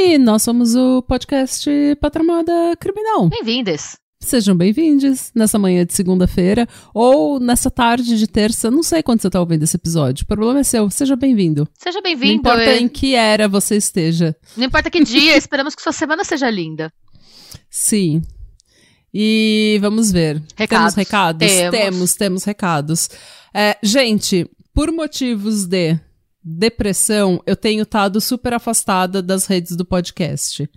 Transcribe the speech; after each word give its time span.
E 0.00 0.16
nós 0.16 0.44
somos 0.44 0.76
o 0.76 1.02
podcast 1.02 1.68
Patramada 2.00 2.52
Criminal. 2.78 3.28
Bem-vindos. 3.28 3.96
Sejam 4.20 4.56
bem-vindos 4.56 5.32
nessa 5.34 5.58
manhã 5.58 5.84
de 5.84 5.92
segunda-feira 5.92 6.68
ou 6.94 7.40
nessa 7.40 7.68
tarde 7.68 8.16
de 8.16 8.28
terça. 8.28 8.70
Não 8.70 8.84
sei 8.84 9.02
quando 9.02 9.20
você 9.20 9.26
está 9.26 9.40
ouvindo 9.40 9.64
esse 9.64 9.74
episódio. 9.74 10.22
O 10.22 10.26
problema 10.28 10.60
é 10.60 10.62
seu. 10.62 10.88
Seja 10.88 11.16
bem-vindo. 11.16 11.68
Seja 11.76 12.00
bem-vindo. 12.00 12.34
Não 12.34 12.38
importa 12.38 12.76
em 12.76 12.86
que 12.86 13.16
era 13.16 13.48
você 13.48 13.76
esteja. 13.76 14.36
Não 14.56 14.66
importa 14.66 14.88
que 14.88 15.02
dia, 15.02 15.34
esperamos 15.36 15.74
que 15.74 15.82
sua 15.82 15.92
semana 15.92 16.22
seja 16.22 16.48
linda. 16.48 16.92
Sim. 17.68 18.22
E 19.12 19.78
vamos 19.80 20.12
ver. 20.12 20.40
Recados. 20.54 20.94
Temos 20.94 20.94
recados? 20.94 21.48
Temos. 21.48 21.70
temos, 21.72 22.14
temos 22.14 22.44
recados. 22.44 23.10
É, 23.52 23.76
gente, 23.82 24.48
por 24.72 24.92
motivos 24.92 25.66
de 25.66 25.98
depressão, 26.56 27.42
eu 27.46 27.54
tenho 27.54 27.82
estado 27.82 28.20
super 28.20 28.54
afastada 28.54 29.22
das 29.22 29.46
redes 29.46 29.76
do 29.76 29.84
podcast. 29.84 30.68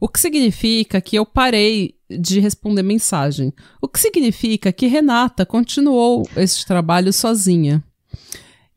O 0.00 0.08
que 0.08 0.20
significa 0.20 1.00
que 1.00 1.16
eu 1.16 1.26
parei 1.26 1.96
de 2.08 2.38
responder 2.38 2.82
mensagem. 2.82 3.52
O 3.80 3.88
que 3.88 3.98
significa 3.98 4.72
que 4.72 4.86
Renata 4.86 5.44
continuou 5.44 6.28
este 6.36 6.64
trabalho 6.64 7.12
sozinha. 7.12 7.82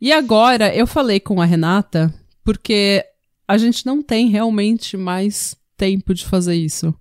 E 0.01 0.11
agora 0.11 0.73
eu 0.73 0.87
falei 0.87 1.19
com 1.19 1.41
a 1.41 1.45
Renata 1.45 2.13
porque 2.43 3.05
a 3.47 3.57
gente 3.57 3.85
não 3.85 4.01
tem 4.01 4.29
realmente 4.29 4.97
mais 4.97 5.55
tempo 5.77 6.13
de 6.13 6.25
fazer 6.25 6.55
isso. 6.55 6.93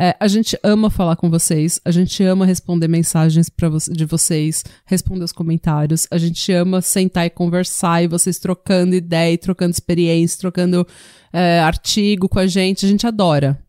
É, 0.00 0.14
a 0.20 0.28
gente 0.28 0.56
ama 0.62 0.90
falar 0.90 1.16
com 1.16 1.28
vocês, 1.28 1.80
a 1.84 1.90
gente 1.90 2.22
ama 2.22 2.46
responder 2.46 2.86
mensagens 2.86 3.50
pra 3.50 3.68
vo 3.68 3.78
de 3.90 4.04
vocês, 4.04 4.64
responder 4.86 5.24
os 5.24 5.32
comentários, 5.32 6.06
a 6.08 6.16
gente 6.16 6.52
ama 6.52 6.80
sentar 6.80 7.26
e 7.26 7.30
conversar 7.30 8.04
e 8.04 8.06
vocês 8.06 8.38
trocando 8.38 8.94
ideia, 8.94 9.32
e 9.32 9.36
trocando 9.36 9.72
experiência, 9.72 10.38
trocando 10.38 10.86
é, 11.32 11.58
artigo 11.58 12.28
com 12.28 12.38
a 12.38 12.46
gente, 12.46 12.86
a 12.86 12.88
gente 12.88 13.08
adora. 13.08 13.60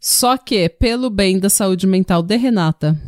Só 0.00 0.38
que, 0.38 0.66
pelo 0.66 1.10
bem 1.10 1.38
da 1.38 1.50
saúde 1.50 1.86
mental 1.86 2.22
de 2.22 2.38
Renata 2.38 2.98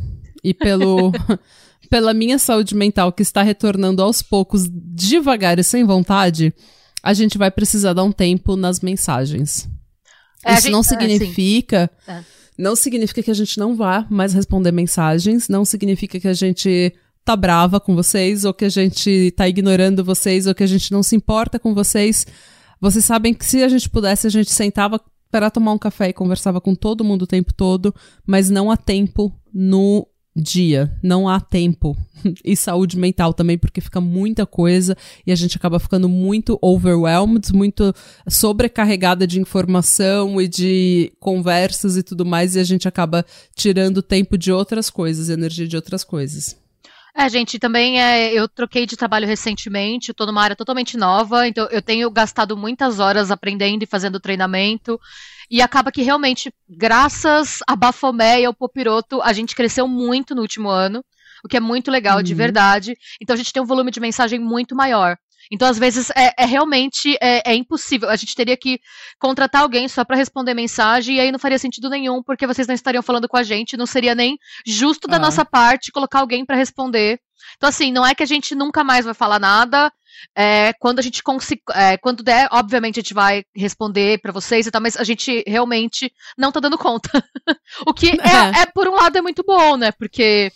e 0.44 0.52
pelo, 0.52 1.10
pela 1.88 2.12
minha 2.12 2.38
saúde 2.38 2.74
mental 2.74 3.14
que 3.14 3.22
está 3.22 3.42
retornando 3.42 4.02
aos 4.02 4.20
poucos, 4.20 4.68
devagar 4.70 5.58
e 5.58 5.64
sem 5.64 5.84
vontade, 5.84 6.52
a 7.02 7.14
gente 7.14 7.38
vai 7.38 7.50
precisar 7.50 7.94
dar 7.94 8.04
um 8.04 8.12
tempo 8.12 8.56
nas 8.56 8.80
mensagens. 8.80 9.66
É, 10.44 10.52
Isso 10.52 10.62
gente- 10.64 10.72
não 10.72 10.80
é, 10.80 10.82
significa. 10.82 11.90
É. 12.06 12.41
Não 12.58 12.76
significa 12.76 13.22
que 13.22 13.30
a 13.30 13.34
gente 13.34 13.58
não 13.58 13.74
vá 13.74 14.06
mais 14.10 14.32
responder 14.32 14.72
mensagens, 14.72 15.48
não 15.48 15.64
significa 15.64 16.20
que 16.20 16.28
a 16.28 16.34
gente 16.34 16.92
tá 17.24 17.36
brava 17.36 17.80
com 17.80 17.94
vocês, 17.94 18.44
ou 18.44 18.52
que 18.52 18.64
a 18.64 18.68
gente 18.68 19.32
tá 19.36 19.48
ignorando 19.48 20.04
vocês, 20.04 20.46
ou 20.46 20.54
que 20.54 20.62
a 20.62 20.66
gente 20.66 20.92
não 20.92 21.02
se 21.02 21.16
importa 21.16 21.58
com 21.58 21.74
vocês. 21.74 22.26
Vocês 22.80 23.04
sabem 23.04 23.32
que 23.32 23.44
se 23.44 23.62
a 23.62 23.68
gente 23.68 23.88
pudesse, 23.88 24.26
a 24.26 24.30
gente 24.30 24.50
sentava 24.50 25.00
para 25.30 25.50
tomar 25.50 25.72
um 25.72 25.78
café 25.78 26.10
e 26.10 26.12
conversava 26.12 26.60
com 26.60 26.74
todo 26.74 27.04
mundo 27.04 27.22
o 27.22 27.26
tempo 27.26 27.54
todo, 27.54 27.94
mas 28.26 28.50
não 28.50 28.70
há 28.70 28.76
tempo 28.76 29.32
no 29.52 30.06
dia, 30.34 30.90
não 31.02 31.28
há 31.28 31.40
tempo. 31.40 31.96
E 32.44 32.56
saúde 32.56 32.96
mental 32.96 33.34
também, 33.34 33.58
porque 33.58 33.80
fica 33.80 34.00
muita 34.00 34.46
coisa 34.46 34.96
e 35.26 35.32
a 35.32 35.34
gente 35.34 35.56
acaba 35.56 35.80
ficando 35.80 36.08
muito 36.08 36.56
overwhelmed, 36.62 37.52
muito 37.52 37.92
sobrecarregada 38.28 39.26
de 39.26 39.40
informação 39.40 40.40
e 40.40 40.46
de 40.46 41.12
conversas 41.18 41.96
e 41.96 42.02
tudo 42.02 42.24
mais, 42.24 42.54
e 42.54 42.60
a 42.60 42.64
gente 42.64 42.86
acaba 42.86 43.26
tirando 43.56 44.00
tempo 44.00 44.38
de 44.38 44.52
outras 44.52 44.88
coisas, 44.88 45.28
energia 45.28 45.66
de 45.66 45.74
outras 45.74 46.04
coisas. 46.04 46.62
É, 47.14 47.28
gente, 47.28 47.58
também 47.58 48.00
é, 48.00 48.32
eu 48.32 48.48
troquei 48.48 48.86
de 48.86 48.96
trabalho 48.96 49.26
recentemente, 49.26 50.14
tô 50.14 50.24
numa 50.24 50.42
área 50.42 50.56
totalmente 50.56 50.96
nova, 50.96 51.46
então 51.46 51.68
eu 51.70 51.82
tenho 51.82 52.10
gastado 52.10 52.56
muitas 52.56 53.00
horas 53.00 53.30
aprendendo 53.30 53.82
e 53.82 53.86
fazendo 53.86 54.18
treinamento. 54.18 54.98
E 55.52 55.60
acaba 55.60 55.92
que 55.92 56.00
realmente, 56.00 56.50
graças 56.68 57.58
a 57.68 57.76
Bafomé 57.76 58.40
e 58.40 58.44
ao 58.46 58.54
Popiroto, 58.54 59.20
a 59.22 59.32
gente 59.34 59.54
cresceu 59.54 59.86
muito 59.86 60.34
no 60.34 60.40
último 60.40 60.70
ano, 60.70 61.04
o 61.44 61.48
que 61.48 61.58
é 61.58 61.60
muito 61.60 61.90
legal, 61.90 62.22
de 62.22 62.32
Uhum. 62.32 62.38
verdade. 62.38 62.96
Então 63.20 63.34
a 63.34 63.36
gente 63.36 63.52
tem 63.52 63.62
um 63.62 63.66
volume 63.66 63.90
de 63.90 64.00
mensagem 64.00 64.38
muito 64.40 64.74
maior. 64.74 65.16
Então, 65.50 65.68
às 65.68 65.78
vezes, 65.78 66.08
é, 66.16 66.32
é 66.38 66.46
realmente 66.46 67.18
é, 67.20 67.50
é 67.50 67.54
impossível. 67.54 68.08
A 68.08 68.16
gente 68.16 68.34
teria 68.34 68.56
que 68.56 68.78
contratar 69.18 69.60
alguém 69.62 69.86
só 69.88 70.02
para 70.04 70.16
responder 70.16 70.54
mensagem, 70.54 71.16
e 71.16 71.20
aí 71.20 71.30
não 71.30 71.38
faria 71.38 71.58
sentido 71.58 71.90
nenhum, 71.90 72.22
porque 72.22 72.46
vocês 72.46 72.66
não 72.66 72.74
estariam 72.74 73.02
falando 73.02 73.28
com 73.28 73.36
a 73.36 73.42
gente, 73.42 73.76
não 73.76 73.84
seria 73.84 74.14
nem 74.14 74.38
justo 74.66 75.06
da 75.06 75.16
Ah. 75.16 75.18
nossa 75.18 75.44
parte 75.44 75.92
colocar 75.92 76.20
alguém 76.20 76.46
para 76.46 76.56
responder. 76.56 77.18
Então, 77.56 77.68
assim, 77.68 77.92
não 77.92 78.06
é 78.06 78.14
que 78.14 78.22
a 78.22 78.26
gente 78.26 78.54
nunca 78.54 78.82
mais 78.82 79.04
vai 79.04 79.14
falar 79.14 79.38
nada. 79.38 79.92
É, 80.36 80.72
quando 80.74 80.98
a 80.98 81.02
gente 81.02 81.22
conseguir. 81.22 81.62
quando 82.00 82.22
der, 82.22 82.48
obviamente, 82.50 82.98
a 82.98 83.02
gente 83.02 83.14
vai 83.14 83.44
responder 83.54 84.20
para 84.20 84.32
vocês 84.32 84.66
e 84.66 84.70
tal, 84.70 84.80
mas 84.80 84.96
a 84.96 85.04
gente 85.04 85.42
realmente 85.46 86.12
não 86.36 86.52
tá 86.52 86.60
dando 86.60 86.78
conta. 86.78 87.10
o 87.86 87.92
que 87.92 88.08
é, 88.08 88.62
é, 88.62 88.66
por 88.66 88.88
um 88.88 88.94
lado, 88.94 89.16
é 89.16 89.22
muito 89.22 89.42
bom, 89.46 89.76
né? 89.76 89.92
Porque. 89.92 90.50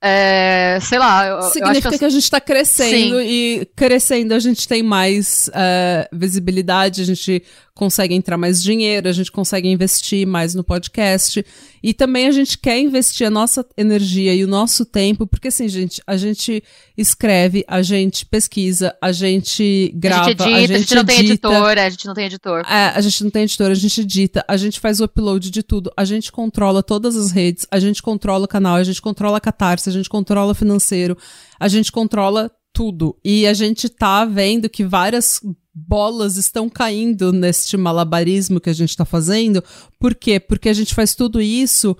é, 0.00 0.78
sei 0.80 0.98
lá, 0.98 1.26
eu, 1.26 1.36
eu 1.36 1.42
Significa 1.42 1.90
que 1.90 1.98
que, 1.98 2.04
a 2.04 2.10
gente 2.10 2.22
está 2.22 2.40
crescendo 2.40 3.20
e 3.20 3.68
crescendo 3.74 4.34
a 4.34 4.38
gente 4.38 4.68
tem 4.68 4.82
mais 4.82 5.50
eh, 5.52 6.08
visibilidade, 6.12 7.02
a 7.02 7.04
gente 7.04 7.42
consegue 7.78 8.12
entrar 8.12 8.36
mais 8.36 8.60
dinheiro, 8.60 9.08
a 9.08 9.12
gente 9.12 9.30
consegue 9.30 9.68
investir 9.68 10.26
mais 10.26 10.52
no 10.52 10.64
podcast. 10.64 11.46
E 11.80 11.94
também 11.94 12.26
a 12.26 12.32
gente 12.32 12.58
quer 12.58 12.80
investir 12.80 13.24
a 13.24 13.30
nossa 13.30 13.64
energia 13.76 14.34
e 14.34 14.42
o 14.42 14.48
nosso 14.48 14.84
tempo, 14.84 15.28
porque 15.28 15.46
assim, 15.46 15.68
gente, 15.68 16.02
a 16.04 16.16
gente 16.16 16.62
escreve, 16.96 17.64
a 17.68 17.80
gente 17.80 18.26
pesquisa, 18.26 18.96
a 19.00 19.12
gente 19.12 19.92
grava, 19.94 20.22
a 20.22 20.24
gente 20.24 20.42
edita, 20.42 20.44
a 20.44 20.60
gente, 20.60 20.72
a 20.72 20.78
gente 20.78 20.94
não 20.96 21.04
tem 21.04 21.18
edita. 21.20 21.48
editor, 21.48 21.78
é, 21.78 21.86
a 21.86 21.90
gente 21.90 22.06
não 22.06 22.14
tem 22.14 22.24
editor. 22.24 22.60
É, 22.68 22.88
a 22.88 23.00
gente 23.00 23.24
não 23.24 23.30
tem 23.30 23.42
editor, 23.44 23.70
a 23.70 23.74
gente 23.74 24.00
edita, 24.00 24.44
a 24.48 24.56
gente 24.56 24.80
faz 24.80 25.00
o 25.00 25.04
upload 25.04 25.48
de 25.48 25.62
tudo, 25.62 25.92
a 25.96 26.04
gente 26.04 26.32
controla 26.32 26.82
todas 26.82 27.16
as 27.16 27.30
redes, 27.30 27.64
a 27.70 27.78
gente 27.78 28.02
controla 28.02 28.44
o 28.44 28.48
canal, 28.48 28.74
a 28.74 28.82
gente 28.82 29.00
controla 29.00 29.38
a 29.38 29.40
catarse, 29.40 29.88
a 29.88 29.92
gente 29.92 30.08
controla 30.08 30.50
o 30.50 30.54
financeiro, 30.54 31.16
a 31.60 31.68
gente 31.68 31.92
controla 31.92 32.50
tudo. 32.72 33.16
E 33.24 33.46
a 33.46 33.54
gente 33.54 33.88
tá 33.88 34.24
vendo 34.24 34.68
que 34.68 34.84
várias 34.84 35.40
bolas 35.86 36.36
estão 36.36 36.68
caindo 36.68 37.32
neste 37.32 37.76
malabarismo 37.76 38.60
que 38.60 38.70
a 38.70 38.74
gente 38.74 38.96
tá 38.96 39.04
fazendo. 39.04 39.62
Por 39.98 40.14
quê? 40.14 40.40
Porque 40.40 40.68
a 40.68 40.72
gente 40.72 40.94
faz 40.94 41.14
tudo 41.14 41.40
isso 41.40 41.96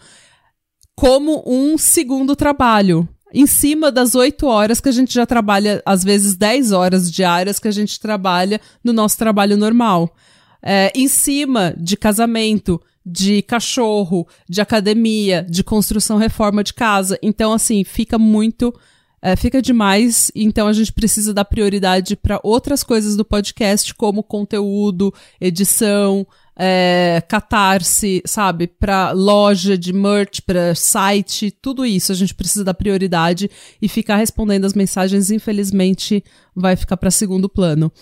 como 0.94 1.44
um 1.46 1.78
segundo 1.78 2.34
trabalho. 2.34 3.08
Em 3.32 3.46
cima 3.46 3.92
das 3.92 4.14
oito 4.14 4.46
horas 4.46 4.80
que 4.80 4.88
a 4.88 4.92
gente 4.92 5.12
já 5.14 5.26
trabalha, 5.26 5.82
às 5.84 6.02
vezes 6.02 6.34
10 6.34 6.72
horas 6.72 7.10
diárias 7.10 7.58
que 7.58 7.68
a 7.68 7.72
gente 7.72 8.00
trabalha 8.00 8.60
no 8.82 8.92
nosso 8.92 9.18
trabalho 9.18 9.56
normal. 9.56 10.14
É, 10.62 10.90
em 10.94 11.06
cima 11.06 11.74
de 11.78 11.96
casamento, 11.96 12.80
de 13.04 13.42
cachorro, 13.42 14.26
de 14.48 14.60
academia, 14.60 15.46
de 15.48 15.62
construção 15.62 16.18
reforma 16.18 16.64
de 16.64 16.74
casa. 16.74 17.18
Então, 17.22 17.52
assim, 17.52 17.84
fica 17.84 18.18
muito. 18.18 18.74
É, 19.20 19.34
fica 19.34 19.60
demais, 19.60 20.30
então 20.34 20.68
a 20.68 20.72
gente 20.72 20.92
precisa 20.92 21.34
dar 21.34 21.44
prioridade 21.44 22.16
para 22.16 22.40
outras 22.42 22.82
coisas 22.82 23.16
do 23.16 23.24
podcast, 23.24 23.92
como 23.94 24.22
conteúdo, 24.22 25.12
edição, 25.40 26.26
é, 26.56 27.22
catarse, 27.28 28.22
sabe? 28.26 28.66
Para 28.66 29.12
loja 29.12 29.78
de 29.78 29.92
merch, 29.92 30.40
para 30.42 30.74
site, 30.74 31.50
tudo 31.50 31.86
isso 31.86 32.10
a 32.10 32.14
gente 32.14 32.34
precisa 32.34 32.64
dar 32.64 32.74
prioridade 32.74 33.50
e 33.80 33.88
ficar 33.88 34.16
respondendo 34.16 34.64
as 34.64 34.74
mensagens, 34.74 35.30
infelizmente, 35.30 36.22
vai 36.54 36.74
ficar 36.74 36.96
para 36.96 37.10
segundo 37.10 37.48
plano. 37.48 37.92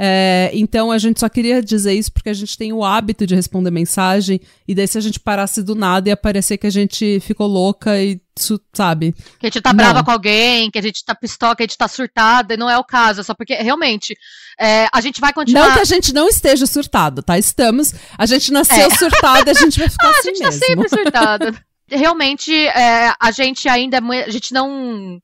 É, 0.00 0.50
então 0.54 0.92
a 0.92 0.98
gente 0.98 1.18
só 1.18 1.28
queria 1.28 1.60
dizer 1.60 1.92
isso 1.92 2.12
porque 2.12 2.28
a 2.28 2.32
gente 2.34 2.56
tem 2.56 2.72
o 2.72 2.84
hábito 2.84 3.26
de 3.26 3.34
responder 3.34 3.72
mensagem, 3.72 4.40
e 4.66 4.72
daí 4.72 4.86
se 4.86 4.96
a 4.96 5.00
gente 5.00 5.18
parasse 5.18 5.60
do 5.60 5.74
nada 5.74 6.08
ia 6.08 6.16
parecer 6.16 6.56
que 6.56 6.68
a 6.68 6.70
gente 6.70 7.18
ficou 7.18 7.48
louca 7.48 8.00
e, 8.00 8.20
su- 8.38 8.60
sabe? 8.72 9.12
Que 9.40 9.46
a 9.46 9.50
gente 9.50 9.60
tá 9.60 9.70
Não. 9.72 9.76
brava 9.78 10.04
com 10.04 10.12
alguém, 10.12 10.70
que 10.70 10.78
a 10.78 10.82
gente 10.82 11.04
tá 11.04 11.16
pistola, 11.16 11.56
que 11.56 11.64
a 11.64 11.66
gente 11.66 11.76
tá 11.76 11.88
surtada, 11.88 12.54
e 12.54 12.56
não 12.56 12.70
é 12.70 12.78
o 12.78 12.84
caso, 12.84 13.22
é 13.22 13.24
só 13.24 13.34
porque 13.34 13.54
realmente 13.56 14.16
é, 14.60 14.86
a 14.92 15.00
gente 15.00 15.20
vai 15.20 15.32
continuar. 15.32 15.66
Não 15.66 15.74
que 15.74 15.80
a 15.80 15.84
gente 15.84 16.14
não 16.14 16.28
esteja 16.28 16.64
surtado, 16.66 17.20
tá? 17.20 17.36
Estamos. 17.36 17.92
A 18.16 18.24
gente 18.24 18.52
nasceu 18.52 18.86
É. 18.86 18.90
surtada, 18.96 19.50
a 19.50 19.54
gente 19.54 19.80
vai 19.80 19.88
ficar 19.88 20.06
Ah, 20.06 20.10
a 20.10 20.18
assim 20.20 20.28
gente 20.28 20.38
tá 20.42 20.50
mesmo. 20.50 20.64
sempre 20.64 20.88
surtada. 20.88 21.54
Realmente, 21.90 22.54
é, 22.54 23.12
a 23.18 23.30
gente 23.32 23.68
ainda 23.68 23.96
é 23.96 24.24
a 24.24 24.30
gente 24.30 24.52
não. 24.52 25.18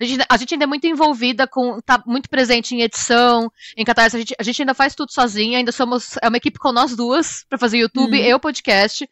A 0.00 0.04
gente, 0.04 0.24
a 0.28 0.36
gente 0.36 0.54
ainda 0.54 0.64
é 0.64 0.66
muito 0.66 0.86
envolvida 0.86 1.46
com. 1.46 1.80
tá 1.80 2.02
muito 2.06 2.28
presente 2.28 2.74
em 2.74 2.82
edição, 2.82 3.50
em 3.76 3.84
catarse. 3.84 4.16
A 4.16 4.18
gente, 4.18 4.34
a 4.38 4.42
gente 4.42 4.62
ainda 4.62 4.74
faz 4.74 4.94
tudo 4.94 5.12
sozinha, 5.12 5.58
ainda 5.58 5.72
somos. 5.72 6.16
É 6.22 6.28
uma 6.28 6.36
equipe 6.36 6.58
com 6.58 6.72
nós 6.72 6.94
duas 6.94 7.44
pra 7.48 7.58
fazer 7.58 7.78
YouTube 7.78 8.16
Uhum. 8.16 8.24
e 8.24 8.34
o 8.34 8.40
podcast. 8.40 9.08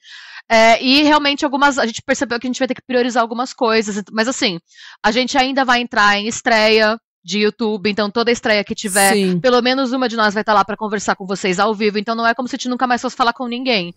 É, 0.48 0.80
e 0.82 1.02
realmente 1.02 1.44
algumas. 1.44 1.78
A 1.78 1.86
gente 1.86 2.02
percebeu 2.02 2.38
que 2.38 2.46
a 2.46 2.50
gente 2.50 2.58
vai 2.58 2.68
ter 2.68 2.74
que 2.74 2.82
priorizar 2.86 3.20
algumas 3.22 3.52
coisas. 3.52 4.02
Mas 4.12 4.28
assim, 4.28 4.60
a 5.02 5.10
gente 5.10 5.36
ainda 5.36 5.64
vai 5.64 5.80
entrar 5.80 6.18
em 6.18 6.28
estreia 6.28 6.98
de 7.24 7.40
YouTube, 7.40 7.90
então 7.90 8.08
toda 8.08 8.30
estreia 8.30 8.62
que 8.62 8.72
tiver, 8.72 9.12
Sim. 9.12 9.40
pelo 9.40 9.60
menos 9.60 9.90
uma 9.90 10.08
de 10.08 10.14
nós 10.14 10.32
vai 10.32 10.42
estar 10.42 10.54
lá 10.54 10.64
para 10.64 10.76
conversar 10.76 11.16
com 11.16 11.26
vocês 11.26 11.58
ao 11.58 11.74
vivo. 11.74 11.98
Então 11.98 12.14
não 12.14 12.24
é 12.24 12.32
como 12.32 12.46
se 12.48 12.54
a 12.54 12.56
gente 12.58 12.68
nunca 12.68 12.86
mais 12.86 13.02
fosse 13.02 13.16
falar 13.16 13.32
com 13.32 13.48
ninguém. 13.48 13.92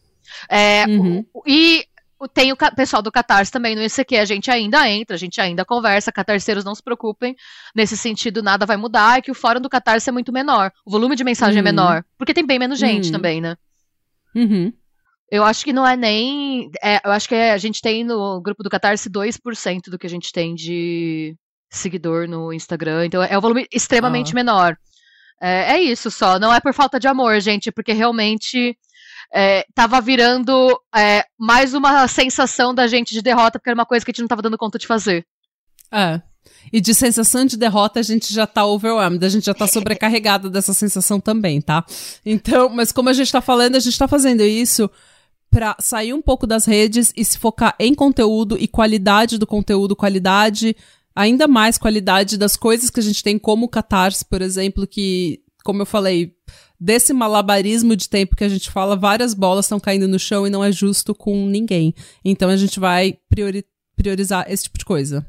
É, 0.50 0.86
uhum. 0.88 1.24
E 1.46 1.86
tem 2.27 2.51
o 2.51 2.57
pessoal 2.75 3.01
do 3.01 3.12
Catarse 3.12 3.51
também 3.51 3.75
no 3.75 3.81
ICQ, 3.81 4.18
a 4.18 4.25
gente 4.25 4.51
ainda 4.51 4.89
entra, 4.89 5.16
a 5.16 5.19
gente 5.19 5.39
ainda 5.39 5.63
conversa, 5.63 6.12
catarceiros 6.12 6.66
não 6.66 6.75
se 6.75 6.83
preocupem, 6.83 7.36
nesse 7.75 7.95
sentido 7.95 8.44
nada 8.44 8.66
vai 8.66 8.75
mudar, 8.75 9.18
é 9.18 9.21
que 9.21 9.31
o 9.31 9.36
fórum 9.36 9.62
do 9.62 9.69
Catarse 9.69 10.10
é 10.10 10.12
muito 10.12 10.33
menor, 10.33 10.71
o 10.86 10.92
volume 10.92 11.16
de 11.16 11.24
mensagem 11.24 11.60
é 11.60 11.62
uhum. 11.62 11.68
é 11.68 11.71
menor, 11.71 12.06
porque 12.18 12.33
tem 12.33 12.45
bem 12.45 12.60
menos 12.60 12.77
gente 12.77 13.06
uhum. 13.06 13.12
também, 13.13 13.39
né? 13.39 13.56
Uhum. 14.36 14.74
Eu 15.31 15.44
acho 15.44 15.63
que 15.63 15.71
não 15.71 15.86
é 15.86 15.95
nem. 15.95 16.71
É, 16.81 17.00
eu 17.06 17.12
acho 17.12 17.27
que 17.27 17.36
é, 17.36 17.51
a 17.51 17.57
gente 17.57 17.81
tem 17.81 18.04
no 18.04 18.42
grupo 18.42 18.63
do 18.63 18.69
Catarse 18.69 19.10
2% 19.10 19.89
do 19.89 20.00
que 20.00 20.07
a 20.07 20.10
gente 20.10 20.31
tem 20.31 20.56
de 20.56 21.36
seguidor 21.69 22.27
no 22.27 22.51
Instagram. 22.51 23.06
Então 23.06 23.21
é 23.21 23.38
um 23.38 23.42
volume 23.42 23.68
extremamente 23.71 24.31
ah. 24.31 24.36
menor. 24.36 24.77
É, 25.39 25.74
é, 25.74 25.81
isso 25.81 26.10
só. 26.10 26.39
Não 26.39 26.54
é 26.54 26.60
por 26.60 26.74
falta 26.74 27.00
de 27.00 27.07
amor, 27.07 27.39
gente, 27.39 27.71
porque 27.71 27.94
realmente 27.94 28.75
é, 29.34 29.66
tava 29.74 30.02
virando 30.02 30.80
é, 30.96 31.24
mais 31.38 31.74
uma 31.74 32.08
sensação 32.08 32.74
da 32.74 32.88
gente 32.88 33.14
de 33.14 33.22
derrota, 33.22 33.60
porque 33.60 33.70
era 33.70 33.78
uma 33.78 33.86
coisa 33.86 34.04
que 34.04 34.12
a 34.12 34.14
gente 34.14 34.22
não 34.22 34.28
tava 34.28 34.42
dando 34.42 34.58
conta 34.58 34.80
de 34.80 34.88
fazer. 34.88 35.26
É. 35.92 36.22
E 36.72 36.81
de 36.81 36.94
sensação 36.94 37.46
de 37.46 37.58
derrota, 37.58 38.00
a 38.00 38.04
gente 38.04 38.34
já 38.34 38.48
tá 38.48 38.66
overwhelmed, 38.66 39.24
a 39.24 39.30
gente 39.30 39.46
já 39.46 39.54
tá 39.54 39.66
sobrecarregada 39.68 40.50
dessa 40.50 40.74
sensação 40.74 41.20
também, 41.20 41.62
tá? 41.62 41.86
Então, 42.26 42.70
mas 42.70 42.92
como 42.92 43.10
a 43.10 43.14
gente 43.14 43.31
tá 43.31 43.42
falando, 43.42 43.76
a 43.76 43.80
gente 43.80 43.98
tá 43.98 44.08
fazendo 44.08 44.44
isso 44.44 44.90
para 45.50 45.76
sair 45.80 46.14
um 46.14 46.22
pouco 46.22 46.46
das 46.46 46.66
redes 46.66 47.12
e 47.16 47.26
se 47.26 47.38
focar 47.38 47.76
em 47.80 47.94
conteúdo 47.96 48.56
e 48.60 48.68
qualidade 48.68 49.38
do 49.38 49.48
conteúdo, 49.48 49.96
qualidade, 49.96 50.76
ainda 51.16 51.48
mais 51.48 51.78
qualidade 51.78 52.38
das 52.38 52.56
coisas 52.56 52.90
que 52.90 53.00
a 53.00 53.04
gente 53.04 53.24
tem, 53.24 53.40
como 53.40 53.66
o 53.66 53.70
Catarse, 53.70 54.24
por 54.24 54.42
exemplo, 54.42 54.86
que, 54.86 55.42
como 55.64 55.81
eu 55.81 55.86
falei, 55.88 56.36
desse 56.80 57.12
malabarismo 57.14 57.96
de 57.96 58.08
tempo 58.08 58.36
que 58.36 58.44
a 58.44 58.50
gente 58.50 58.72
fala, 58.72 58.96
várias 58.96 59.34
bolas 59.34 59.66
estão 59.66 59.80
caindo 59.80 60.08
no 60.08 60.20
chão 60.20 60.48
e 60.48 60.50
não 60.50 60.64
é 60.64 60.72
justo 60.72 61.14
com 61.14 61.46
ninguém. 61.48 61.94
Então 62.24 62.50
a 62.50 62.58
gente 62.58 62.80
vai 62.80 63.18
priori 63.30 63.66
priorizar 63.96 64.46
esse 64.50 64.64
tipo 64.64 64.78
de 64.78 64.86
coisa. 64.86 65.26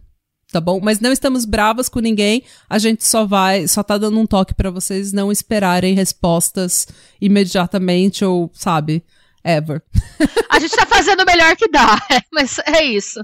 Tá 0.52 0.61
bom? 0.61 0.81
Mas 0.81 1.00
não 1.00 1.12
estamos 1.12 1.44
bravas 1.44 1.88
com 1.88 2.00
ninguém. 2.00 2.43
A 2.69 2.79
gente 2.79 3.05
só 3.05 3.25
vai, 3.25 3.69
só 3.69 3.82
tá 3.82 3.99
dando 3.99 4.19
um 4.19 4.26
toque 4.26 4.55
para 4.55 4.70
vocês 4.70 5.12
não 5.12 5.31
esperarem 5.31 5.94
respostas 5.94 6.88
imediatamente 7.20 8.25
ou, 8.25 8.50
sabe, 8.52 9.05
ever. 9.44 9.82
A 10.50 10.58
gente 10.58 10.75
tá 10.75 10.87
fazendo 10.87 11.23
o 11.23 11.26
melhor 11.26 11.56
que 11.56 11.69
dá, 11.69 12.00
mas 12.32 12.58
é 12.67 12.85
isso. 12.85 13.20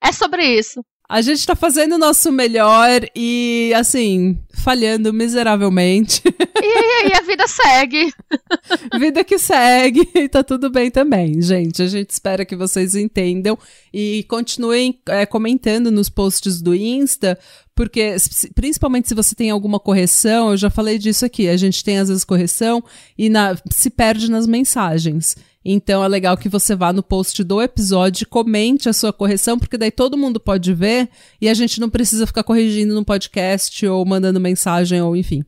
É 0.00 0.12
sobre 0.12 0.44
isso. 0.44 0.84
A 1.06 1.20
gente 1.20 1.46
tá 1.46 1.54
fazendo 1.54 1.96
o 1.96 1.98
nosso 1.98 2.32
melhor 2.32 3.02
e, 3.14 3.72
assim, 3.76 4.38
falhando 4.54 5.12
miseravelmente. 5.12 6.22
E, 6.62 7.08
e 7.08 7.12
a 7.12 7.20
vida 7.20 7.46
segue. 7.46 8.10
vida 8.98 9.22
que 9.22 9.38
segue 9.38 10.08
e 10.14 10.28
tá 10.28 10.42
tudo 10.42 10.70
bem 10.70 10.90
também, 10.90 11.42
gente. 11.42 11.82
A 11.82 11.86
gente 11.86 12.08
espera 12.08 12.46
que 12.46 12.56
vocês 12.56 12.94
entendam 12.94 13.58
e 13.92 14.24
continuem 14.28 14.98
é, 15.06 15.26
comentando 15.26 15.90
nos 15.90 16.08
posts 16.08 16.62
do 16.62 16.74
Insta, 16.74 17.38
porque 17.74 18.16
principalmente 18.54 19.08
se 19.08 19.14
você 19.14 19.34
tem 19.34 19.50
alguma 19.50 19.78
correção, 19.78 20.52
eu 20.52 20.56
já 20.56 20.70
falei 20.70 20.98
disso 20.98 21.26
aqui, 21.26 21.48
a 21.48 21.56
gente 21.56 21.84
tem 21.84 21.98
às 21.98 22.08
vezes 22.08 22.24
correção 22.24 22.82
e 23.18 23.28
na, 23.28 23.54
se 23.70 23.90
perde 23.90 24.30
nas 24.30 24.46
mensagens. 24.46 25.36
Então 25.64 26.04
é 26.04 26.08
legal 26.08 26.36
que 26.36 26.48
você 26.48 26.76
vá 26.76 26.92
no 26.92 27.02
post 27.02 27.42
do 27.42 27.62
episódio, 27.62 28.28
comente 28.28 28.88
a 28.88 28.92
sua 28.92 29.12
correção, 29.12 29.58
porque 29.58 29.78
daí 29.78 29.90
todo 29.90 30.18
mundo 30.18 30.38
pode 30.38 30.74
ver 30.74 31.08
e 31.40 31.48
a 31.48 31.54
gente 31.54 31.80
não 31.80 31.88
precisa 31.88 32.26
ficar 32.26 32.42
corrigindo 32.42 32.94
no 32.94 33.04
podcast 33.04 33.86
ou 33.86 34.04
mandando 34.04 34.38
mensagem 34.38 35.00
ou 35.00 35.16
enfim. 35.16 35.42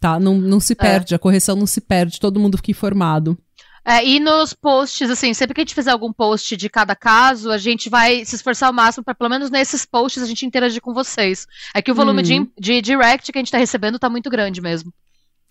Tá? 0.00 0.18
Não, 0.18 0.38
não 0.38 0.58
se 0.58 0.72
é. 0.72 0.76
perde, 0.76 1.12
é. 1.12 1.16
a 1.16 1.18
correção 1.18 1.54
não 1.56 1.66
se 1.66 1.82
perde, 1.82 2.18
todo 2.18 2.40
mundo 2.40 2.56
fica 2.56 2.70
informado. 2.70 3.36
É, 3.84 4.06
e 4.06 4.18
nos 4.18 4.54
posts, 4.54 5.10
assim, 5.10 5.34
sempre 5.34 5.54
que 5.54 5.60
a 5.60 5.64
gente 5.64 5.74
fizer 5.74 5.90
algum 5.90 6.12
post 6.12 6.56
de 6.56 6.68
cada 6.68 6.94
caso, 6.94 7.50
a 7.50 7.58
gente 7.58 7.90
vai 7.90 8.24
se 8.24 8.36
esforçar 8.36 8.68
ao 8.68 8.74
máximo 8.74 9.04
para, 9.04 9.14
pelo 9.14 9.30
menos 9.30 9.50
nesses 9.50 9.84
posts, 9.84 10.22
a 10.22 10.26
gente 10.26 10.46
interagir 10.46 10.80
com 10.80 10.94
vocês. 10.94 11.46
É 11.74 11.82
que 11.82 11.90
o 11.90 11.94
volume 11.94 12.22
de, 12.22 12.38
uhum. 12.38 12.48
de 12.58 12.80
direct 12.80 13.30
que 13.30 13.38
a 13.38 13.40
gente 13.40 13.50
tá 13.50 13.58
recebendo 13.58 13.98
tá 13.98 14.08
muito 14.08 14.30
grande 14.30 14.60
mesmo. 14.60 14.92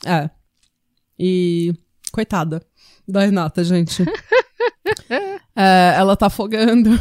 É. 0.05 0.29
E. 1.17 1.73
Coitada 2.11 2.68
da 3.11 3.21
Renata, 3.21 3.63
gente. 3.63 4.03
É, 5.55 5.93
ela 5.97 6.15
tá 6.15 6.27
afogando. 6.27 6.89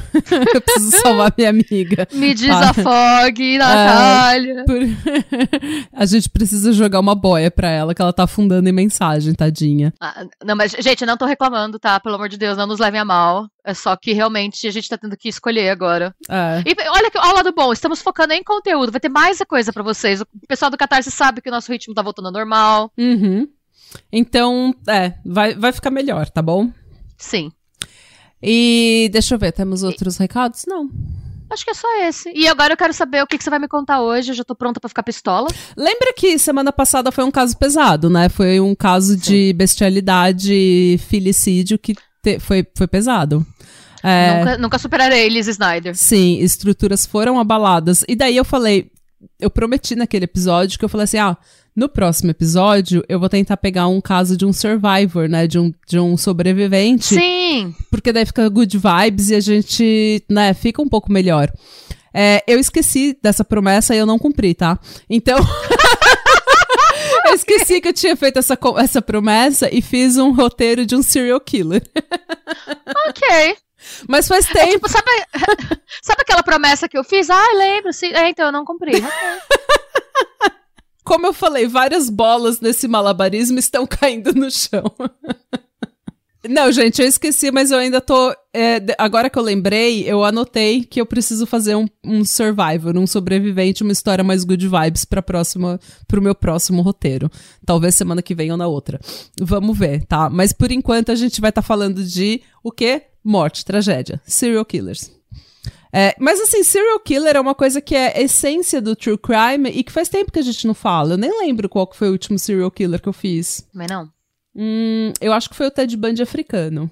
Eu 0.55 0.61
preciso 0.61 0.91
salvar 1.01 1.33
minha 1.37 1.51
amiga. 1.51 2.09
Me 2.13 2.35
desafogue, 2.35 3.57
Natália. 3.57 4.61
É, 4.61 4.65
por... 4.65 4.81
A 5.95 6.05
gente 6.05 6.29
precisa 6.29 6.73
jogar 6.73 6.99
uma 6.99 7.15
boia 7.15 7.51
pra 7.53 7.71
ela, 7.71 7.95
que 7.95 8.03
ela 8.03 8.13
tá 8.13 8.25
afundando 8.25 8.69
em 8.69 8.73
mensagem, 8.73 9.33
tadinha. 9.33 9.93
Ah, 10.01 10.27
não, 10.45 10.57
mas, 10.57 10.73
gente, 10.73 11.07
não 11.07 11.17
tô 11.17 11.25
reclamando, 11.25 11.79
tá? 11.79 12.01
Pelo 12.01 12.17
amor 12.17 12.29
de 12.29 12.37
Deus, 12.37 12.57
não 12.57 12.67
nos 12.67 12.81
levem 12.81 13.01
a 13.01 13.05
mal. 13.05 13.49
É 13.65 13.75
só 13.75 13.95
que 13.95 14.13
realmente 14.13 14.67
a 14.67 14.71
gente 14.73 14.89
tá 14.89 14.99
tendo 14.99 15.17
que 15.17 15.29
escolher 15.29 15.69
agora. 15.69 16.13
É. 16.29 16.63
E 16.67 16.75
olha, 16.89 17.11
olha 17.15 17.33
o 17.33 17.37
lado 17.37 17.53
bom, 17.53 17.73
estamos 17.73 18.01
focando 18.01 18.33
em 18.33 18.43
conteúdo. 18.43 18.91
Vai 18.91 19.01
ter 19.01 19.09
mais 19.09 19.39
coisa 19.47 19.73
para 19.73 19.83
vocês. 19.83 20.21
O 20.21 20.27
pessoal 20.49 20.71
do 20.71 20.77
Catarse 20.77 21.11
sabe 21.11 21.41
que 21.41 21.49
o 21.49 21.53
nosso 21.53 21.71
ritmo 21.71 21.95
tá 21.95 22.03
voltando 22.03 22.27
ao 22.27 22.33
normal. 22.33 22.91
Uhum. 22.99 23.47
Então, 24.13 24.75
é, 24.87 25.15
vai, 25.25 25.55
vai 25.55 25.73
ficar 25.73 25.91
melhor, 25.91 26.29
tá 26.29 26.43
bom? 26.43 26.71
Sim. 27.17 27.51
E 28.43 29.09
deixa 29.13 29.35
eu 29.35 29.39
ver, 29.39 29.53
temos 29.53 29.83
outros 29.83 30.17
e... 30.17 30.19
recados? 30.21 30.65
Não. 30.67 30.89
Acho 31.51 31.65
que 31.65 31.71
é 31.71 31.75
só 31.75 31.89
esse. 32.03 32.31
E 32.35 32.47
agora 32.47 32.75
eu 32.75 32.77
quero 32.77 32.93
saber 32.93 33.23
o 33.23 33.27
que, 33.27 33.39
que 33.39 33.45
você 33.45 33.49
vai 33.51 33.59
me 33.59 33.69
contar 33.69 34.03
hoje. 34.03 34.31
Eu 34.31 34.35
já 34.35 34.45
tô 34.45 34.55
pronta 34.55 34.79
para 34.79 34.89
ficar 34.89 35.03
pistola. 35.03 35.49
Lembra 35.77 36.13
que 36.15 36.39
semana 36.39 36.71
passada 36.71 37.11
foi 37.11 37.25
um 37.25 37.31
caso 37.31 37.57
pesado, 37.57 38.11
né? 38.11 38.29
Foi 38.29 38.61
um 38.61 38.75
caso 38.75 39.15
Sim. 39.15 39.19
de 39.19 39.53
bestialidade, 39.55 41.01
filicídio 41.09 41.79
que 41.79 41.95
te... 42.23 42.39
foi, 42.39 42.67
foi 42.77 42.87
pesado. 42.87 43.47
É... 44.03 44.39
Nunca, 44.39 44.59
nunca 44.59 44.79
superarei 44.79 45.29
Liz 45.29 45.49
Snyder. 45.49 45.97
Sim, 45.97 46.39
estruturas 46.39 47.07
foram 47.07 47.41
abaladas. 47.41 48.05
E 48.07 48.15
daí 48.15 48.37
eu 48.37 48.45
falei, 48.45 48.91
eu 49.41 49.51
prometi 49.51 49.97
naquele 49.97 50.27
episódio 50.27 50.79
que 50.79 50.85
eu 50.85 50.89
falei 50.89 51.05
assim: 51.05 51.19
ah, 51.19 51.37
no 51.79 51.89
próximo 51.89 52.33
episódio, 52.33 53.05
eu 53.09 53.21
vou 53.21 53.29
tentar 53.29 53.57
pegar 53.57 53.87
um 53.87 54.01
caso 54.01 54.37
de 54.37 54.45
um 54.45 54.53
survivor, 54.53 55.29
né? 55.29 55.47
De 55.47 55.61
um, 55.61 55.73
de 55.87 55.97
um 56.01 56.17
sobrevivente. 56.17 57.15
Sim! 57.15 57.73
Porque 57.89 58.13
daí 58.13 58.27
fica 58.27 58.49
good 58.49 58.77
vibes 58.77 59.31
e 59.31 59.37
a 59.37 59.41
gente, 59.41 60.25
né, 60.29 60.53
fica 60.55 60.83
um 60.83 60.89
pouco 60.89 61.13
melhor. 61.13 61.49
É, 62.13 62.43
eu 62.49 62.59
esqueci 62.59 63.17
dessa 63.23 63.45
promessa 63.45 63.95
e 63.95 63.99
eu 63.99 64.07
não 64.07 64.19
cumpri, 64.19 64.55
tá? 64.55 64.77
Então. 65.09 65.39
eu 67.27 67.35
esqueci 67.35 67.81
que 67.81 67.87
eu 67.87 67.93
tinha 67.93 68.17
feito 68.17 68.41
essa, 68.41 68.59
essa 68.79 69.01
promessa 69.01 69.73
e 69.73 69.81
fiz 69.81 70.17
um 70.17 70.35
roteiro 70.35 70.85
de 70.85 70.97
um 70.97 71.03
serial 71.03 71.39
killer. 71.39 71.85
ok. 73.07 73.57
Mas 74.09 74.27
faz 74.27 74.47
tempo. 74.47 74.59
É, 74.59 74.73
tipo, 74.73 74.89
sabe, 74.89 75.11
sabe 76.03 76.23
aquela 76.23 76.43
promessa 76.43 76.89
que 76.89 76.99
eu 76.99 77.05
fiz? 77.05 77.31
Ah, 77.31 77.53
lembro, 77.57 77.93
sim. 77.93 78.13
É, 78.13 78.29
então 78.31 78.47
eu 78.47 78.53
não 78.53 78.65
cumpri. 78.65 78.97
Okay. 78.97 80.58
Como 81.09 81.27
eu 81.27 81.33
falei, 81.33 81.67
várias 81.67 82.11
bolas 82.11 82.61
nesse 82.61 82.87
malabarismo 82.87 83.59
estão 83.59 83.87
caindo 83.89 84.35
no 84.35 84.51
chão. 84.51 84.85
Não, 86.47 86.71
gente, 86.71 87.01
eu 87.01 87.09
esqueci, 87.09 87.51
mas 87.51 87.71
eu 87.71 87.79
ainda 87.79 87.99
tô. 87.99 88.31
É, 88.55 88.79
agora 88.99 89.31
que 89.31 89.39
eu 89.39 89.43
lembrei, 89.43 90.05
eu 90.05 90.23
anotei 90.23 90.85
que 90.85 91.01
eu 91.01 91.07
preciso 91.07 91.47
fazer 91.47 91.75
um, 91.77 91.87
um 92.05 92.27
survivor, 92.27 92.97
um 92.99 93.07
sobrevivente, 93.07 93.83
uma 93.83 93.93
história 93.93 94.23
mais 94.23 94.45
good 94.45 94.69
vibes 94.69 95.07
para 95.07 95.23
próxima, 95.23 95.81
pro 96.07 96.21
meu 96.21 96.35
próximo 96.35 96.83
roteiro. 96.83 97.31
Talvez 97.65 97.95
semana 97.95 98.21
que 98.21 98.35
vem 98.35 98.53
ou 98.53 98.59
na 98.59 98.67
outra. 98.67 99.01
Vamos 99.41 99.79
ver, 99.79 100.05
tá? 100.05 100.29
Mas 100.29 100.53
por 100.53 100.71
enquanto 100.71 101.11
a 101.11 101.15
gente 101.15 101.41
vai 101.41 101.49
estar 101.49 101.63
tá 101.63 101.67
falando 101.67 102.05
de 102.05 102.43
o 102.63 102.71
quê? 102.71 103.03
Morte, 103.25 103.65
tragédia, 103.65 104.21
serial 104.27 104.65
killers. 104.65 105.18
É, 106.01 106.15
mas 106.17 106.41
assim, 106.41 106.63
serial 106.63 107.01
killer 107.01 107.35
é 107.35 107.41
uma 107.41 107.57
coisa 107.57 107.81
que 107.81 107.93
é 107.93 108.23
essência 108.23 108.81
do 108.81 108.95
true 108.95 109.19
crime 109.19 109.69
e 109.69 109.83
que 109.83 109.91
faz 109.91 110.09
tempo 110.09 110.31
que 110.31 110.39
a 110.39 110.43
gente 110.43 110.65
não 110.65 110.73
fala. 110.73 111.15
Eu 111.15 111.19
nem 111.19 111.41
lembro 111.41 111.69
qual 111.69 111.91
foi 111.93 112.09
o 112.09 112.13
último 112.13 112.39
serial 112.39 112.71
killer 112.71 113.03
que 113.03 113.09
eu 113.09 113.13
fiz. 113.13 113.67
Mas 113.75 113.89
não. 113.89 114.09
Hum, 114.55 115.13
eu 115.21 115.33
acho 115.33 115.51
que 115.51 115.57
foi 115.57 115.67
o 115.67 115.73
Ted 115.73 115.97
Bundy 115.97 116.23
africano. 116.23 116.89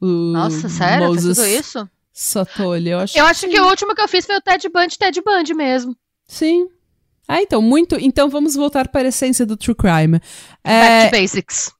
O 0.00 0.06
Nossa, 0.06 0.68
sério? 0.68 1.08
Moses 1.08 1.36
tudo 1.36 1.48
isso? 1.48 1.90
Satoli, 2.12 2.90
eu 2.90 3.00
acho. 3.00 3.18
Eu 3.18 3.24
acho 3.24 3.40
que, 3.40 3.54
que 3.54 3.60
o 3.60 3.66
último 3.66 3.92
que 3.92 4.02
eu 4.02 4.06
fiz 4.06 4.24
foi 4.24 4.36
o 4.36 4.40
Ted 4.40 4.68
Bundy, 4.68 4.96
Ted 4.96 5.20
Bundy 5.20 5.54
mesmo. 5.54 5.96
Sim. 6.28 6.68
Ah, 7.26 7.42
então, 7.42 7.60
muito. 7.60 7.96
Então 7.96 8.30
vamos 8.30 8.54
voltar 8.54 8.86
para 8.86 9.06
a 9.06 9.08
essência 9.08 9.44
do 9.44 9.56
true 9.56 9.74
crime. 9.74 10.20
É... 10.62 10.80
Back 10.80 11.10
to 11.10 11.20
basics. 11.20 11.72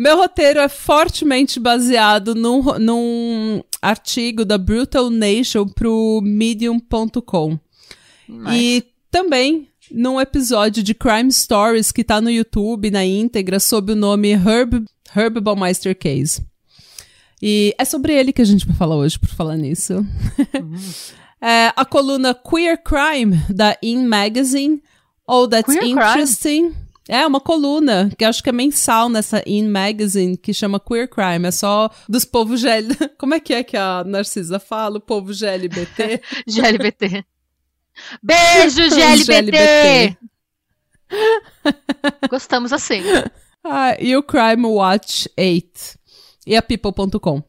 Meu 0.00 0.16
roteiro 0.16 0.60
é 0.60 0.66
fortemente 0.66 1.60
baseado 1.60 2.34
num, 2.34 2.62
num 2.78 3.62
artigo 3.82 4.46
da 4.46 4.56
Brutal 4.56 5.10
Nation 5.10 5.66
pro 5.68 6.22
Medium.com. 6.24 7.58
E 8.50 8.82
também 9.10 9.68
num 9.90 10.18
episódio 10.18 10.82
de 10.82 10.94
Crime 10.94 11.30
Stories 11.30 11.92
que 11.92 12.02
tá 12.02 12.18
no 12.18 12.30
YouTube 12.30 12.90
na 12.90 13.04
íntegra 13.04 13.60
sob 13.60 13.92
o 13.92 13.96
nome 13.96 14.30
Herb, 14.30 14.86
Herb 15.14 15.38
Baumeister 15.38 15.94
Case. 15.94 16.40
E 17.42 17.74
é 17.76 17.84
sobre 17.84 18.14
ele 18.14 18.32
que 18.32 18.40
a 18.40 18.46
gente 18.46 18.66
vai 18.66 18.76
falar 18.76 18.96
hoje, 18.96 19.18
por 19.18 19.28
falar 19.28 19.58
nisso. 19.58 19.96
Uhum. 19.98 20.76
é, 21.46 21.74
a 21.76 21.84
coluna 21.84 22.34
Queer 22.34 22.82
Crime, 22.82 23.38
da 23.50 23.76
In 23.82 24.06
Magazine, 24.06 24.82
ou 25.26 25.46
That's 25.46 25.76
Queer 25.76 25.90
Interesting. 25.90 26.70
Crime? 26.70 26.89
É 27.12 27.26
uma 27.26 27.40
coluna 27.40 28.08
que 28.16 28.24
acho 28.24 28.40
que 28.40 28.50
é 28.50 28.52
mensal 28.52 29.08
nessa 29.08 29.42
In 29.44 29.66
Magazine 29.66 30.36
que 30.36 30.54
chama 30.54 30.78
Queer 30.78 31.10
Crime. 31.10 31.48
É 31.48 31.50
só 31.50 31.90
dos 32.08 32.24
povos 32.24 32.60
GL. 32.62 32.86
Como 33.18 33.34
é 33.34 33.40
que 33.40 33.52
é 33.52 33.64
que 33.64 33.76
a 33.76 34.04
Narcisa 34.04 34.60
fala? 34.60 34.98
O 34.98 35.00
povo 35.00 35.32
GLBT? 35.34 36.22
GLBT. 36.46 37.24
Beijo, 38.22 38.82
GLBT! 38.94 39.26
GLBT. 39.26 40.16
Gostamos 42.30 42.72
assim. 42.72 43.02
Ah, 43.64 43.96
e 43.98 44.16
o 44.16 44.22
Crime 44.22 44.66
Watch 44.66 45.28
8 45.36 45.98
e 46.46 46.54
a 46.54 46.62
People.com. 46.62 47.42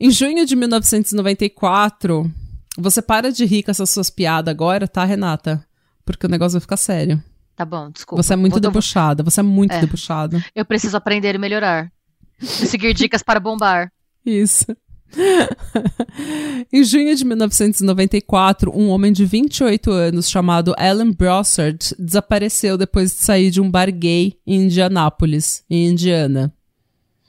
Em 0.00 0.10
junho 0.10 0.44
de 0.44 0.56
1994, 0.56 2.28
você 2.76 3.00
para 3.00 3.30
de 3.30 3.44
rir 3.44 3.62
com 3.62 3.70
essas 3.70 3.88
suas 3.88 4.10
piadas 4.10 4.50
agora, 4.50 4.88
tá, 4.88 5.04
Renata? 5.04 5.64
Porque 6.04 6.26
o 6.26 6.28
negócio 6.28 6.54
vai 6.54 6.60
ficar 6.60 6.76
sério. 6.76 7.22
Tá 7.62 7.66
bom, 7.66 7.92
desculpa. 7.92 8.20
Você 8.20 8.32
é 8.32 8.36
muito 8.36 8.54
Vou 8.54 8.60
debochada, 8.60 9.22
você 9.22 9.38
é 9.38 9.42
muito 9.44 9.70
é. 9.70 9.80
debochada. 9.80 10.44
Eu 10.52 10.64
preciso 10.64 10.96
aprender 10.96 11.36
e 11.36 11.38
melhorar. 11.38 11.92
Seguir 12.40 12.92
dicas 12.92 13.22
para 13.22 13.38
bombar. 13.38 13.92
Isso. 14.26 14.66
em 16.72 16.82
junho 16.82 17.14
de 17.14 17.24
1994, 17.24 18.76
um 18.76 18.88
homem 18.88 19.12
de 19.12 19.24
28 19.24 19.92
anos 19.92 20.28
chamado 20.28 20.74
Alan 20.76 21.12
Brossard 21.12 21.94
desapareceu 22.00 22.76
depois 22.76 23.12
de 23.12 23.18
sair 23.18 23.48
de 23.48 23.60
um 23.60 23.70
bar 23.70 23.92
gay 23.92 24.36
em 24.44 24.64
Indianápolis, 24.64 25.62
em 25.70 25.86
Indiana. 25.86 26.52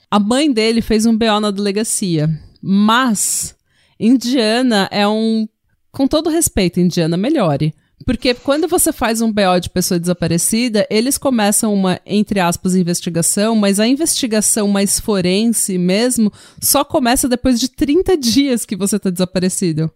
A 0.09 0.19
mãe 0.19 0.51
dele 0.51 0.81
fez 0.81 1.05
um 1.05 1.15
BO 1.15 1.39
na 1.39 1.51
delegacia, 1.51 2.27
mas 2.59 3.55
Indiana 3.99 4.89
é 4.91 5.07
um. 5.07 5.47
Com 5.91 6.07
todo 6.07 6.31
respeito, 6.31 6.79
Indiana, 6.79 7.15
melhore. 7.17 7.71
Porque 8.05 8.33
quando 8.33 8.67
você 8.67 8.91
faz 8.91 9.21
um 9.21 9.31
BO 9.31 9.59
de 9.61 9.69
pessoa 9.69 9.99
desaparecida, 9.99 10.85
eles 10.89 11.17
começam 11.17 11.73
uma, 11.73 11.99
entre 12.05 12.39
aspas, 12.39 12.75
investigação, 12.75 13.55
mas 13.55 13.79
a 13.79 13.87
investigação 13.87 14.67
mais 14.67 14.99
forense 14.99 15.77
mesmo 15.77 16.31
só 16.61 16.83
começa 16.83 17.29
depois 17.29 17.59
de 17.59 17.69
30 17.69 18.17
dias 18.17 18.65
que 18.65 18.75
você 18.75 18.99
tá 18.99 19.09
desaparecido. 19.09 19.91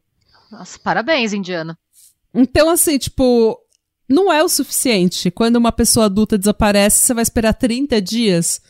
Nossa, 0.52 0.80
parabéns, 0.80 1.34
Indiana. 1.34 1.78
Então, 2.34 2.70
assim, 2.70 2.98
tipo, 2.98 3.60
não 4.08 4.32
é 4.32 4.44
o 4.44 4.50
suficiente. 4.50 5.30
Quando 5.30 5.58
uma 5.58 5.72
pessoa 5.72 6.06
adulta 6.06 6.38
desaparece, 6.38 7.00
você 7.00 7.14
vai 7.14 7.24
esperar 7.24 7.54
30 7.54 8.02
dias 8.02 8.62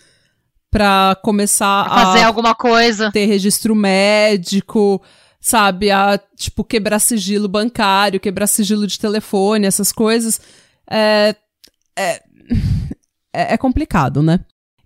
pra 0.71 1.17
começar 1.23 1.81
a 1.81 2.05
fazer 2.05 2.23
alguma 2.23 2.55
coisa. 2.55 3.11
Ter 3.11 3.25
registro 3.25 3.75
médico, 3.75 5.01
sabe? 5.39 5.91
A, 5.91 6.19
tipo, 6.35 6.63
quebrar 6.63 6.99
sigilo 6.99 7.47
bancário, 7.47 8.19
quebrar 8.19 8.47
sigilo 8.47 8.87
de 8.87 8.99
telefone, 8.99 9.65
essas 9.65 9.91
coisas. 9.91 10.41
É, 10.89 11.35
é, 11.97 12.23
é, 13.33 13.53
é 13.53 13.57
complicado, 13.57 14.21
né? 14.21 14.39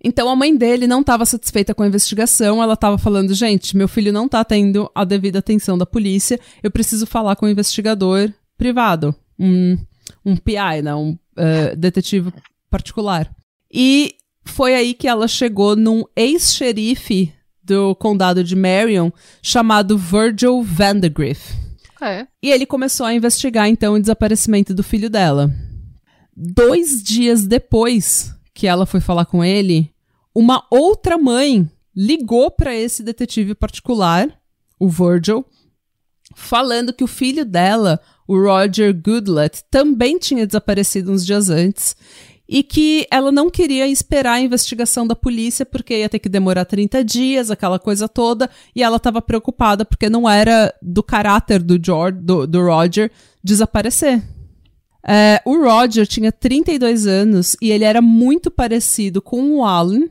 Então 0.04 0.28
a 0.28 0.34
mãe 0.34 0.56
dele 0.56 0.86
não 0.86 1.00
estava 1.00 1.24
satisfeita 1.24 1.74
com 1.74 1.82
a 1.82 1.86
investigação, 1.86 2.60
ela 2.60 2.74
estava 2.74 2.98
falando, 2.98 3.32
gente, 3.34 3.76
meu 3.76 3.86
filho 3.86 4.12
não 4.12 4.26
está 4.26 4.44
tendo 4.44 4.90
a 4.94 5.04
devida 5.04 5.38
atenção 5.38 5.78
da 5.78 5.86
polícia, 5.86 6.40
eu 6.60 6.70
preciso 6.70 7.06
falar 7.06 7.36
com 7.36 7.46
um 7.46 7.50
investigador 7.50 8.32
privado, 8.58 9.14
um, 9.38 9.78
um 10.24 10.36
PI, 10.36 10.82
né, 10.82 10.94
um 10.94 11.10
uh, 11.12 11.76
detetive 11.76 12.32
particular. 12.68 13.30
E 13.72 14.16
foi 14.44 14.74
aí 14.74 14.92
que 14.92 15.06
ela 15.06 15.28
chegou 15.28 15.76
num 15.76 16.02
ex-xerife 16.16 17.32
do 17.72 17.94
condado 17.94 18.44
de 18.44 18.54
Marion 18.54 19.10
chamado 19.40 19.96
Virgil 19.96 20.62
Vandegrift. 20.62 21.56
É. 22.02 22.26
E 22.42 22.50
ele 22.50 22.66
começou 22.66 23.06
a 23.06 23.14
investigar 23.14 23.66
então 23.66 23.94
o 23.94 24.00
desaparecimento 24.00 24.74
do 24.74 24.82
filho 24.82 25.08
dela. 25.08 25.50
Dois 26.36 27.02
dias 27.02 27.46
depois 27.46 28.34
que 28.52 28.66
ela 28.66 28.84
foi 28.84 29.00
falar 29.00 29.24
com 29.24 29.42
ele, 29.42 29.90
uma 30.34 30.66
outra 30.70 31.16
mãe 31.16 31.70
ligou 31.96 32.50
para 32.50 32.74
esse 32.74 33.02
detetive 33.02 33.54
particular, 33.54 34.28
o 34.78 34.88
Virgil, 34.88 35.44
falando 36.34 36.92
que 36.92 37.04
o 37.04 37.08
filho 37.08 37.44
dela, 37.44 38.00
o 38.26 38.36
Roger 38.38 38.94
Goodlett, 38.94 39.64
também 39.70 40.18
tinha 40.18 40.46
desaparecido 40.46 41.10
uns 41.10 41.24
dias 41.24 41.48
antes 41.48 41.96
e 42.52 42.62
que 42.62 43.06
ela 43.10 43.32
não 43.32 43.48
queria 43.48 43.88
esperar 43.88 44.34
a 44.34 44.40
investigação 44.42 45.06
da 45.06 45.16
polícia 45.16 45.64
porque 45.64 46.00
ia 46.00 46.08
ter 46.08 46.18
que 46.18 46.28
demorar 46.28 46.66
30 46.66 47.02
dias, 47.02 47.50
aquela 47.50 47.78
coisa 47.78 48.06
toda, 48.06 48.50
e 48.76 48.82
ela 48.82 48.98
estava 48.98 49.22
preocupada 49.22 49.86
porque 49.86 50.10
não 50.10 50.28
era 50.28 50.70
do 50.82 51.02
caráter 51.02 51.62
do 51.62 51.82
George, 51.82 52.18
do, 52.20 52.46
do 52.46 52.62
Roger 52.62 53.10
desaparecer. 53.42 54.22
É, 55.02 55.40
o 55.46 55.64
Roger 55.64 56.06
tinha 56.06 56.30
32 56.30 57.06
anos 57.06 57.56
e 57.62 57.70
ele 57.70 57.84
era 57.84 58.02
muito 58.02 58.50
parecido 58.50 59.22
com 59.22 59.56
o 59.56 59.64
Alan. 59.64 60.02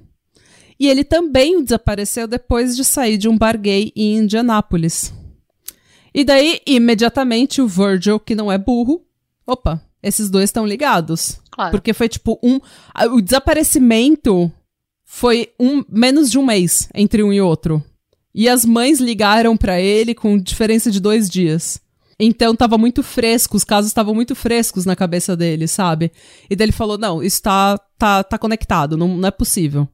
E 0.79 0.89
ele 0.89 1.03
também 1.03 1.63
desapareceu 1.63 2.27
depois 2.27 2.75
de 2.75 2.83
sair 2.83 3.19
de 3.19 3.29
um 3.29 3.37
bar 3.37 3.55
gay 3.55 3.91
em 3.95 4.17
Indianápolis. 4.17 5.13
E 6.11 6.23
daí, 6.23 6.59
imediatamente, 6.65 7.61
o 7.61 7.67
Virgil, 7.67 8.19
que 8.19 8.33
não 8.33 8.51
é 8.51 8.57
burro, 8.57 9.05
opa, 9.45 9.79
esses 10.01 10.27
dois 10.27 10.45
estão 10.45 10.65
ligados. 10.65 11.39
Claro. 11.51 11.71
Porque 11.71 11.93
foi 11.93 12.07
tipo 12.07 12.39
um. 12.41 12.59
O 13.13 13.21
desaparecimento 13.21 14.51
foi 15.05 15.51
um 15.59 15.83
menos 15.89 16.31
de 16.31 16.39
um 16.39 16.45
mês 16.45 16.87
entre 16.95 17.21
um 17.21 17.33
e 17.33 17.41
outro. 17.41 17.83
E 18.33 18.47
as 18.47 18.65
mães 18.65 18.99
ligaram 18.99 19.57
para 19.57 19.79
ele 19.79 20.15
com 20.15 20.37
diferença 20.37 20.89
de 20.89 21.01
dois 21.01 21.29
dias. 21.29 21.81
Então 22.17 22.55
tava 22.55 22.77
muito 22.77 23.01
fresco, 23.03 23.57
os 23.57 23.63
casos 23.63 23.89
estavam 23.89 24.13
muito 24.13 24.35
frescos 24.35 24.85
na 24.85 24.95
cabeça 24.95 25.35
dele, 25.35 25.67
sabe? 25.67 26.11
E 26.49 26.55
daí 26.55 26.65
ele 26.65 26.71
falou: 26.71 26.97
não, 26.97 27.21
isso 27.21 27.41
tá, 27.41 27.77
tá, 27.97 28.23
tá 28.23 28.37
conectado, 28.37 28.95
não, 28.95 29.17
não 29.17 29.27
é 29.27 29.31
possível. 29.31 29.87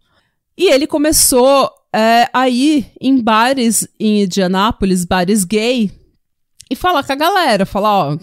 E 0.58 0.72
ele 0.72 0.86
começou 0.86 1.72
é, 1.94 2.30
a 2.34 2.50
ir 2.50 2.92
em 3.00 3.22
bares 3.22 3.88
em 4.00 4.24
Indianápolis, 4.24 5.06
bares 5.06 5.44
gay, 5.44 5.92
e 6.70 6.76
falar 6.76 7.04
com 7.04 7.14
a 7.14 7.16
galera, 7.16 7.66
falar, 7.66 8.10
ó, 8.10 8.18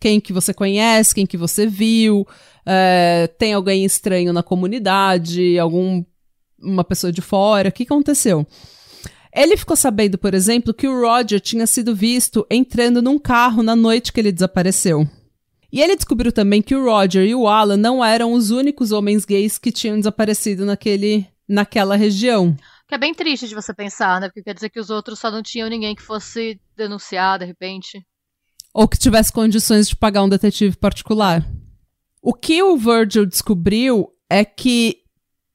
quem 0.00 0.20
que 0.20 0.32
você 0.32 0.52
conhece, 0.52 1.14
quem 1.14 1.26
que 1.26 1.36
você 1.36 1.66
viu, 1.66 2.26
é, 2.68 3.26
tem 3.38 3.54
alguém 3.54 3.82
estranho 3.82 4.30
na 4.30 4.42
comunidade, 4.42 5.58
algum 5.58 6.04
uma 6.60 6.84
pessoa 6.84 7.10
de 7.10 7.22
fora, 7.22 7.70
o 7.70 7.72
que 7.72 7.84
aconteceu? 7.84 8.46
Ele 9.32 9.56
ficou 9.56 9.76
sabendo, 9.76 10.18
por 10.18 10.34
exemplo, 10.34 10.74
que 10.74 10.86
o 10.86 11.00
Roger 11.00 11.40
tinha 11.40 11.66
sido 11.66 11.94
visto 11.94 12.46
entrando 12.50 13.00
num 13.00 13.18
carro 13.18 13.62
na 13.62 13.76
noite 13.76 14.12
que 14.12 14.20
ele 14.20 14.32
desapareceu. 14.32 15.08
E 15.72 15.80
ele 15.80 15.96
descobriu 15.96 16.32
também 16.32 16.60
que 16.60 16.74
o 16.74 16.84
Roger 16.84 17.24
e 17.26 17.34
o 17.34 17.46
Alan 17.46 17.76
não 17.76 18.04
eram 18.04 18.32
os 18.32 18.50
únicos 18.50 18.90
homens 18.90 19.24
gays 19.24 19.58
que 19.58 19.70
tinham 19.70 19.96
desaparecido 19.96 20.66
naquele, 20.66 21.26
naquela 21.48 21.94
região. 21.94 22.56
Que 22.88 22.94
é 22.94 22.98
bem 22.98 23.14
triste 23.14 23.46
de 23.46 23.54
você 23.54 23.72
pensar, 23.72 24.20
né? 24.20 24.28
Porque 24.28 24.42
quer 24.42 24.54
dizer 24.54 24.70
que 24.70 24.80
os 24.80 24.90
outros 24.90 25.18
só 25.18 25.30
não 25.30 25.42
tinham 25.42 25.68
ninguém 25.68 25.94
que 25.94 26.02
fosse 26.02 26.58
denunciar 26.76 27.38
de 27.38 27.44
repente. 27.44 28.04
Ou 28.74 28.88
que 28.88 28.98
tivesse 28.98 29.32
condições 29.32 29.88
de 29.88 29.94
pagar 29.94 30.22
um 30.22 30.28
detetive 30.28 30.76
particular. 30.76 31.46
O 32.28 32.34
que 32.34 32.62
o 32.62 32.76
Virgil 32.76 33.24
descobriu 33.24 34.10
é 34.28 34.44
que 34.44 34.98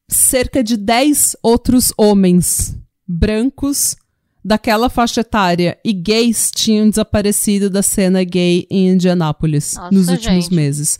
cerca 0.09 0.63
de 0.63 0.75
10 0.75 1.35
outros 1.43 1.93
homens 1.95 2.75
brancos 3.07 3.95
daquela 4.43 4.89
faixa 4.89 5.21
etária 5.21 5.77
e 5.85 5.93
gays 5.93 6.49
tinham 6.49 6.89
desaparecido 6.89 7.69
da 7.69 7.83
cena 7.83 8.23
gay 8.23 8.65
em 8.71 8.89
Indianápolis 8.89 9.75
Nossa, 9.75 9.91
nos 9.93 10.07
últimos 10.07 10.45
gente. 10.45 10.55
meses. 10.55 10.97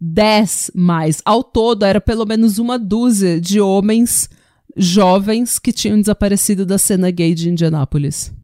10 0.00 0.72
mais. 0.74 1.22
Ao 1.24 1.44
todo, 1.44 1.84
era 1.84 2.00
pelo 2.00 2.26
menos 2.26 2.58
uma 2.58 2.76
dúzia 2.76 3.40
de 3.40 3.60
homens 3.60 4.28
jovens 4.76 5.60
que 5.60 5.72
tinham 5.72 6.00
desaparecido 6.00 6.66
da 6.66 6.78
cena 6.78 7.12
gay 7.12 7.32
de 7.32 7.48
Indianápolis. 7.48 8.34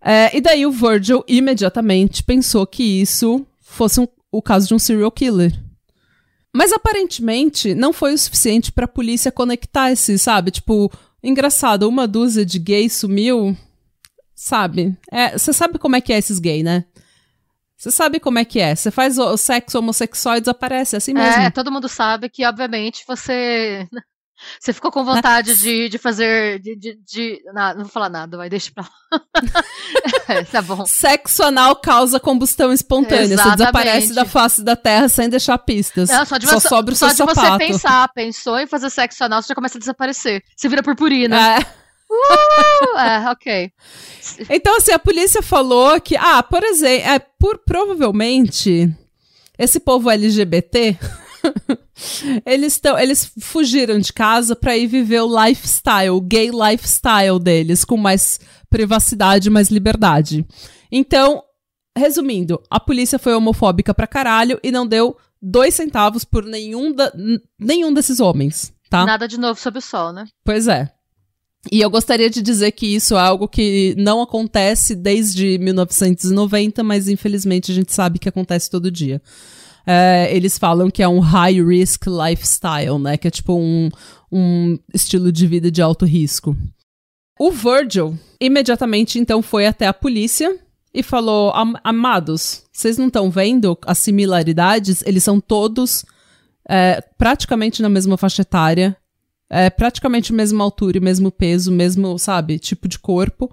É, 0.00 0.36
e 0.36 0.40
daí 0.40 0.64
o 0.64 0.70
Virgil 0.70 1.24
imediatamente 1.26 2.22
pensou 2.22 2.64
que 2.68 2.84
isso 2.84 3.44
fosse 3.60 3.98
um, 3.98 4.06
o 4.30 4.40
caso 4.40 4.68
de 4.68 4.74
um 4.74 4.78
serial 4.78 5.10
killer. 5.10 5.69
Mas 6.54 6.72
aparentemente 6.72 7.74
não 7.74 7.92
foi 7.92 8.12
o 8.12 8.18
suficiente 8.18 8.72
para 8.72 8.84
a 8.84 8.88
polícia 8.88 9.30
conectar 9.30 9.92
esse, 9.92 10.18
sabe? 10.18 10.50
Tipo, 10.50 10.90
engraçado, 11.22 11.88
uma 11.88 12.08
dúzia 12.08 12.44
de 12.44 12.58
gays 12.58 12.92
sumiu, 12.94 13.56
sabe? 14.34 14.96
Você 15.32 15.50
é, 15.50 15.54
sabe 15.54 15.78
como 15.78 15.96
é 15.96 16.00
que 16.00 16.12
é 16.12 16.18
esses 16.18 16.38
gays, 16.38 16.64
né? 16.64 16.84
Você 17.76 17.90
sabe 17.90 18.20
como 18.20 18.38
é 18.38 18.44
que 18.44 18.60
é. 18.60 18.74
Você 18.74 18.90
faz 18.90 19.16
o, 19.16 19.24
o 19.24 19.36
sexo 19.38 19.78
homossexual 19.78 20.36
e 20.36 20.40
desaparece, 20.40 20.96
é 20.96 20.98
assim 20.98 21.14
mesmo. 21.14 21.40
É, 21.40 21.50
todo 21.50 21.72
mundo 21.72 21.88
sabe 21.88 22.28
que, 22.28 22.44
obviamente, 22.44 23.04
você 23.06 23.88
Você 24.58 24.72
ficou 24.72 24.90
com 24.90 25.04
vontade 25.04 25.56
de, 25.56 25.88
de 25.88 25.98
fazer. 25.98 26.58
De, 26.60 26.76
de, 26.76 26.98
de... 27.04 27.42
Não, 27.52 27.74
não 27.74 27.82
vou 27.82 27.88
falar 27.88 28.08
nada, 28.08 28.36
vai, 28.36 28.48
deixa 28.48 28.70
pra 28.72 28.84
lá. 28.84 29.22
é, 30.28 30.44
tá 30.44 30.62
bom. 30.62 30.84
Sexo 30.86 31.42
anal 31.42 31.76
causa 31.76 32.20
combustão 32.20 32.72
espontânea. 32.72 33.34
Exatamente. 33.34 33.50
Você 33.50 33.56
desaparece 33.56 34.14
da 34.14 34.24
face 34.24 34.62
da 34.62 34.76
terra 34.76 35.08
sem 35.08 35.28
deixar 35.28 35.58
pistas. 35.58 36.08
Não, 36.08 36.24
só 36.24 36.38
de, 36.38 36.46
só 36.46 36.60
você, 36.60 36.68
sobra 36.68 36.94
o 36.94 36.96
só 36.96 37.08
seu 37.10 37.26
de 37.26 37.34
você 37.34 37.58
pensar, 37.58 38.08
pensou 38.12 38.58
em 38.58 38.66
fazer 38.66 38.90
sexo 38.90 39.24
anal, 39.24 39.42
você 39.42 39.48
já 39.48 39.54
começa 39.54 39.78
a 39.78 39.80
desaparecer. 39.80 40.42
Você 40.56 40.68
vira 40.68 40.82
purpurina. 40.82 41.36
É. 41.36 41.80
Uh, 42.10 42.98
é, 42.98 43.30
ok. 43.30 43.72
Então, 44.48 44.76
assim, 44.76 44.92
a 44.92 44.98
polícia 44.98 45.42
falou 45.42 46.00
que, 46.00 46.16
ah, 46.16 46.42
por 46.42 46.64
exemplo, 46.64 47.08
é, 47.08 47.18
por, 47.18 47.58
provavelmente, 47.58 48.92
esse 49.56 49.78
povo 49.78 50.10
LGBT 50.10 50.98
eles 52.46 52.74
estão, 52.74 52.98
eles 52.98 53.32
fugiram 53.40 53.98
de 53.98 54.12
casa 54.12 54.54
para 54.54 54.76
ir 54.76 54.86
viver 54.86 55.20
o 55.20 55.44
lifestyle, 55.44 56.10
o 56.10 56.20
gay 56.20 56.50
lifestyle 56.50 57.38
deles, 57.38 57.84
com 57.84 57.96
mais 57.96 58.40
privacidade, 58.68 59.50
mais 59.50 59.68
liberdade. 59.68 60.46
Então, 60.90 61.42
resumindo, 61.96 62.62
a 62.70 62.80
polícia 62.80 63.18
foi 63.18 63.34
homofóbica 63.34 63.92
pra 63.94 64.06
caralho 64.06 64.58
e 64.62 64.70
não 64.70 64.86
deu 64.86 65.16
dois 65.40 65.74
centavos 65.74 66.24
por 66.24 66.44
nenhum, 66.44 66.92
da, 66.92 67.12
nenhum 67.58 67.92
desses 67.92 68.20
homens, 68.20 68.72
tá? 68.88 69.04
Nada 69.04 69.26
de 69.26 69.38
novo 69.38 69.58
sob 69.60 69.78
o 69.78 69.82
sol, 69.82 70.12
né? 70.12 70.26
Pois 70.44 70.68
é. 70.68 70.90
E 71.70 71.80
eu 71.80 71.90
gostaria 71.90 72.30
de 72.30 72.40
dizer 72.40 72.72
que 72.72 72.86
isso 72.86 73.14
é 73.14 73.20
algo 73.20 73.46
que 73.46 73.94
não 73.98 74.22
acontece 74.22 74.94
desde 74.94 75.58
1990, 75.58 76.82
mas 76.82 77.06
infelizmente 77.06 77.70
a 77.70 77.74
gente 77.74 77.92
sabe 77.92 78.18
que 78.18 78.28
acontece 78.28 78.70
todo 78.70 78.90
dia 78.90 79.20
é, 79.86 80.28
eles 80.34 80.58
falam 80.58 80.90
que 80.90 81.02
é 81.02 81.08
um 81.08 81.20
high 81.20 81.62
risk 81.62 82.06
lifestyle, 82.06 82.98
né? 82.98 83.16
Que 83.16 83.28
é 83.28 83.30
tipo 83.30 83.54
um, 83.54 83.88
um 84.30 84.78
estilo 84.92 85.32
de 85.32 85.46
vida 85.46 85.70
de 85.70 85.82
alto 85.82 86.04
risco. 86.04 86.56
O 87.38 87.50
Virgil 87.50 88.18
imediatamente 88.40 89.18
então 89.18 89.40
foi 89.42 89.66
até 89.66 89.86
a 89.86 89.94
polícia 89.94 90.58
e 90.92 91.02
falou: 91.02 91.50
Am 91.54 91.74
Amados, 91.82 92.64
vocês 92.72 92.98
não 92.98 93.06
estão 93.06 93.30
vendo 93.30 93.78
as 93.86 93.98
similaridades? 93.98 95.02
Eles 95.06 95.24
são 95.24 95.40
todos 95.40 96.04
é, 96.68 97.00
praticamente 97.16 97.82
na 97.82 97.88
mesma 97.88 98.16
faixa 98.16 98.42
etária, 98.42 98.96
é, 99.48 99.70
praticamente 99.70 100.32
mesma 100.32 100.62
altura 100.62 100.98
e 100.98 101.00
mesmo 101.00 101.32
peso, 101.32 101.72
mesmo, 101.72 102.18
sabe, 102.18 102.58
tipo 102.58 102.86
de 102.86 102.98
corpo. 102.98 103.52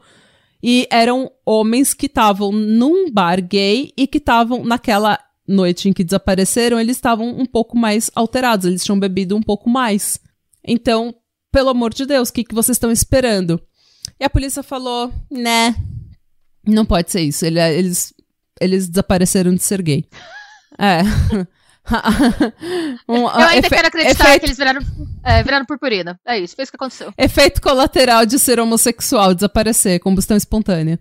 E 0.62 0.88
eram 0.92 1.32
homens 1.46 1.94
que 1.94 2.08
estavam 2.08 2.52
num 2.52 3.12
bar 3.12 3.42
gay 3.42 3.92
e 3.96 4.08
que 4.08 4.18
estavam 4.18 4.66
naquela 4.66 5.20
noite 5.48 5.88
em 5.88 5.94
que 5.94 6.04
desapareceram, 6.04 6.80
eles 6.80 6.98
estavam 6.98 7.30
um 7.30 7.46
pouco 7.46 7.78
mais 7.78 8.12
alterados, 8.14 8.66
eles 8.66 8.84
tinham 8.84 9.00
bebido 9.00 9.36
um 9.36 9.42
pouco 9.42 9.70
mais. 9.70 10.20
Então, 10.64 11.16
pelo 11.52 11.70
amor 11.70 11.94
de 11.94 12.06
Deus, 12.06 12.30
o 12.30 12.34
que, 12.34 12.44
que 12.44 12.54
vocês 12.54 12.76
estão 12.76 12.92
esperando? 12.92 13.62
E 14.20 14.26
a 14.26 14.30
polícia 14.30 14.62
falou, 14.62 15.12
né, 15.32 15.76
não 16.66 16.86
pode 16.86 17.12
ser 17.12 17.22
isso, 17.22 17.46
Ele, 17.46 17.60
eles, 17.60 18.14
eles 18.60 18.88
desapareceram 18.88 19.54
de 19.54 19.64
ser 19.64 19.82
gay. 19.82 20.06
É. 20.78 21.02
um, 23.08 23.22
eu 23.22 23.30
ainda 23.30 23.68
efe, 23.68 23.70
quero 23.70 23.88
acreditar 23.88 24.26
efeito, 24.26 24.40
que 24.42 24.46
eles 24.48 24.58
viraram, 24.58 24.82
é, 25.24 25.44
viraram 25.44 25.66
purpurina. 25.66 26.20
É 26.28 26.38
isso, 26.38 26.56
foi 26.56 26.64
isso 26.64 26.72
que 26.72 26.76
aconteceu. 26.76 27.14
Efeito 27.18 27.62
colateral 27.62 28.26
de 28.26 28.38
ser 28.38 28.60
homossexual, 28.60 29.34
desaparecer, 29.34 30.00
combustão 30.00 30.36
espontânea. 30.36 31.00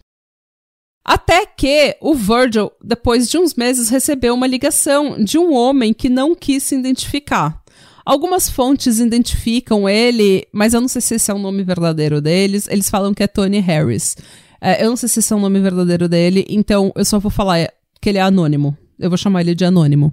Até 1.09 1.47
que 1.47 1.97
o 2.01 2.17
Virgil, 2.17 2.73
depois 2.83 3.31
de 3.31 3.39
uns 3.39 3.55
meses, 3.55 3.89
recebeu 3.89 4.35
uma 4.35 4.47
ligação 4.47 5.23
de 5.23 5.39
um 5.39 5.55
homem 5.55 5.95
que 5.95 6.09
não 6.09 6.35
quis 6.35 6.65
se 6.65 6.75
identificar. 6.75 7.63
Algumas 8.05 8.51
fontes 8.51 8.99
identificam 8.99 9.89
ele, 9.89 10.45
mas 10.53 10.75
eu 10.75 10.81
não 10.81 10.89
sei 10.89 11.01
se 11.01 11.15
esse 11.15 11.31
é 11.31 11.35
o 11.35 11.39
nome 11.39 11.63
verdadeiro 11.63 12.21
deles. 12.21 12.67
Eles 12.69 12.91
falam 12.91 13.15
que 13.15 13.23
é 13.23 13.29
Tony 13.29 13.61
Harris. 13.61 14.17
É, 14.61 14.85
eu 14.85 14.91
não 14.91 14.97
sei 14.97 15.09
se 15.09 15.21
esse 15.21 15.33
é 15.33 15.37
o 15.37 15.39
nome 15.39 15.61
verdadeiro 15.61 16.09
dele, 16.09 16.45
então 16.49 16.93
eu 16.97 17.05
só 17.05 17.21
vou 17.21 17.31
falar 17.31 17.69
que 18.01 18.09
ele 18.09 18.19
é 18.19 18.23
anônimo. 18.23 18.77
Eu 18.99 19.09
vou 19.09 19.17
chamar 19.17 19.43
ele 19.43 19.55
de 19.55 19.65
anônimo. 19.65 20.13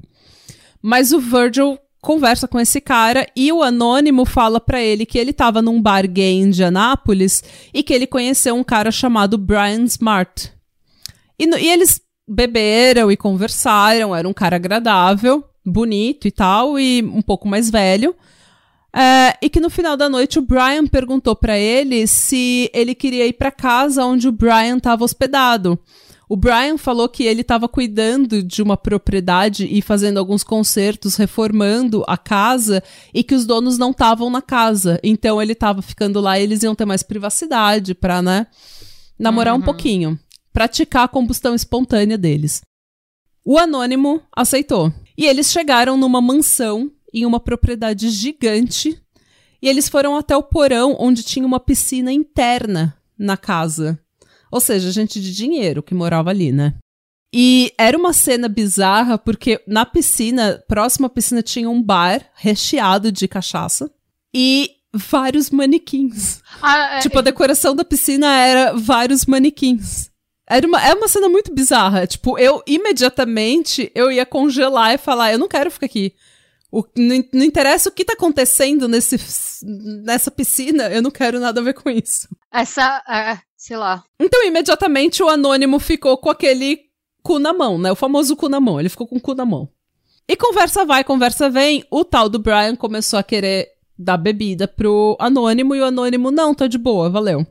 Mas 0.79 1.11
o 1.11 1.19
Virgil 1.19 1.79
conversa 2.03 2.47
com 2.47 2.59
esse 2.59 2.79
cara 2.79 3.25
e 3.35 3.51
o 3.51 3.63
anônimo 3.63 4.25
fala 4.25 4.59
para 4.59 4.79
ele 4.79 5.07
que 5.07 5.17
ele 5.17 5.31
estava 5.31 5.59
num 5.59 5.81
bar 5.81 6.07
gay 6.07 6.33
em 6.33 6.43
Indianápolis 6.43 7.43
e 7.73 7.81
que 7.81 7.93
ele 7.93 8.05
conheceu 8.05 8.53
um 8.53 8.63
cara 8.63 8.91
chamado 8.91 9.39
Brian 9.39 9.85
Smart. 9.85 10.53
E, 11.43 11.63
e 11.63 11.69
eles 11.69 12.01
beberam 12.27 13.11
e 13.11 13.17
conversaram, 13.17 14.15
era 14.15 14.27
um 14.27 14.33
cara 14.33 14.55
agradável, 14.55 15.43
bonito 15.65 16.27
e 16.27 16.31
tal, 16.31 16.79
e 16.79 17.03
um 17.03 17.21
pouco 17.21 17.47
mais 17.47 17.69
velho. 17.69 18.15
É, 18.95 19.35
e 19.41 19.49
que 19.49 19.59
no 19.59 19.71
final 19.71 19.97
da 19.97 20.07
noite 20.07 20.37
o 20.37 20.41
Brian 20.41 20.85
perguntou 20.85 21.35
para 21.35 21.57
ele 21.57 22.05
se 22.05 22.69
ele 22.73 22.93
queria 22.93 23.25
ir 23.25 23.33
para 23.33 23.49
casa 23.49 24.05
onde 24.05 24.27
o 24.27 24.31
Brian 24.31 24.77
estava 24.77 25.03
hospedado. 25.03 25.79
O 26.29 26.37
Brian 26.37 26.77
falou 26.77 27.09
que 27.09 27.23
ele 27.23 27.41
estava 27.41 27.67
cuidando 27.67 28.41
de 28.41 28.61
uma 28.61 28.77
propriedade 28.77 29.67
e 29.69 29.81
fazendo 29.81 30.19
alguns 30.19 30.43
concertos, 30.43 31.15
reformando 31.15 32.03
a 32.07 32.17
casa 32.17 32.81
e 33.13 33.23
que 33.23 33.35
os 33.35 33.45
donos 33.45 33.77
não 33.77 33.91
estavam 33.91 34.29
na 34.29 34.41
casa. 34.41 34.99
Então 35.03 35.41
ele 35.41 35.53
estava 35.53 35.81
ficando 35.81 36.21
lá 36.21 36.39
e 36.39 36.43
eles 36.43 36.63
iam 36.63 36.75
ter 36.75 36.85
mais 36.85 37.03
privacidade 37.03 37.93
para, 37.93 38.21
né, 38.21 38.47
namorar 39.19 39.53
uhum. 39.53 39.59
um 39.59 39.63
pouquinho 39.63 40.19
praticar 40.53 41.05
a 41.05 41.07
combustão 41.07 41.55
espontânea 41.55 42.17
deles. 42.17 42.61
O 43.43 43.57
anônimo 43.57 44.21
aceitou. 44.35 44.93
E 45.17 45.25
eles 45.25 45.51
chegaram 45.51 45.97
numa 45.97 46.21
mansão 46.21 46.91
em 47.13 47.25
uma 47.25 47.39
propriedade 47.39 48.09
gigante 48.09 48.97
e 49.61 49.67
eles 49.67 49.87
foram 49.89 50.17
até 50.17 50.35
o 50.35 50.43
porão 50.43 50.95
onde 50.99 51.23
tinha 51.23 51.45
uma 51.45 51.59
piscina 51.59 52.11
interna 52.11 52.97
na 53.17 53.37
casa. 53.37 53.99
Ou 54.51 54.59
seja, 54.59 54.91
gente 54.91 55.21
de 55.21 55.33
dinheiro 55.33 55.81
que 55.81 55.95
morava 55.95 56.29
ali, 56.29 56.51
né? 56.51 56.75
E 57.33 57.73
era 57.77 57.97
uma 57.97 58.13
cena 58.13 58.47
bizarra 58.47 59.17
porque 59.17 59.61
na 59.65 59.85
piscina, 59.85 60.63
próxima 60.67 61.07
à 61.07 61.09
piscina, 61.09 61.41
tinha 61.41 61.69
um 61.69 61.81
bar 61.81 62.21
recheado 62.35 63.11
de 63.11 63.27
cachaça 63.27 63.89
e 64.33 64.69
vários 64.93 65.49
manequins. 65.49 66.41
Ah, 66.61 66.97
é, 66.97 66.99
tipo, 66.99 67.17
a 67.17 67.21
é. 67.21 67.23
decoração 67.23 67.75
da 67.75 67.83
piscina 67.83 68.27
era 68.37 68.73
vários 68.73 69.25
manequins. 69.25 70.11
Era 70.55 70.67
uma, 70.67 70.85
é 70.85 70.93
uma 70.93 71.07
cena 71.07 71.27
muito 71.27 71.53
bizarra. 71.53 72.05
Tipo, 72.05 72.37
eu 72.37 72.61
imediatamente 72.67 73.91
eu 73.95 74.11
ia 74.11 74.25
congelar 74.25 74.93
e 74.93 74.97
falar: 74.97 75.31
eu 75.31 75.39
não 75.39 75.47
quero 75.47 75.71
ficar 75.71 75.87
aqui. 75.87 76.13
O, 76.71 76.83
não, 76.97 77.23
não, 77.31 77.45
interessa 77.45 77.89
o 77.89 77.91
que 77.91 78.03
tá 78.03 78.13
acontecendo 78.13 78.87
nesse, 78.87 79.17
nessa 80.03 80.31
piscina, 80.31 80.89
eu 80.89 81.03
não 81.03 81.11
quero 81.11 81.39
nada 81.39 81.61
a 81.61 81.63
ver 81.63 81.73
com 81.73 81.87
isso. 81.89 82.27
Essa, 82.51 83.03
é, 83.07 83.37
sei 83.55 83.77
lá. 83.77 84.03
Então, 84.19 84.43
imediatamente, 84.43 85.21
o 85.21 85.29
anônimo 85.29 85.79
ficou 85.79 86.17
com 86.17 86.31
aquele 86.31 86.79
cu 87.21 87.37
na 87.37 87.53
mão, 87.53 87.77
né? 87.77 87.91
O 87.91 87.95
famoso 87.95 88.35
cu 88.35 88.49
na 88.49 88.59
mão. 88.59 88.79
Ele 88.79 88.89
ficou 88.89 89.05
com 89.05 89.17
o 89.17 89.21
cu 89.21 89.35
na 89.35 89.45
mão. 89.45 89.69
E 90.27 90.35
conversa 90.35 90.83
vai, 90.83 91.03
conversa 91.03 91.49
vem. 91.49 91.85
O 91.91 92.03
tal 92.03 92.27
do 92.27 92.39
Brian 92.39 92.75
começou 92.75 93.19
a 93.19 93.23
querer 93.23 93.69
dar 93.97 94.17
bebida 94.17 94.67
pro 94.67 95.15
anônimo 95.19 95.75
e 95.75 95.79
o 95.79 95.85
anônimo, 95.85 96.31
não, 96.31 96.55
tá 96.55 96.67
de 96.67 96.77
boa, 96.77 97.09
valeu. 97.09 97.45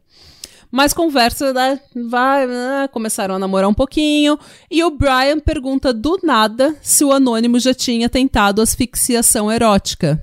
Mas 0.73 0.95
conversa, 0.95 1.53
né, 1.53 1.79
vai, 1.95 2.47
né, 2.47 2.89
começaram 2.91 3.35
a 3.35 3.39
namorar 3.39 3.69
um 3.69 3.75
pouquinho. 3.75 4.39
E 4.71 4.83
o 4.83 4.91
Brian 4.91 5.39
pergunta 5.39 5.93
do 5.93 6.19
nada 6.23 6.75
se 6.81 7.05
o 7.05 7.13
anônimo 7.13 7.61
já 7.61 7.75
tinha 7.75 8.09
tentado 8.09 8.63
asfixiação 8.63 9.53
erótica. 9.53 10.19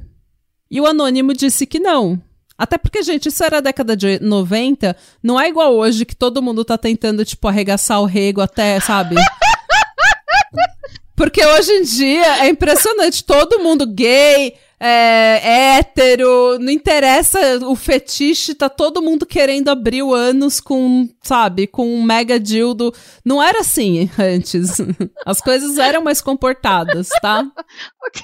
E 0.72 0.82
o 0.82 0.88
anônimo 0.88 1.34
disse 1.34 1.68
que 1.68 1.80
não. 1.80 2.20
Até 2.58 2.80
porque, 2.80 3.04
gente, 3.04 3.30
isso 3.30 3.44
era 3.44 3.60
a 3.60 3.62
década 3.62 3.96
de 3.96 4.20
90, 4.20 4.96
não 5.22 5.40
é 5.40 5.48
igual 5.48 5.76
hoje 5.76 6.04
que 6.04 6.16
todo 6.16 6.42
mundo 6.42 6.66
tá 6.66 6.80
tentando, 6.80 7.24
tipo, 7.24 7.48
arregaçar 7.48 8.02
o 8.02 8.06
rego 8.06 8.42
até, 8.42 8.80
sabe? 8.80 9.16
Porque 11.16 11.46
hoje 11.46 11.72
em 11.72 11.84
dia 11.84 12.46
é 12.46 12.50
impressionante, 12.50 13.24
todo 13.24 13.60
mundo 13.60 13.86
gay, 13.86 14.56
é, 14.80 15.78
hétero, 15.78 16.58
não 16.60 16.72
interessa 16.72 17.39
o 17.68 17.76
fetiche, 17.76 18.56
tá 18.56 18.70
todo 18.70 19.02
mundo 19.02 19.26
querendo 19.26 19.68
abrir 19.68 20.02
o 20.02 20.13
ânus 20.13 20.62
com, 20.62 21.10
sabe, 21.22 21.68
com 21.68 21.86
um 21.86 22.02
mega 22.02 22.39
dildo. 22.39 22.94
Não 23.26 23.44
era 23.44 23.60
assim 23.60 24.10
antes. 24.18 24.78
As 25.26 25.42
coisas 25.42 25.78
eram 25.78 26.02
mais 26.02 26.22
comportadas, 26.22 27.10
tá? 27.22 27.42
ok. 28.02 28.24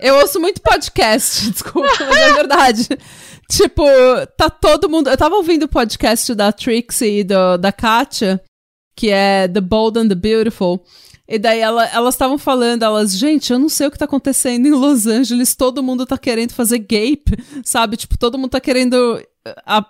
Eu 0.00 0.16
ouço 0.16 0.40
muito 0.40 0.62
podcast, 0.62 1.50
desculpa, 1.52 1.88
mas 2.00 2.16
é 2.16 2.32
verdade. 2.32 2.88
tipo, 3.50 3.84
tá 4.38 4.48
todo 4.48 4.88
mundo. 4.88 5.10
Eu 5.10 5.16
tava 5.16 5.34
ouvindo 5.34 5.64
o 5.64 5.68
podcast 5.68 6.34
da 6.34 6.52
Trixie 6.52 7.20
e 7.20 7.24
do, 7.24 7.58
da 7.58 7.72
Katia, 7.72 8.40
que 8.94 9.10
é 9.10 9.48
The 9.48 9.60
Bold 9.60 9.98
and 9.98 10.08
the 10.08 10.14
Beautiful. 10.14 10.84
E 11.26 11.38
daí 11.38 11.60
ela, 11.60 11.86
elas 11.86 12.14
estavam 12.14 12.36
falando, 12.36 12.82
elas, 12.82 13.16
gente, 13.16 13.52
eu 13.52 13.58
não 13.58 13.68
sei 13.68 13.86
o 13.86 13.90
que 13.90 13.98
tá 13.98 14.04
acontecendo 14.04 14.66
em 14.66 14.70
Los 14.70 15.06
Angeles, 15.06 15.56
todo 15.56 15.82
mundo 15.82 16.04
tá 16.04 16.18
querendo 16.18 16.52
fazer 16.52 16.78
gape, 16.80 17.36
sabe? 17.64 17.96
Tipo, 17.96 18.18
todo 18.18 18.36
mundo 18.36 18.50
tá 18.50 18.60
querendo 18.60 19.22
a, 19.64 19.86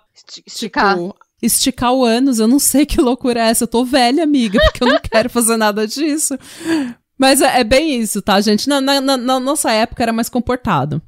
esticar. 0.47 0.95
Tipo, 0.95 1.15
esticar 1.41 1.93
o 1.93 2.05
ânus, 2.05 2.39
eu 2.39 2.47
não 2.47 2.57
sei 2.57 2.85
que 2.85 3.01
loucura 3.01 3.41
é 3.41 3.49
essa, 3.49 3.65
eu 3.65 3.67
tô 3.67 3.83
velha, 3.83 4.23
amiga, 4.23 4.59
porque 4.63 4.83
eu 4.83 4.87
não 4.87 4.99
quero 5.03 5.29
fazer 5.29 5.57
nada 5.57 5.85
disso. 5.85 6.37
Mas 7.17 7.41
é, 7.41 7.59
é 7.59 7.63
bem 7.63 7.99
isso, 7.99 8.21
tá, 8.21 8.39
gente? 8.39 8.67
Na, 8.67 8.79
na, 8.79 9.01
na, 9.01 9.39
nossa 9.39 9.71
época 9.71 10.03
era 10.03 10.13
mais 10.13 10.29
comportado. 10.29 11.01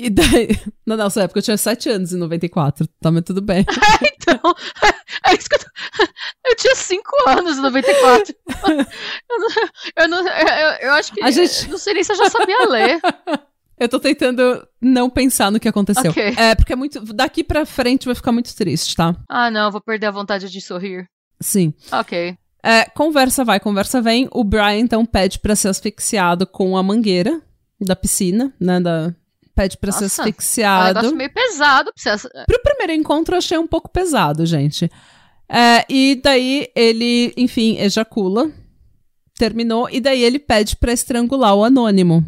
E 0.00 0.08
daí. 0.08 0.48
Não, 0.86 0.96
nessa 0.96 1.22
época 1.22 1.40
eu 1.40 1.42
tinha 1.42 1.58
7 1.58 1.90
anos 1.90 2.12
em 2.12 2.16
94. 2.16 2.88
Tá, 3.00 3.10
mas 3.10 3.22
tudo 3.22 3.42
bem. 3.42 3.66
então. 4.02 4.40
É 5.26 5.34
isso 5.34 5.50
que 5.50 5.54
eu, 5.54 5.58
tô... 5.58 5.66
eu 6.46 6.56
tinha 6.56 6.74
5 6.74 7.02
anos 7.28 7.58
em 7.58 7.60
94. 7.60 8.34
Eu, 8.48 8.76
não, 8.76 8.86
eu, 9.96 10.08
não, 10.08 10.28
eu, 10.28 10.68
eu 10.80 10.92
acho 10.92 11.12
que. 11.12 11.22
A 11.22 11.30
gente... 11.30 11.68
Não 11.68 11.76
sei 11.76 11.92
nem 11.92 12.02
se 12.02 12.12
eu 12.12 12.16
já 12.16 12.30
sabia 12.30 12.66
ler. 12.66 13.00
Eu 13.78 13.88
tô 13.88 14.00
tentando 14.00 14.66
não 14.80 15.10
pensar 15.10 15.52
no 15.52 15.60
que 15.60 15.68
aconteceu. 15.68 16.10
Ok. 16.10 16.34
É, 16.38 16.54
porque 16.54 16.72
é 16.72 16.76
muito. 16.76 17.00
Daqui 17.12 17.44
pra 17.44 17.66
frente 17.66 18.06
vai 18.06 18.14
ficar 18.14 18.32
muito 18.32 18.54
triste, 18.56 18.96
tá? 18.96 19.14
Ah, 19.28 19.50
não, 19.50 19.66
eu 19.66 19.70
vou 19.70 19.80
perder 19.80 20.06
a 20.06 20.10
vontade 20.10 20.48
de 20.48 20.60
sorrir. 20.60 21.06
Sim. 21.38 21.74
Ok. 21.92 22.36
É, 22.62 22.84
conversa 22.86 23.44
vai, 23.44 23.60
conversa 23.60 24.00
vem. 24.00 24.26
O 24.32 24.42
Brian 24.42 24.78
então 24.78 25.04
pede 25.04 25.38
pra 25.38 25.54
ser 25.54 25.68
asfixiado 25.68 26.46
com 26.46 26.76
a 26.76 26.82
mangueira 26.82 27.42
da 27.80 27.94
piscina, 27.94 28.54
né? 28.58 28.80
Da... 28.80 29.14
Pede 29.60 29.76
pra 29.76 29.92
ser 29.92 30.04
Nossa, 30.04 30.22
É 30.22 30.24
um 30.24 30.28
asfixiado. 30.28 30.94
negócio 30.94 31.16
meio 31.16 31.34
pesado 31.34 31.92
pra 31.92 32.16
você. 32.16 32.28
Pro 32.46 32.62
primeiro 32.62 32.94
encontro 32.94 33.34
eu 33.34 33.38
achei 33.38 33.58
um 33.58 33.66
pouco 33.66 33.90
pesado, 33.90 34.46
gente. 34.46 34.90
É, 35.46 35.84
e 35.86 36.18
daí 36.24 36.68
ele, 36.74 37.34
enfim, 37.36 37.76
ejacula. 37.78 38.50
Terminou. 39.36 39.86
E 39.90 40.00
daí 40.00 40.22
ele 40.22 40.38
pede 40.38 40.76
pra 40.76 40.94
estrangular 40.94 41.54
o 41.54 41.62
anônimo. 41.62 42.24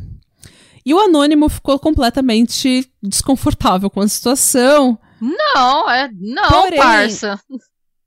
E 0.85 0.92
o 0.92 1.01
anônimo 1.01 1.49
ficou 1.49 1.79
completamente 1.79 2.87
desconfortável 3.03 3.88
com 3.88 4.01
a 4.01 4.09
situação. 4.09 4.99
Não, 5.18 5.90
é. 5.90 6.11
Não, 6.12 6.51
Porém, 6.51 6.79
parça. 6.79 7.40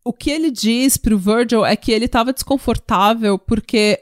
O 0.03 0.13
que 0.13 0.29
ele 0.29 0.51
diz 0.51 0.97
pro 0.97 1.17
Virgil 1.17 1.65
é 1.65 1.75
que 1.75 1.91
ele 1.91 2.07
tava 2.07 2.31
desconfortável 2.31 3.39
porque 3.39 3.97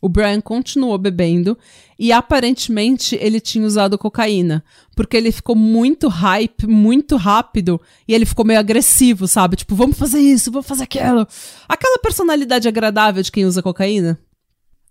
o 0.00 0.08
Brian 0.08 0.40
continuou 0.40 0.96
bebendo 0.96 1.58
e 2.02 2.12
aparentemente 2.12 3.14
ele 3.20 3.38
tinha 3.38 3.66
usado 3.66 3.98
cocaína. 3.98 4.64
Porque 4.96 5.14
ele 5.14 5.30
ficou 5.30 5.54
muito 5.54 6.08
hype, 6.08 6.66
muito 6.66 7.16
rápido 7.16 7.78
e 8.08 8.14
ele 8.14 8.24
ficou 8.24 8.42
meio 8.42 8.58
agressivo, 8.58 9.28
sabe? 9.28 9.56
Tipo, 9.56 9.74
vamos 9.74 9.98
fazer 9.98 10.18
isso, 10.18 10.50
vamos 10.50 10.66
fazer 10.66 10.84
aquilo. 10.84 11.28
Aquela 11.68 11.98
personalidade 11.98 12.66
agradável 12.66 13.22
de 13.22 13.30
quem 13.30 13.44
usa 13.44 13.62
cocaína. 13.62 14.18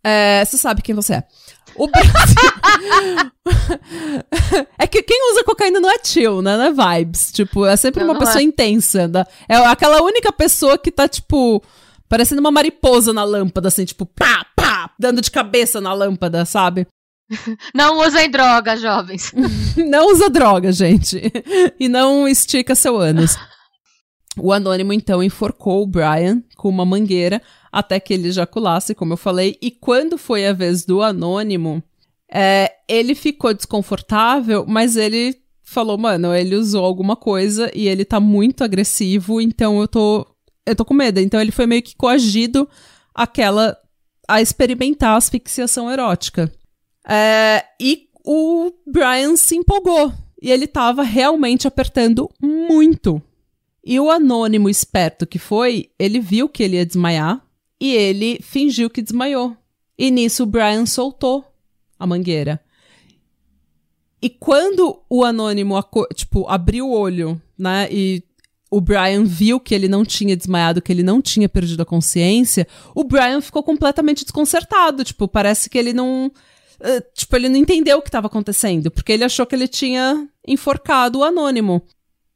É, 0.04 0.46
você 0.46 0.56
sabe 0.56 0.84
quem 0.84 0.94
você 0.94 1.16
é. 1.16 1.24
O 1.76 1.88
Brasil... 1.88 2.12
é 4.78 4.86
que 4.86 5.02
quem 5.02 5.32
usa 5.32 5.44
cocaína 5.44 5.80
não 5.80 5.90
é 5.90 5.98
chill, 6.04 6.44
né? 6.44 6.58
Não 6.58 6.66
é 6.66 7.00
vibes. 7.00 7.32
Tipo, 7.32 7.66
é 7.66 7.76
sempre 7.76 8.02
Não, 8.04 8.10
uma 8.10 8.14
não 8.14 8.20
pessoa 8.20 8.40
é. 8.42 8.44
intensa. 8.44 9.08
da- 9.08 9.26
É 9.48 9.56
aquela 9.56 10.04
única 10.04 10.32
pessoa 10.32 10.78
que 10.78 10.92
tá, 10.92 11.08
tipo, 11.08 11.64
parecendo 12.08 12.40
uma 12.40 12.52
mariposa 12.52 13.12
na 13.14 13.24
lâmpada, 13.24 13.68
assim, 13.68 13.84
tipo, 13.84 14.06
pá, 14.06 14.46
pá, 14.56 14.92
dando 15.00 15.22
de 15.22 15.32
cabeça 15.32 15.82
na 15.82 15.92
lâmpada, 15.92 16.46
sabe? 16.46 16.86
Não 17.74 18.00
usem 18.00 18.30
droga, 18.30 18.76
jovens. 18.78 19.32
Não 19.78 20.12
usa 20.12 20.30
droga, 20.30 20.72
gente. 20.72 21.22
E 21.80 21.88
não 21.88 22.28
estica 22.28 22.76
seu 22.76 22.98
ânus. 22.98 23.36
O 24.38 24.54
anônimo, 24.54 24.94
então, 24.94 25.22
enforcou 25.22 25.84
o 25.84 25.88
Brian 25.88 26.42
com 26.56 26.70
uma 26.70 26.86
mangueira 26.86 27.42
até 27.72 28.00
que 28.00 28.14
ele 28.14 28.30
ejaculasse, 28.30 28.96
como 28.96 29.14
eu 29.14 29.18
falei. 29.18 29.58
E 29.62 29.70
quando 29.70 30.18
foi 30.18 30.48
a 30.48 30.54
vez 30.54 30.86
do 30.86 31.02
anônimo, 31.02 31.84
é, 32.32 32.72
ele 32.88 33.16
ficou 33.16 33.54
desconfortável, 33.54 34.66
mas 34.68 34.96
ele 34.96 35.36
falou, 35.64 35.98
mano, 35.98 36.34
ele 36.34 36.56
usou 36.56 36.84
alguma 36.84 37.16
coisa 37.16 37.72
e 37.76 37.88
ele 37.88 38.04
tá 38.04 38.20
muito 38.20 38.64
agressivo, 38.64 39.40
então 39.40 39.80
eu 39.80 39.88
tô, 39.88 40.26
eu 40.66 40.76
tô 40.76 40.84
com 40.84 40.94
medo. 40.94 41.20
Então 41.20 41.40
ele 41.40 41.52
foi 41.52 41.68
meio 41.68 41.84
que 41.84 41.96
coagido 41.96 42.68
àquela, 43.14 43.78
a 44.28 44.42
experimentar 44.42 45.16
asfixiação 45.16 45.92
erótica. 45.92 46.52
É, 47.10 47.66
e 47.80 48.08
o 48.24 48.72
Brian 48.86 49.36
se 49.36 49.56
empolgou. 49.56 50.14
E 50.42 50.52
ele 50.52 50.68
tava 50.68 51.04
realmente 51.04 51.68
apertando 51.68 52.30
muito. 52.42 53.22
E 53.84 54.00
o 54.00 54.12
anônimo 54.12 54.70
esperto 54.70 55.26
que 55.26 55.40
foi, 55.40 55.90
ele 55.98 56.20
viu 56.20 56.48
que 56.48 56.64
ele 56.64 56.76
ia 56.78 56.86
desmaiar 56.86 57.44
e 57.80 57.94
ele 57.94 58.40
fingiu 58.42 58.90
que 58.90 59.02
desmaiou. 59.02 59.56
E 59.98 60.12
nisso 60.12 60.44
o 60.44 60.46
Brian 60.46 60.86
soltou 60.86 61.46
a 61.98 62.06
mangueira. 62.06 62.62
E 64.22 64.30
quando 64.30 65.02
o 65.10 65.24
anônimo, 65.24 65.76
tipo, 66.14 66.48
abriu 66.48 66.88
o 66.88 66.92
olho, 66.92 67.42
né, 67.58 67.88
e 67.90 68.22
o 68.70 68.80
Brian 68.80 69.24
viu 69.24 69.60
que 69.60 69.74
ele 69.74 69.88
não 69.88 70.06
tinha 70.06 70.36
desmaiado, 70.36 70.82
que 70.82 70.92
ele 70.92 71.04
não 71.04 71.22
tinha 71.22 71.50
perdido 71.50 71.82
a 71.82 71.86
consciência, 71.86 72.68
o 72.94 73.04
Brian 73.04 73.42
ficou 73.42 73.64
completamente 73.64 74.24
desconcertado. 74.24 75.04
Tipo, 75.04 75.28
parece 75.28 75.70
que 75.70 75.78
ele 75.78 75.94
não. 75.94 76.32
Eh, 76.82 77.02
tipo, 77.14 77.36
ele 77.36 77.50
não 77.50 77.58
entendeu 77.58 77.98
o 77.98 78.02
que 78.02 78.10
estava 78.10 78.28
acontecendo, 78.28 78.90
porque 78.92 79.12
ele 79.12 79.24
achou 79.24 79.46
que 79.46 79.56
ele 79.56 79.68
tinha 79.68 80.28
enforcado 80.48 81.20
o 81.20 81.24
anônimo. 81.24 81.86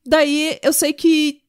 Daí 0.06 0.60
eu 0.62 0.74
sei 0.74 0.94
que 0.94 1.42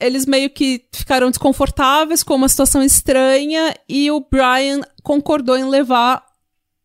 eles 0.00 0.26
meio 0.26 0.50
que 0.50 0.86
ficaram 0.92 1.28
desconfortáveis 1.28 2.22
com 2.22 2.34
uma 2.34 2.48
situação 2.48 2.82
estranha 2.82 3.74
e 3.88 4.10
o 4.10 4.20
Brian 4.20 4.80
concordou 5.02 5.56
em 5.56 5.68
levar 5.68 6.24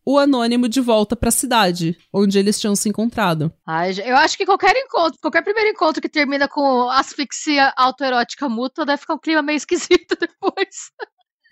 o 0.04 0.18
anônimo 0.20 0.68
de 0.68 0.80
volta 0.80 1.16
pra 1.16 1.32
cidade, 1.32 1.98
onde 2.12 2.38
eles 2.38 2.60
tinham 2.60 2.76
se 2.76 2.88
encontrado. 2.88 3.52
Ai, 3.66 3.92
eu 4.04 4.16
acho 4.16 4.36
que 4.36 4.46
qualquer 4.46 4.76
encontro, 4.76 5.18
qualquer 5.20 5.42
primeiro 5.42 5.70
encontro 5.70 6.00
que 6.00 6.08
termina 6.08 6.46
com 6.46 6.88
asfixia 6.90 7.72
autoerótica 7.76 8.48
mútua 8.48 8.86
deve 8.86 8.98
ficar 8.98 9.14
um 9.14 9.18
clima 9.18 9.42
meio 9.42 9.56
esquisito 9.58 10.16
depois. 10.20 10.92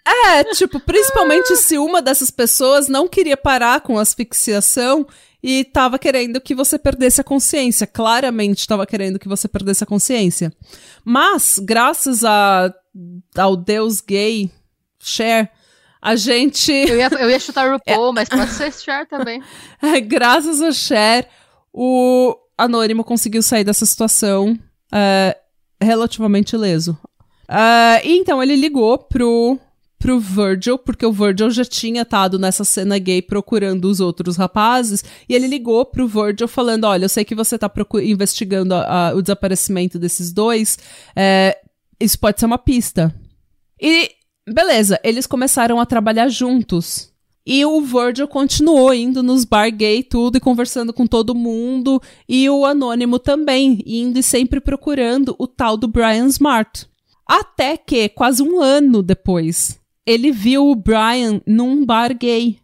É, 0.07 0.45
tipo, 0.45 0.79
principalmente 0.81 1.57
se 1.57 1.79
uma 1.79 2.03
dessas 2.03 2.31
pessoas 2.31 2.88
não 2.88 3.09
queria 3.09 3.37
parar 3.37 3.81
com 3.81 3.99
a 3.99 4.03
asfixiação 4.03 5.07
e 5.43 5.64
tava 5.64 5.99
querendo 5.99 6.40
que 6.40 6.55
você 6.55 6.79
perdesse 6.79 7.21
a 7.21 7.25
consciência. 7.25 7.87
Claramente 7.87 8.67
tava 8.67 8.87
querendo 8.87 9.19
que 9.19 9.29
você 9.29 9.47
perdesse 9.49 9.85
a 9.85 9.87
consciência. 9.87 10.53
Mas, 11.05 11.59
graças 11.59 12.25
a, 12.25 12.73
ao 13.37 13.57
deus 13.57 14.01
gay, 14.01 14.51
Cher, 14.99 15.51
a 16.01 16.17
gente. 16.17 16.73
Eu 16.73 16.97
ia, 16.97 17.09
eu 17.19 17.31
ia 17.31 17.40
chutar 17.40 17.69
o 17.69 17.73
RuPaul, 17.77 18.12
mas 18.12 18.29
pode 18.29 18.53
ser 18.53 18.73
Cher 18.73 19.07
também. 19.07 19.43
É, 19.83 20.01
graças 20.01 20.62
a 20.62 20.73
Cher, 20.73 21.29
o 21.73 22.35
Anônimo 22.57 23.05
conseguiu 23.05 23.43
sair 23.43 23.64
dessa 23.64 23.85
situação 23.85 24.59
é, 24.93 25.37
relativamente 25.79 26.55
ileso. 26.55 26.99
É, 27.47 28.07
e 28.07 28.19
então 28.19 28.43
ele 28.43 28.57
ligou 28.57 28.97
pro, 28.97 29.59
pro 30.05 30.21
Virgil, 30.21 30.77
porque 30.77 31.07
o 31.07 31.11
Virgil 31.12 31.51
já 31.51 31.64
tinha 31.64 32.03
estado 32.03 32.38
nessa 32.38 32.62
cena 32.62 32.99
gay 32.99 33.23
procurando 33.23 33.87
os 33.87 34.01
outros 34.01 34.37
rapazes, 34.37 35.03
e 35.27 35.35
ele 35.35 35.47
ligou 35.47 35.83
pro 35.87 36.07
Virgil 36.07 36.47
falando: 36.47 36.85
Olha, 36.85 37.07
eu 37.07 37.09
sei 37.09 37.25
que 37.25 37.35
você 37.35 37.57
tá 37.57 37.73
investigando 38.03 38.75
a- 38.75 39.09
a- 39.09 39.14
o 39.14 39.23
desaparecimento 39.23 39.99
desses 39.99 40.31
dois, 40.31 40.79
é, 41.17 41.57
isso 41.99 42.19
pode 42.19 42.38
ser 42.38 42.45
uma 42.45 42.59
pista. 42.59 43.14
E 43.81 44.11
beleza, 44.47 45.01
eles 45.03 45.27
começaram 45.27 45.81
a 45.81 45.87
trabalhar 45.87 46.29
juntos. 46.29 47.11
E 47.47 47.64
o 47.64 47.81
Virgil 47.81 48.29
continuou 48.29 48.93
indo 48.93 49.23
nos 49.23 49.47
bar 49.47 49.71
gay 49.71 50.03
tudo 50.03 50.37
e 50.37 50.40
conversando 50.40 50.93
com 50.93 51.07
todo 51.07 51.35
mundo. 51.35 51.99
E 52.29 52.49
o 52.51 52.67
Anônimo 52.67 53.19
também, 53.19 53.83
indo 53.87 54.19
e 54.19 54.23
sempre 54.23 54.61
procurando 54.61 55.35
o 55.38 55.47
tal 55.47 55.79
do 55.79 55.88
Brian 55.88 56.27
Smart. 56.27 56.87
Até 57.27 57.79
que, 57.79 58.09
quase 58.11 58.43
um 58.43 58.61
ano 58.61 59.03
depois, 59.03 59.79
ele 60.07 60.31
viu 60.31 60.69
o 60.69 60.75
Brian 60.75 61.40
num 61.47 61.85
bar 61.85 62.17
gay. 62.17 62.59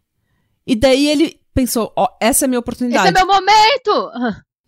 E 0.66 0.74
daí 0.76 1.08
ele 1.08 1.40
pensou: 1.54 1.92
ó, 1.96 2.08
essa 2.20 2.44
é 2.44 2.46
a 2.46 2.48
minha 2.48 2.56
Esse 2.58 2.60
oportunidade. 2.60 3.08
é 3.08 3.12
meu 3.12 3.26
momento! 3.26 4.10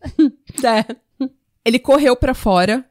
É. 0.65 0.85
Ele 1.65 1.79
correu 1.79 2.17
pra 2.17 2.35
fora 2.35 2.85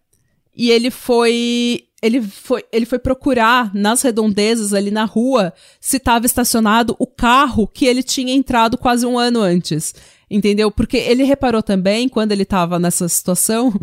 e 0.55 0.71
ele 0.71 0.89
foi, 0.89 1.83
ele 2.01 2.21
foi, 2.21 2.63
ele 2.71 2.85
foi 2.85 2.99
procurar 2.99 3.73
nas 3.75 4.01
redondezas 4.01 4.73
ali 4.73 4.91
na 4.91 5.03
rua 5.03 5.53
se 5.79 5.97
estava 5.97 6.25
estacionado 6.25 6.95
o 6.97 7.05
carro 7.05 7.67
que 7.67 7.85
ele 7.85 8.01
tinha 8.01 8.33
entrado 8.33 8.77
quase 8.77 9.05
um 9.05 9.19
ano 9.19 9.41
antes. 9.41 9.93
Entendeu? 10.29 10.71
Porque 10.71 10.95
ele 10.95 11.23
reparou 11.23 11.61
também 11.61 12.07
quando 12.07 12.31
ele 12.31 12.45
tava 12.45 12.79
nessa 12.79 13.09
situação 13.09 13.73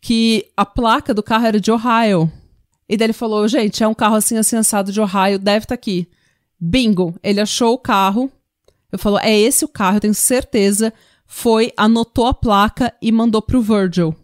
que 0.00 0.46
a 0.56 0.66
placa 0.66 1.14
do 1.14 1.22
carro 1.22 1.46
era 1.46 1.60
de 1.60 1.70
Ohio. 1.70 2.30
E 2.88 2.96
daí 2.96 3.06
ele 3.06 3.12
falou: 3.12 3.46
"Gente, 3.48 3.82
é 3.82 3.88
um 3.88 3.94
carro 3.94 4.16
assim 4.16 4.36
assim 4.36 4.56
assado 4.56 4.92
de 4.92 5.00
Ohio, 5.00 5.38
deve 5.38 5.64
estar 5.64 5.74
aqui". 5.74 6.08
Bingo, 6.60 7.14
ele 7.22 7.40
achou 7.40 7.74
o 7.74 7.78
carro. 7.78 8.30
Eu 8.90 8.98
falou: 8.98 9.18
"É 9.18 9.36
esse 9.36 9.64
o 9.64 9.68
carro, 9.68 9.96
eu 9.96 10.00
tenho 10.00 10.14
certeza" 10.14 10.92
foi, 11.26 11.72
anotou 11.76 12.26
a 12.26 12.34
placa 12.34 12.94
e 13.02 13.10
mandou 13.10 13.42
pro 13.42 13.60
Virgil. 13.60 14.14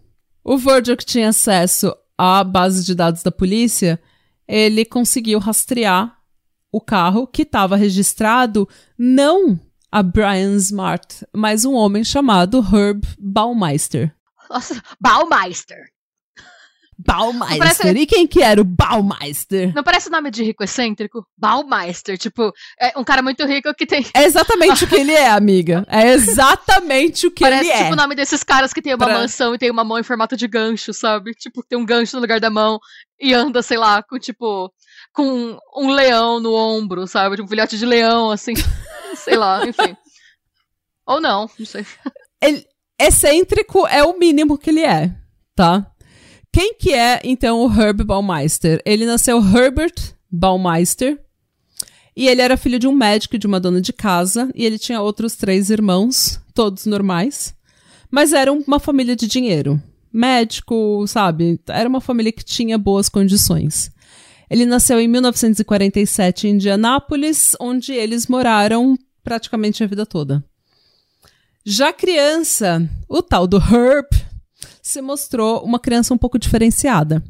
O 0.45 0.57
Virgil, 0.57 0.97
que 0.97 1.05
tinha 1.05 1.31
acesso 1.31 1.95
à 2.17 2.45
base 2.45 2.85
de 2.85 2.95
dados 2.95 3.23
da 3.23 3.33
polícia, 3.33 4.01
ele 4.47 4.85
conseguiu 4.85 5.39
rastrear 5.39 6.17
o 6.73 6.81
carro 6.81 7.27
que 7.27 7.43
estava 7.43 7.77
registrado 7.77 8.69
não 8.97 9.59
a 9.91 10.05
Brian 10.05 10.55
Smart, 10.57 11.27
mas 11.35 11.65
um 11.65 11.75
homem 11.75 12.05
chamado 12.05 12.59
Herb 12.59 13.05
Baumeister. 13.19 14.15
Nossa, 14.49 14.81
Baumeister. 15.01 15.91
Baumeister. 17.07 17.59
Parece... 17.59 17.89
E 17.89 18.07
quem 18.07 18.27
que 18.27 18.43
era 18.43 18.61
o 18.61 18.65
Baumeister? 18.65 19.75
Não 19.75 19.83
parece 19.83 20.09
o 20.09 20.13
nome 20.13 20.31
de 20.31 20.45
rico 20.45 20.63
excêntrico? 20.63 21.27
Baumeister. 21.37 22.19
Tipo, 22.19 22.53
é 22.79 22.99
um 22.99 23.05
cara 23.05 23.23
muito 23.23 23.45
rico 23.47 23.73
que 23.75 23.87
tem. 23.87 24.05
É 24.15 24.25
exatamente 24.25 24.85
o 24.85 24.87
que 24.87 24.97
ele 24.97 25.13
é, 25.13 25.31
amiga. 25.31 25.87
É 25.89 26.11
exatamente 26.11 27.27
o 27.27 27.31
que 27.31 27.43
parece, 27.43 27.63
ele 27.63 27.69
é. 27.71 27.73
Parece 27.73 27.85
tipo 27.85 27.95
o 27.95 28.03
nome 28.03 28.15
desses 28.15 28.45
caras 28.45 28.73
que 28.73 28.83
tem 28.83 28.93
uma 28.95 29.07
pra... 29.07 29.19
mansão 29.19 29.55
e 29.55 29.59
tem 29.59 29.71
uma 29.71 29.85
mão 29.85 29.99
em 29.99 30.03
formato 30.03 30.37
de 30.37 30.47
gancho, 30.47 30.93
sabe? 30.93 31.33
Tipo, 31.33 31.63
tem 31.63 31.79
um 31.79 31.87
gancho 31.87 32.17
no 32.17 32.21
lugar 32.21 32.39
da 32.39 32.51
mão 32.51 32.79
e 33.19 33.33
anda, 33.33 33.63
sei 33.63 33.79
lá, 33.79 34.03
com 34.03 34.19
tipo. 34.19 34.71
Com 35.13 35.59
um 35.77 35.91
leão 35.91 36.39
no 36.39 36.55
ombro, 36.55 37.07
sabe? 37.07 37.37
Tipo, 37.37 37.47
um 37.47 37.49
filhote 37.49 37.79
de 37.79 37.87
leão, 37.87 38.31
assim. 38.31 38.55
sei 39.17 39.37
lá, 39.37 39.67
enfim. 39.67 39.97
Ou 41.07 41.21
não, 41.21 41.51
não 41.59 41.67
sei. 41.67 41.85
Ele, 42.41 42.65
excêntrico 42.99 43.87
é 43.87 44.05
o 44.05 44.19
mínimo 44.19 44.59
que 44.59 44.71
ele 44.71 44.85
é, 44.85 45.13
tá? 45.57 45.91
Quem 46.53 46.75
que 46.75 46.93
é, 46.93 47.21
então, 47.23 47.65
o 47.65 47.73
Herb 47.73 48.03
Baumeister? 48.03 48.83
Ele 48.85 49.07
nasceu 49.07 49.39
Herbert 49.39 49.95
Baumeister 50.29 51.21
e 52.17 52.27
ele 52.27 52.43
era 52.43 52.57
filho 52.57 52.79
de 52.79 52.89
um 52.89 52.93
médico 52.93 53.37
e 53.37 53.39
de 53.39 53.47
uma 53.47 53.61
dona 53.61 53.81
de 53.81 53.93
casa 53.93 54.51
e 54.55 54.67
ele 54.67 54.79
tinha 54.79 55.01
outros 55.01 55.37
três 55.37 55.71
irmãos, 55.71 56.41
todos 56.53 56.87
normais, 56.87 57.55
mas 58.11 58.33
era 58.33 58.53
uma 58.53 58.81
família 58.81 59.15
de 59.15 59.29
dinheiro. 59.29 59.81
Médico, 60.13 61.07
sabe? 61.07 61.61
Era 61.69 61.89
uma 61.89 62.01
família 62.01 62.33
que 62.33 62.45
tinha 62.45 62.77
boas 62.77 63.09
condições. 63.09 63.93
Ele 64.51 64.67
nasceu 64.67 64.99
em 64.99 65.07
1947 65.07 66.49
em 66.49 66.55
Indianápolis, 66.55 67.55
onde 67.61 67.93
eles 67.93 68.27
moraram 68.27 68.99
praticamente 69.23 69.85
a 69.85 69.87
vida 69.87 70.05
toda. 70.05 70.45
Já 71.65 71.93
criança, 71.93 72.91
o 73.09 73.23
tal 73.23 73.47
do 73.47 73.59
Herb 73.59 74.09
se 74.91 75.01
mostrou 75.01 75.63
uma 75.65 75.79
criança 75.79 76.13
um 76.13 76.19
pouco 76.19 76.39
diferenciada. 76.39 77.23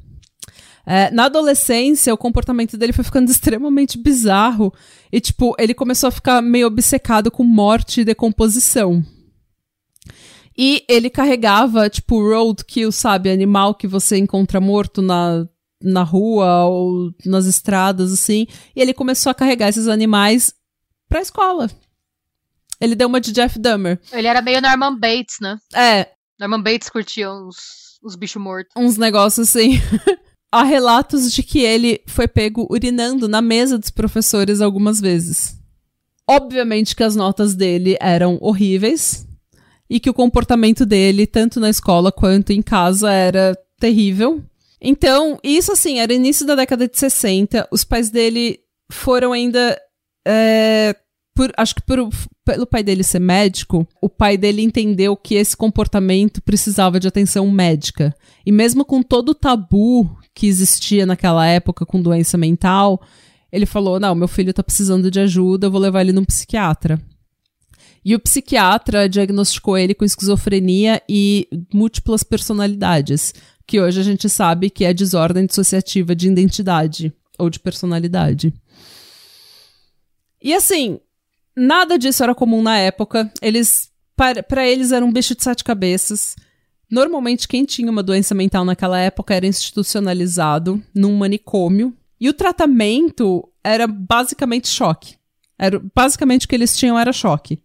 É, 0.87 1.11
na 1.11 1.27
adolescência, 1.27 2.13
o 2.13 2.19
comportamento 2.19 2.77
dele 2.77 2.93
foi 2.93 3.05
ficando 3.05 3.31
extremamente 3.31 3.99
bizarro. 3.99 4.73
E, 5.13 5.21
tipo, 5.21 5.55
ele 5.59 5.75
começou 5.75 6.09
a 6.09 6.13
ficar 6.13 6.41
meio 6.43 6.67
obcecado 6.67 7.31
com 7.31 7.45
morte 7.45 8.01
e 8.01 8.05
decomposição. 8.05 9.05
E 10.57 10.85
ele 10.89 11.09
carregava, 11.09 11.89
tipo, 11.89 12.21
roadkill, 12.21 12.93
sabe? 12.93 13.31
Animal 13.31 13.75
que 13.75 13.87
você 13.87 14.19
encontra 14.19 14.61
morto 14.61 15.01
na, 15.01 15.47
na 15.83 16.03
rua 16.03 16.65
ou 16.65 17.15
nas 17.25 17.47
estradas, 17.47 18.13
assim. 18.13 18.47
E 18.75 18.81
ele 18.81 18.93
começou 18.93 19.31
a 19.31 19.35
carregar 19.35 19.69
esses 19.69 19.87
animais 19.89 20.53
pra 21.09 21.21
escola. 21.21 21.71
Ele 22.81 22.95
deu 22.95 23.09
uma 23.09 23.21
de 23.21 23.33
Jeff 23.33 23.59
Dahmer. 23.59 24.01
Ele 24.13 24.27
era 24.27 24.41
meio 24.41 24.61
Norman 24.61 24.99
Bates, 24.99 25.37
né? 25.41 25.59
É, 25.75 26.09
Norman 26.41 26.63
Bates 26.63 26.89
curtia 26.89 27.31
os, 27.31 27.99
os 28.03 28.17
bichos 28.17 28.43
mortos. 28.43 28.73
Uns 28.75 28.97
negócios 28.97 29.51
assim. 29.51 29.73
Há 30.51 30.65
relatos 30.65 31.31
de 31.31 31.43
que 31.43 31.61
ele 31.61 32.01
foi 32.07 32.27
pego 32.27 32.67
urinando 32.71 33.29
na 33.29 33.43
mesa 33.43 33.79
dos 33.79 33.91
professores 33.91 34.63
algumas 34.63 35.01
vezes. 35.01 35.55
Obviamente 36.27 36.97
que 36.97 37.05
as 37.05 37.15
notas 37.15 37.55
dele 37.55 37.97
eram 38.01 38.39
horríveis 38.41 39.29
e 39.89 40.01
que 40.01 40.09
o 40.09 40.15
comportamento 40.15 40.87
dele, 40.87 41.27
tanto 41.27 41.61
na 41.61 41.69
escola 41.69 42.11
quanto 42.11 42.53
em 42.53 42.63
casa, 42.63 43.13
era 43.13 43.57
terrível. 43.79 44.43
Então, 44.81 45.39
isso 45.45 45.73
assim, 45.73 45.99
era 45.99 46.13
início 46.13 46.47
da 46.47 46.55
década 46.55 46.89
de 46.89 46.99
60. 46.99 47.69
Os 47.71 47.85
pais 47.85 48.09
dele 48.09 48.61
foram 48.91 49.33
ainda 49.33 49.79
é, 50.27 50.97
por, 51.41 51.51
acho 51.57 51.75
que 51.75 51.81
por, 51.81 52.11
pelo 52.45 52.67
pai 52.67 52.83
dele 52.83 53.03
ser 53.03 53.19
médico, 53.19 53.89
o 53.99 54.11
pai 54.11 54.37
dele 54.37 54.61
entendeu 54.61 55.17
que 55.17 55.37
esse 55.37 55.57
comportamento 55.57 56.43
precisava 56.43 57.01
de 57.01 57.09
atenção 57.09 57.51
médica. 57.51 58.15
E 58.45 58.53
mesmo 58.53 58.85
com 58.85 59.03
todo 59.03 59.31
o 59.31 59.35
tabu 59.35 60.19
que 60.35 60.47
existia 60.47 61.07
naquela 61.07 61.47
época 61.47 61.87
com 61.87 62.03
doença 62.03 62.37
mental, 62.37 63.01
ele 63.51 63.65
falou: 63.65 63.99
Não, 63.99 64.15
meu 64.15 64.29
filho 64.29 64.53
tá 64.53 64.63
precisando 64.63 65.11
de 65.11 65.19
ajuda, 65.19 65.67
eu 65.67 65.71
vou 65.71 65.81
levar 65.81 66.03
ele 66.03 66.13
num 66.13 66.27
psiquiatra. 66.27 67.01
E 68.05 68.15
o 68.15 68.21
psiquiatra 68.21 69.09
diagnosticou 69.09 69.79
ele 69.79 69.95
com 69.95 70.05
esquizofrenia 70.05 71.01
e 71.09 71.49
múltiplas 71.73 72.23
personalidades, 72.23 73.33
que 73.67 73.81
hoje 73.81 73.99
a 73.99 74.05
gente 74.05 74.29
sabe 74.29 74.69
que 74.69 74.85
é 74.85 74.93
desordem 74.93 75.47
dissociativa 75.47 76.15
de 76.15 76.29
identidade 76.29 77.11
ou 77.39 77.49
de 77.49 77.59
personalidade. 77.59 78.53
E 80.43 80.55
assim, 80.55 80.99
Nada 81.61 81.99
disso 81.99 82.23
era 82.23 82.35
comum 82.35 82.63
na 82.63 82.79
época. 82.79 83.31
Eles, 83.43 83.91
para 84.17 84.67
eles, 84.67 84.93
era 84.93 85.05
um 85.05 85.13
bicho 85.13 85.35
de 85.35 85.45
sete 85.45 85.63
cabeças. 85.63 86.35
Normalmente, 86.91 87.47
quem 87.47 87.67
tinha 87.67 87.91
uma 87.91 88.03
doença 88.03 88.35
mental 88.35 88.65
naquela 88.65 88.99
época 88.99 89.35
era 89.35 89.47
institucionalizado 89.47 90.83
num 90.95 91.15
manicômio. 91.19 91.95
E 92.19 92.31
o 92.31 92.33
tratamento 92.33 93.47
era 93.63 93.87
basicamente 93.87 94.69
choque. 94.69 95.17
Era, 95.59 95.79
basicamente 95.95 96.47
o 96.47 96.49
que 96.49 96.55
eles 96.55 96.75
tinham 96.79 96.99
era 96.99 97.13
choque 97.13 97.63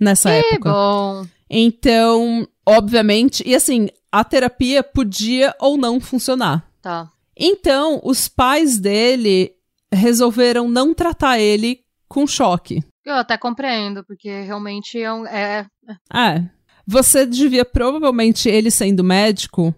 nessa 0.00 0.30
que 0.30 0.36
época. 0.36 0.70
Bom. 0.70 1.26
Então, 1.50 2.46
obviamente, 2.64 3.42
e 3.44 3.52
assim, 3.52 3.88
a 4.12 4.22
terapia 4.22 4.84
podia 4.84 5.52
ou 5.58 5.76
não 5.76 5.98
funcionar. 5.98 6.70
Tá. 6.80 7.10
Então, 7.36 8.00
os 8.04 8.28
pais 8.28 8.78
dele 8.78 9.52
resolveram 9.92 10.68
não 10.68 10.94
tratar 10.94 11.40
ele 11.40 11.83
com 12.14 12.28
choque. 12.28 12.80
Eu 13.04 13.16
até 13.16 13.36
compreendo, 13.36 14.04
porque 14.04 14.30
realmente 14.42 15.02
é. 15.02 15.12
Um, 15.12 15.26
é... 15.26 15.66
é. 16.14 16.44
Você 16.86 17.26
devia, 17.26 17.64
provavelmente, 17.64 18.48
ele 18.48 18.70
sendo 18.70 19.02
médico, 19.02 19.74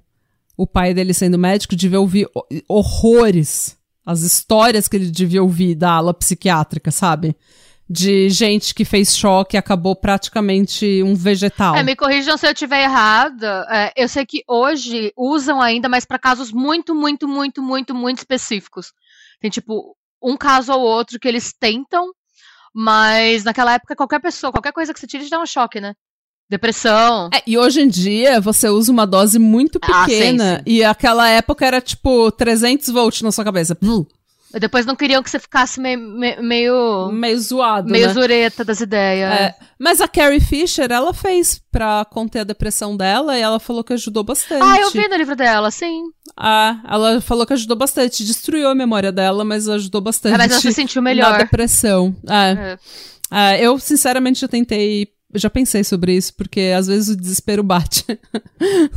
o 0.54 0.66
pai 0.66 0.92
dele 0.92 1.14
sendo 1.14 1.38
médico, 1.38 1.74
devia 1.74 1.98
ouvir 1.98 2.28
horrores. 2.68 3.78
As 4.04 4.20
histórias 4.20 4.86
que 4.86 4.96
ele 4.96 5.10
devia 5.10 5.42
ouvir 5.42 5.74
da 5.74 5.92
ala 5.92 6.12
psiquiátrica, 6.12 6.90
sabe? 6.90 7.34
De 7.88 8.28
gente 8.28 8.74
que 8.74 8.84
fez 8.84 9.16
choque 9.16 9.56
e 9.56 9.58
acabou 9.58 9.96
praticamente 9.96 11.02
um 11.02 11.14
vegetal. 11.14 11.74
É, 11.74 11.82
me 11.82 11.96
corrijam 11.96 12.36
se 12.36 12.46
eu 12.46 12.52
estiver 12.52 12.82
errada. 12.82 13.66
É, 13.70 13.92
eu 13.96 14.08
sei 14.08 14.26
que 14.26 14.42
hoje 14.46 15.12
usam 15.16 15.60
ainda, 15.60 15.88
mas 15.88 16.04
para 16.04 16.18
casos 16.18 16.52
muito, 16.52 16.94
muito, 16.94 17.26
muito, 17.26 17.62
muito, 17.62 17.94
muito 17.94 18.18
específicos. 18.18 18.92
Tem 19.40 19.50
tipo 19.50 19.96
um 20.22 20.36
caso 20.36 20.72
ou 20.72 20.80
outro 20.80 21.18
que 21.18 21.28
eles 21.28 21.52
tentam 21.52 22.12
mas 22.78 23.42
naquela 23.42 23.72
época, 23.72 23.96
qualquer 23.96 24.20
pessoa, 24.20 24.52
qualquer 24.52 24.70
coisa 24.70 24.92
que 24.92 25.00
você 25.00 25.06
tire, 25.06 25.24
te 25.24 25.30
dá 25.30 25.40
um 25.40 25.46
choque, 25.46 25.80
né? 25.80 25.94
Depressão. 26.46 27.30
É, 27.34 27.42
e 27.46 27.56
hoje 27.56 27.80
em 27.80 27.88
dia 27.88 28.38
você 28.38 28.68
usa 28.68 28.92
uma 28.92 29.06
dose 29.06 29.38
muito 29.38 29.80
pequena. 29.80 29.96
Ah, 29.96 30.06
sim, 30.08 30.38
sim. 30.58 30.62
E 30.66 30.84
aquela 30.84 31.26
época 31.30 31.64
era 31.64 31.80
tipo 31.80 32.30
300 32.30 32.90
volts 32.90 33.22
na 33.22 33.32
sua 33.32 33.44
cabeça. 33.44 33.74
Depois 34.52 34.86
não 34.86 34.94
queriam 34.94 35.22
que 35.22 35.28
você 35.28 35.38
ficasse 35.38 35.80
meio. 35.80 35.98
Meio, 36.40 37.10
meio 37.12 37.38
zoado. 37.38 37.90
Meio 37.90 38.06
né? 38.06 38.12
zureta 38.12 38.64
das 38.64 38.80
ideias. 38.80 39.32
É. 39.32 39.54
Mas 39.78 40.00
a 40.00 40.08
Carrie 40.08 40.40
Fisher, 40.40 40.90
ela 40.90 41.12
fez 41.12 41.60
pra 41.70 42.04
conter 42.04 42.40
a 42.40 42.44
depressão 42.44 42.96
dela 42.96 43.36
e 43.36 43.42
ela 43.42 43.58
falou 43.58 43.82
que 43.82 43.92
ajudou 43.92 44.22
bastante. 44.22 44.62
Ah, 44.62 44.80
eu 44.80 44.90
vi 44.90 45.06
no 45.08 45.16
livro 45.16 45.36
dela, 45.36 45.70
sim. 45.70 46.04
Ah, 46.36 46.80
ela 46.88 47.20
falou 47.20 47.44
que 47.44 47.52
ajudou 47.52 47.76
bastante. 47.76 48.24
Destruiu 48.24 48.68
a 48.68 48.74
memória 48.74 49.10
dela, 49.10 49.44
mas 49.44 49.68
ajudou 49.68 50.00
bastante. 50.00 50.34
É, 50.34 50.38
mas 50.38 50.52
ela 50.52 50.60
se 50.60 50.72
sentiu 50.72 51.02
melhor. 51.02 51.32
Na 51.32 51.38
depressão. 51.38 52.14
É. 52.28 52.78
é. 53.30 53.56
é 53.56 53.66
eu, 53.66 53.78
sinceramente, 53.78 54.40
já 54.40 54.48
tentei 54.48 55.08
já 55.34 55.50
pensei 55.50 55.84
sobre 55.84 56.16
isso, 56.16 56.32
porque 56.34 56.72
às 56.74 56.86
vezes 56.86 57.08
o 57.14 57.16
desespero 57.16 57.62
bate. 57.62 58.04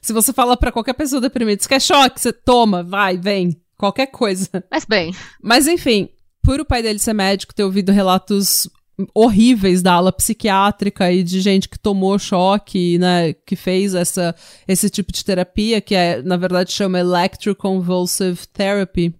Se 0.00 0.12
você 0.12 0.32
fala 0.32 0.56
para 0.56 0.72
qualquer 0.72 0.94
pessoa 0.94 1.20
deprimida, 1.20 1.62
você 1.62 1.68
quer 1.68 1.80
choque, 1.80 2.20
você 2.20 2.32
toma, 2.32 2.82
vai, 2.82 3.16
vem 3.16 3.56
qualquer 3.78 4.08
coisa. 4.08 4.48
Mas 4.70 4.84
bem. 4.84 5.14
Mas 5.42 5.66
enfim, 5.66 6.08
por 6.42 6.60
o 6.60 6.64
pai 6.64 6.82
dele 6.82 6.98
ser 6.98 7.14
médico, 7.14 7.54
ter 7.54 7.64
ouvido 7.64 7.92
relatos 7.92 8.68
horríveis 9.14 9.80
da 9.80 9.92
ala 9.92 10.12
psiquiátrica 10.12 11.12
e 11.12 11.22
de 11.22 11.40
gente 11.40 11.68
que 11.68 11.78
tomou 11.78 12.18
choque, 12.18 12.98
né, 12.98 13.32
que 13.32 13.54
fez 13.54 13.94
essa, 13.94 14.34
esse 14.66 14.90
tipo 14.90 15.12
de 15.12 15.24
terapia, 15.24 15.80
que 15.80 15.94
é, 15.94 16.20
na 16.20 16.36
verdade 16.36 16.72
chama 16.72 16.98
Electroconvulsive 16.98 18.46
Therapy. 18.48 19.14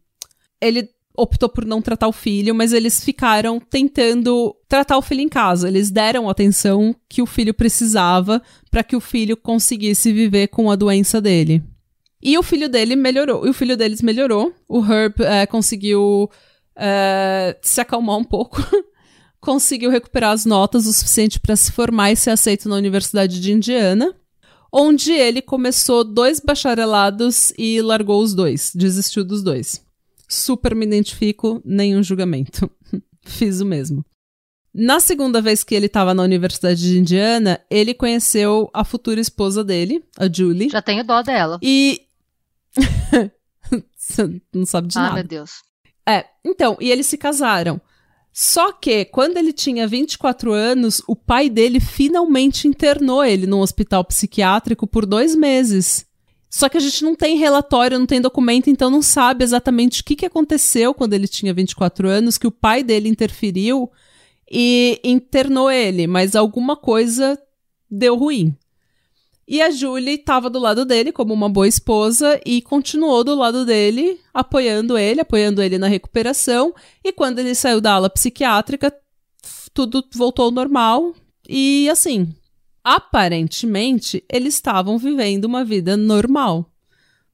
Ele 0.61 0.89
optou 1.17 1.49
por 1.49 1.65
não 1.65 1.83
tratar 1.83 2.09
o 2.09 2.13
filho, 2.13 2.55
mas 2.55 2.73
eles 2.73 3.03
ficaram 3.03 3.59
tentando 3.59 4.55
tratar 4.69 4.97
o 4.97 5.03
filho 5.03 5.21
em 5.21 5.29
casa. 5.29 5.69
Eles 5.69 5.91
deram 5.91 6.29
a 6.29 6.33
atenção 6.33 6.95
que 7.09 7.21
o 7.21 7.27
filho 7.27 7.53
precisava 7.53 8.41
para 8.71 8.85
que 8.85 8.95
o 8.95 9.01
filho 9.01 9.37
conseguisse 9.37 10.13
viver 10.13 10.49
com 10.49 10.71
a 10.71 10.77
doença 10.77 11.21
dele. 11.21 11.63
E 12.23 12.37
o 12.37 12.43
filho 12.43 12.69
dele 12.69 12.97
melhorou. 12.97 13.47
E 13.47 13.51
o 13.51 13.55
filho 13.55 13.77
deles 13.77 14.03
melhorou. 14.03 14.53
O 14.69 14.85
Herb 14.85 15.23
é, 15.23 15.47
conseguiu 15.47 16.31
é, 16.77 17.57
se 17.63 17.81
acalmar 17.81 18.17
um 18.17 18.25
pouco. 18.25 18.63
conseguiu 19.41 19.91
recuperar 19.91 20.33
as 20.33 20.45
notas 20.45 20.87
o 20.87 20.93
suficiente 20.93 21.39
para 21.39 21.55
se 21.57 21.71
formar 21.73 22.11
e 22.11 22.17
ser 22.17 22.31
aceito 22.31 22.69
na 22.69 22.77
Universidade 22.77 23.41
de 23.41 23.53
Indiana. 23.53 24.15
Onde 24.73 25.13
ele 25.13 25.41
começou 25.41 26.05
dois 26.05 26.41
bacharelados 26.41 27.53
e 27.57 27.81
largou 27.81 28.23
os 28.23 28.35
dois. 28.35 28.73
Desistiu 28.75 29.25
dos 29.25 29.43
dois. 29.43 29.83
Super 30.29 30.75
me 30.75 30.85
identifico, 30.85 31.63
nenhum 31.65 32.03
julgamento. 32.03 32.71
Fiz 33.23 33.61
o 33.61 33.67
mesmo. 33.67 34.05
Na 34.75 35.01
segunda 35.01 35.41
vez 35.41 35.65
que 35.65 35.75
ele 35.75 35.87
estava 35.87 36.13
na 36.13 36.23
Universidade 36.23 36.81
de 36.81 36.99
Indiana, 36.99 37.61
ele 37.71 37.95
conheceu 37.95 38.71
a 38.75 38.85
futura 38.85 39.21
esposa 39.21 39.65
dele, 39.65 40.05
a 40.17 40.31
Julie. 40.31 40.69
Já 40.69 40.83
tenho 40.83 41.03
dó 41.03 41.23
dela. 41.23 41.59
E 41.63 42.03
Você 43.97 44.41
não 44.53 44.67
sabe 44.67 44.89
de 44.89 44.99
ah, 44.99 45.03
nada. 45.03 45.15
meu 45.15 45.25
Deus. 45.25 45.51
É, 46.09 46.25
então, 46.45 46.77
e 46.81 46.91
eles 46.91 47.07
se 47.07 47.19
casaram. 47.19 47.81
Só 48.33 48.73
que, 48.73 49.05
quando 49.07 49.37
ele 49.37 49.53
tinha 49.53 49.87
24 49.87 50.53
anos, 50.53 51.03
o 51.09 51.17
pai 51.17 51.51
dele 51.51 51.81
finalmente 51.81 52.69
internou 52.69 53.25
ele 53.25 53.47
num 53.47 53.61
hospital 53.61 54.05
psiquiátrico 54.05 54.87
por 54.87 55.05
dois 55.05 55.35
meses. 55.35 56.07
Só 56.49 56.69
que 56.69 56.77
a 56.77 56.81
gente 56.81 57.05
não 57.05 57.15
tem 57.15 57.37
relatório, 57.37 57.99
não 57.99 58.07
tem 58.07 58.21
documento, 58.21 58.71
então 58.71 58.91
não 58.91 59.03
sabe 59.03 59.45
exatamente 59.45 60.01
o 60.01 60.05
que, 60.05 60.17
que 60.17 60.27
aconteceu 60.27 60.95
quando 60.95 61.13
ele 61.13 61.29
tinha 61.29 61.53
24 61.53 62.09
anos, 62.09 62.39
que 62.39 62.47
o 62.47 62.53
pai 62.53 62.83
dele 62.83 63.09
interferiu 63.09 63.91
e 64.51 64.99
internou 65.05 65.71
ele, 65.71 66.07
mas 66.07 66.35
alguma 66.35 66.75
coisa 66.75 67.39
deu 67.91 68.17
ruim. 68.17 68.57
E 69.51 69.63
a 69.63 69.71
Julie 69.71 70.17
estava 70.17 70.51
do 70.51 70.59
lado 70.59 70.85
dele 70.85 71.11
como 71.11 71.33
uma 71.33 71.49
boa 71.49 71.67
esposa 71.67 72.39
e 72.45 72.61
continuou 72.61 73.25
do 73.25 73.35
lado 73.35 73.65
dele, 73.65 74.21
apoiando 74.35 74.99
ele, 74.99 75.23
apoiando 75.23 75.63
ele 75.63 75.79
na 75.79 75.89
recuperação. 75.89 76.75
E 77.03 77.11
quando 77.15 77.39
ele 77.39 77.55
saiu 77.55 77.81
da 77.81 77.95
ala 77.95 78.11
psiquiátrica, 78.11 78.95
tudo 79.73 80.05
voltou 80.15 80.45
ao 80.45 80.51
normal. 80.51 81.15
E 81.49 81.89
assim, 81.89 82.29
aparentemente, 82.85 84.23
eles 84.31 84.53
estavam 84.53 84.99
vivendo 84.99 85.47
uma 85.47 85.65
vida 85.65 85.97
normal. 85.97 86.71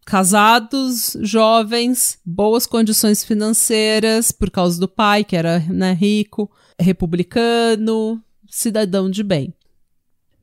Casados, 0.06 1.16
jovens, 1.20 2.20
boas 2.24 2.64
condições 2.64 3.24
financeiras 3.24 4.30
por 4.30 4.52
causa 4.52 4.78
do 4.78 4.86
pai, 4.86 5.24
que 5.24 5.34
era 5.34 5.58
né, 5.58 5.92
rico, 5.92 6.48
republicano, 6.78 8.22
cidadão 8.48 9.10
de 9.10 9.24
bem. 9.24 9.52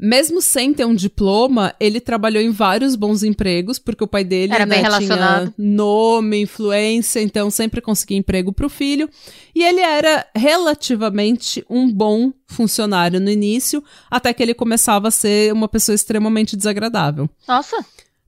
Mesmo 0.03 0.41
sem 0.41 0.73
ter 0.73 0.83
um 0.83 0.95
diploma, 0.95 1.75
ele 1.79 2.01
trabalhou 2.01 2.41
em 2.41 2.49
vários 2.49 2.95
bons 2.95 3.21
empregos, 3.21 3.77
porque 3.77 4.03
o 4.03 4.07
pai 4.07 4.23
dele 4.23 4.51
Era 4.51 4.65
né, 4.65 4.81
tinha 4.97 5.53
nome, 5.55 6.41
influência, 6.41 7.19
então 7.19 7.51
sempre 7.51 7.81
conseguia 7.81 8.17
emprego 8.17 8.51
para 8.51 8.65
o 8.65 8.69
filho. 8.69 9.07
E 9.53 9.63
ele 9.63 9.79
era 9.79 10.25
relativamente 10.35 11.63
um 11.69 11.91
bom 11.91 12.33
funcionário 12.47 13.19
no 13.19 13.29
início, 13.29 13.83
até 14.09 14.33
que 14.33 14.41
ele 14.41 14.55
começava 14.55 15.09
a 15.09 15.11
ser 15.11 15.53
uma 15.53 15.67
pessoa 15.67 15.93
extremamente 15.93 16.57
desagradável. 16.57 17.29
Nossa. 17.47 17.85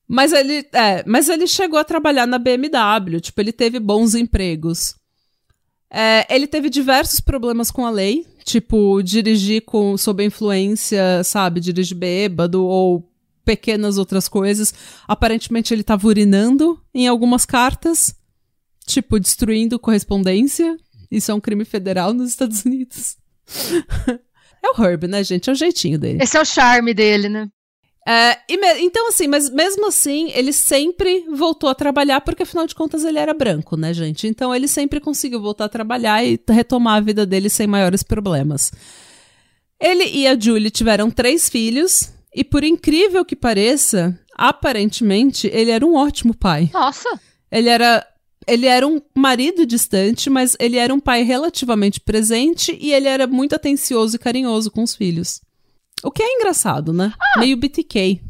Mas 0.07 0.31
ele, 0.31 0.67
é, 0.73 1.03
mas 1.07 1.27
ele 1.27 1.47
chegou 1.47 1.79
a 1.79 1.83
trabalhar 1.83 2.27
na 2.27 2.38
BMW, 2.38 3.19
tipo, 3.19 3.41
ele 3.41 3.51
teve 3.51 3.79
bons 3.79 4.13
empregos. 4.13 4.95
É, 5.89 6.27
ele 6.29 6.45
teve 6.45 6.69
diversos 6.69 7.19
problemas 7.19 7.71
com 7.71 7.83
a 7.83 7.89
lei, 7.89 8.27
tipo, 8.43 9.01
dirigir 9.01 9.63
com, 9.63 9.97
sob 9.97 10.23
influência, 10.23 11.23
sabe, 11.23 11.60
dirigir 11.60 11.97
bêbado 11.97 12.63
ou 12.63 13.10
pequenas 13.45 13.97
outras 13.97 14.27
coisas. 14.27 14.73
Aparentemente 15.08 15.73
ele 15.73 15.84
tava 15.84 16.08
urinando 16.08 16.82
em 16.93 17.08
algumas 17.08 17.45
cartas, 17.45 18.15
tipo, 18.86 19.19
destruindo 19.19 19.79
correspondência. 19.79 20.77
Isso 21.10 21.32
é 21.32 21.34
um 21.34 21.41
crime 21.41 21.65
federal 21.65 22.13
nos 22.13 22.29
Estados 22.29 22.65
Unidos. 22.65 23.17
é 24.08 24.69
o 24.69 24.84
Herb, 24.84 25.08
né, 25.08 25.23
gente? 25.23 25.49
É 25.49 25.53
o 25.53 25.56
jeitinho 25.56 25.99
dele. 25.99 26.23
Esse 26.23 26.38
é 26.38 26.41
o 26.41 26.45
charme 26.45 26.93
dele, 26.93 27.29
né? 27.29 27.47
É, 28.06 28.38
e 28.50 28.58
me- 28.58 28.82
então, 28.82 29.08
assim, 29.08 29.28
mas 29.28 29.50
mesmo 29.50 29.88
assim, 29.88 30.30
ele 30.34 30.52
sempre 30.52 31.26
voltou 31.30 31.70
a 31.70 31.76
trabalhar, 31.76 32.20
porque 32.22 32.44
afinal 32.44 32.68
de 32.68 32.76
contas 32.76 33.06
ele 33.06 33.18
era 33.18 33.34
branco, 33.34 33.78
né, 33.78 33.94
gente? 33.94 34.28
Então 34.28 34.54
ele 34.54 34.68
sempre 34.68 35.00
conseguiu 35.00 35.42
voltar 35.42 35.66
a 35.66 35.70
trabalhar 35.70 36.24
e 36.26 36.38
retomar 36.50 36.98
a 36.98 37.02
vida 37.02 37.26
dele 37.26 37.50
sem 37.50 37.66
maiores 37.66 38.04
problemas. 38.04 38.72
Ele 39.80 40.06
e 40.06 40.28
a 40.28 40.38
Julie 40.39 40.70
tiveram 40.70 41.10
três 41.10 41.48
filhos, 41.50 42.12
e 42.36 42.44
por 42.44 42.63
incrível 42.63 43.24
que 43.24 43.36
pareça, 43.36 44.18
aparentemente 44.36 45.48
ele 45.54 45.72
era 45.72 45.86
um 45.86 45.96
ótimo 45.96 46.34
pai. 46.36 46.70
Nossa. 46.74 47.08
Ele 47.52 47.70
era. 47.70 48.06
Ele 48.46 48.66
era 48.66 48.86
um 48.86 49.00
marido 49.16 49.66
distante, 49.66 50.30
mas 50.30 50.58
ele 50.60 50.76
era 50.76 50.94
um 50.94 51.00
pai 51.00 51.24
relativamente 51.24 52.02
presente 52.02 52.78
e 52.82 52.92
ele 52.92 53.08
era 53.08 53.26
muito 53.26 53.56
atencioso 53.56 54.18
e 54.18 54.20
carinhoso 54.20 54.70
com 54.70 54.84
os 54.84 54.94
filhos. 54.94 55.39
O 56.04 56.12
que 56.12 56.22
é 56.22 56.36
engraçado, 56.36 56.92
né? 56.94 57.13
Meio 57.38 57.58
BTK. 57.58 58.22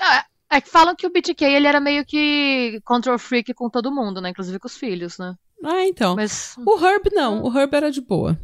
Ah, 0.00 0.24
É 0.50 0.60
que 0.60 0.68
falam 0.68 0.94
que 0.94 1.06
o 1.06 1.10
BTK 1.10 1.44
ele 1.44 1.66
era 1.66 1.80
meio 1.80 2.04
que 2.04 2.80
control 2.84 3.18
freak 3.18 3.54
com 3.54 3.70
todo 3.70 3.90
mundo, 3.92 4.20
né? 4.20 4.30
Inclusive 4.30 4.58
com 4.58 4.66
os 4.66 4.76
filhos, 4.76 5.18
né? 5.18 5.34
Ah, 5.64 5.86
então. 5.86 6.16
Mas. 6.16 6.54
O 6.66 6.84
Herb 6.84 7.10
não, 7.12 7.42
o 7.42 7.58
Herb 7.58 7.74
era 7.74 7.90
de 7.90 8.00
boa. 8.00 8.38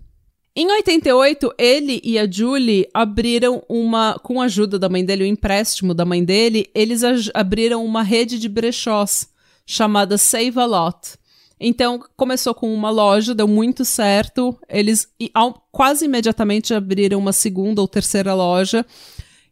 Em 0.55 0.71
88, 0.73 1.55
ele 1.57 2.01
e 2.03 2.19
a 2.19 2.29
Julie 2.29 2.89
abriram 2.93 3.63
uma, 3.69 4.19
com 4.19 4.41
a 4.41 4.47
ajuda 4.47 4.79
da 4.79 4.89
mãe 4.89 5.05
dele, 5.05 5.23
o 5.25 5.27
empréstimo 5.27 5.95
da 5.95 6.05
mãe 6.05 6.25
dele, 6.25 6.69
eles 6.75 7.03
abriram 7.33 7.85
uma 7.85 8.03
rede 8.03 8.41
de 8.41 8.49
brechós 8.49 9.29
chamada 9.65 10.19
Save 10.19 10.59
a 10.59 10.65
Lot. 10.65 11.17
Então, 11.61 12.01
começou 12.17 12.55
com 12.55 12.73
uma 12.73 12.91
loja, 12.91 13.35
deu 13.35 13.49
muito 13.49 13.85
certo. 13.85 14.57
Eles 14.69 15.09
ao- 15.35 15.63
quase 15.73 16.05
imediatamente 16.05 16.73
abriram 16.73 17.19
uma 17.19 17.33
segunda 17.33 17.81
ou 17.81 17.89
terceira 17.89 18.35
loja. 18.35 18.85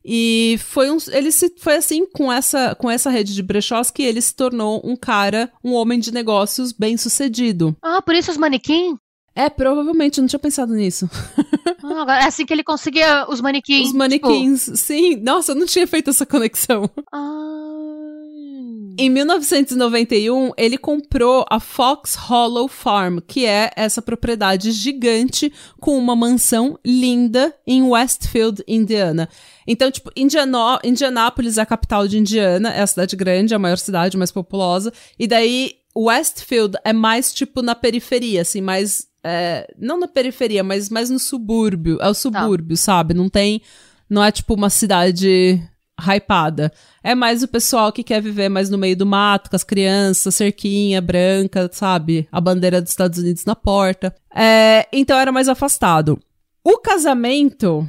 E 0.09 0.57
foi, 0.61 0.89
um, 0.89 0.99
ele 1.11 1.33
se, 1.33 1.53
foi 1.59 1.75
assim, 1.77 2.07
com 2.07 2.33
essa, 2.33 2.77
com 2.77 2.89
essa 2.89 3.11
rede 3.11 3.35
de 3.35 3.43
brechós, 3.43 3.91
que 3.91 4.05
ele 4.05 4.21
se 4.23 4.33
tornou 4.35 4.81
um 4.85 4.95
cara, 4.95 5.51
um 5.65 5.73
homem 5.73 5.99
de 5.99 6.13
negócios 6.13 6.71
bem 6.71 6.97
sucedido. 6.97 7.77
Ah, 7.83 8.01
por 8.01 8.15
isso 8.15 8.31
os 8.31 8.37
manequins? 8.37 8.97
É, 9.35 9.51
provavelmente, 9.51 10.17
eu 10.19 10.23
não 10.23 10.29
tinha 10.29 10.39
pensado 10.39 10.73
nisso. 10.75 11.11
Ah, 11.85 12.21
é 12.23 12.25
assim 12.27 12.47
que 12.47 12.53
ele 12.55 12.63
conseguia 12.65 13.27
os 13.29 13.41
manequins. 13.41 13.81
Os 13.81 13.87
tipo- 13.89 13.99
manequins, 13.99 14.71
sim. 14.77 15.17
Nossa, 15.17 15.53
eu 15.53 15.57
não 15.57 15.67
tinha 15.67 15.87
feito 15.87 16.09
essa 16.09 16.25
conexão. 16.25 16.89
Ah. 17.13 17.56
Em 18.99 19.11
1991, 19.11 20.53
ele 20.57 20.79
comprou 20.79 21.45
a 21.51 21.61
Fox 21.61 22.15
Hollow 22.15 22.67
Farm, 22.67 23.19
que 23.19 23.45
é 23.45 23.71
essa 23.77 24.01
propriedade 24.01 24.73
gigante 24.73 25.53
com 25.79 25.99
uma 25.99 26.17
mansão 26.17 26.79
linda 26.85 27.55
em 27.67 27.83
Westfield, 27.83 28.65
Indiana. 28.67 29.29
Então, 29.67 29.91
tipo, 29.91 30.11
Indiano 30.17 30.79
Indianápolis 30.83 31.59
é 31.59 31.63
a 31.63 31.67
capital 31.67 32.09
de 32.09 32.17
Indiana, 32.19 32.71
é 32.71 32.81
a 32.81 32.87
cidade 32.87 33.17
grande, 33.17 33.55
a 33.55 33.59
maior 33.59 33.77
cidade, 33.77 34.17
mais 34.17 34.33
populosa. 34.33 34.91
E 35.19 35.27
daí, 35.27 35.75
Westfield 35.95 36.79
é 36.83 36.95
mais, 36.95 37.35
tipo, 37.35 37.61
na 37.61 37.75
periferia, 37.75 38.41
assim, 38.41 38.63
mais... 38.63 39.07
é, 39.23 39.73
não 39.79 40.01
na 40.01 40.09
periferia, 40.09 40.65
mas 40.65 40.89
mais 40.89 41.11
no 41.11 41.19
subúrbio. 41.19 41.99
É 42.01 42.09
o 42.09 42.15
subúrbio, 42.15 42.77
sabe? 42.77 43.13
Não 43.13 43.29
tem... 43.29 43.61
Não 44.09 44.25
é, 44.25 44.31
tipo, 44.31 44.55
uma 44.55 44.71
cidade 44.71 45.61
hypada. 46.01 46.73
É 47.03 47.15
mais 47.15 47.43
o 47.43 47.49
pessoal 47.49 47.93
que 47.93 48.03
quer 48.03 48.21
viver 48.21 48.49
mais 48.49 48.69
no 48.69 48.79
meio 48.79 48.97
do 48.97 49.07
mato, 49.07 49.51
com 49.51 49.57
as 49.57 49.65
crianças, 49.65 50.35
cerquinha 50.35 51.01
branca, 51.01 51.69
sabe? 51.73 52.29
A 52.31 52.41
bandeira 52.41 52.81
dos 52.81 52.91
Estados 52.91 53.19
Unidos 53.19 53.45
na 53.45 53.57
porta. 53.57 54.15
É, 54.35 54.87
então 54.93 55.19
era 55.19 55.33
mais 55.33 55.49
afastado. 55.49 56.21
O 56.63 56.79
casamento, 56.79 57.89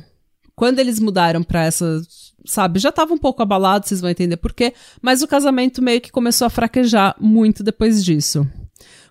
quando 0.56 0.80
eles 0.80 1.00
mudaram 1.00 1.44
pra 1.44 1.66
essa, 1.66 2.02
sabe, 2.46 2.80
já 2.80 2.92
tava 2.92 3.14
um 3.14 3.18
pouco 3.18 3.42
abalado, 3.42 3.88
vocês 3.88 4.02
vão 4.02 4.10
entender 4.10 4.38
por 4.38 4.54
quê, 4.54 4.74
mas 5.02 5.22
o 5.22 5.28
casamento 5.28 5.82
meio 5.82 6.00
que 6.00 6.12
começou 6.12 6.46
a 6.46 6.50
fraquejar 6.50 7.16
muito 7.20 7.64
depois 7.64 8.04
disso. 8.04 8.48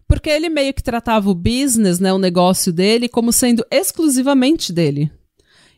Porque 0.09 0.31
ele 0.31 0.49
meio 0.49 0.73
que 0.73 0.83
tratava 0.83 1.29
o 1.29 1.35
business, 1.35 1.99
né, 1.99 2.13
o 2.13 2.19
negócio 2.19 2.73
dele, 2.73 3.09
como 3.09 3.33
sendo 3.33 3.67
exclusivamente 3.71 4.73
dele. 4.73 5.11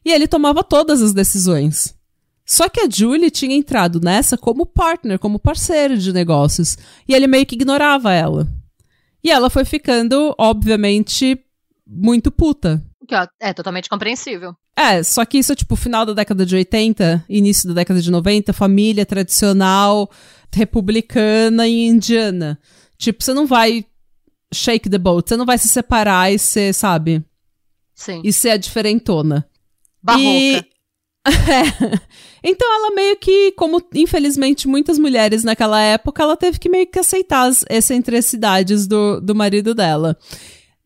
E 0.05 0.13
ele 0.13 0.29
tomava 0.29 0.63
todas 0.63 1.03
as 1.03 1.15
decisões. 1.15 1.98
Só 2.49 2.69
que 2.69 2.81
a 2.81 2.89
Julie 2.91 3.31
tinha 3.31 3.55
entrado 3.55 4.01
nessa 4.03 4.39
como 4.39 4.65
partner, 4.65 5.19
como 5.19 5.39
parceira 5.39 5.97
de 5.99 6.13
negócios. 6.15 6.79
E 7.07 7.15
ele 7.15 7.27
meio 7.27 7.45
que 7.45 7.55
ignorava 7.55 8.13
ela. 8.13 8.49
E 9.23 9.31
ela 9.31 9.51
foi 9.51 9.67
ficando, 9.67 10.35
obviamente, 10.39 11.39
muito 11.87 12.31
puta. 12.31 12.83
Que 13.07 13.15
ó, 13.15 13.27
é 13.39 13.53
totalmente 13.53 13.91
compreensível. 13.91 14.55
É, 14.75 15.03
só 15.03 15.25
que 15.27 15.39
isso 15.39 15.53
é 15.53 15.57
tipo 15.57 15.77
final 15.77 16.07
da 16.07 16.15
década 16.15 16.47
de 16.47 16.55
80, 16.57 17.25
início 17.29 17.69
da 17.69 17.75
década 17.75 18.01
de 18.01 18.11
90, 18.11 18.53
família 18.53 19.05
tradicional, 19.05 20.11
republicana 20.51 21.67
e 21.69 21.87
indiana. 21.87 22.59
Tipo, 22.97 23.23
você 23.23 23.35
não 23.35 23.47
vai 23.47 23.85
shake 24.55 24.89
the 24.89 24.99
boat, 24.99 25.29
você 25.29 25.37
não 25.37 25.45
vai 25.45 25.59
se 25.59 25.69
separar 25.69 26.33
e 26.33 26.39
ser, 26.39 26.73
sabe, 26.73 27.23
Sim. 27.95 28.23
e 28.25 28.33
ser 28.33 28.51
a 28.51 28.57
diferentona. 28.57 29.47
Barroca. 30.03 30.23
E- 30.25 30.57
É. 30.57 30.78
Então 32.43 32.73
ela 32.73 32.95
meio 32.95 33.17
que, 33.17 33.51
como 33.53 33.83
infelizmente 33.93 34.69
muitas 34.69 34.97
mulheres 34.99 35.43
naquela 35.43 35.81
época, 35.81 36.23
ela 36.23 36.37
teve 36.37 36.59
que 36.59 36.69
meio 36.69 36.87
que 36.87 36.99
aceitar 36.99 37.49
as 37.49 37.65
excentricidades 37.69 38.87
do, 38.87 39.21
do 39.21 39.35
marido 39.35 39.75
dela. 39.75 40.17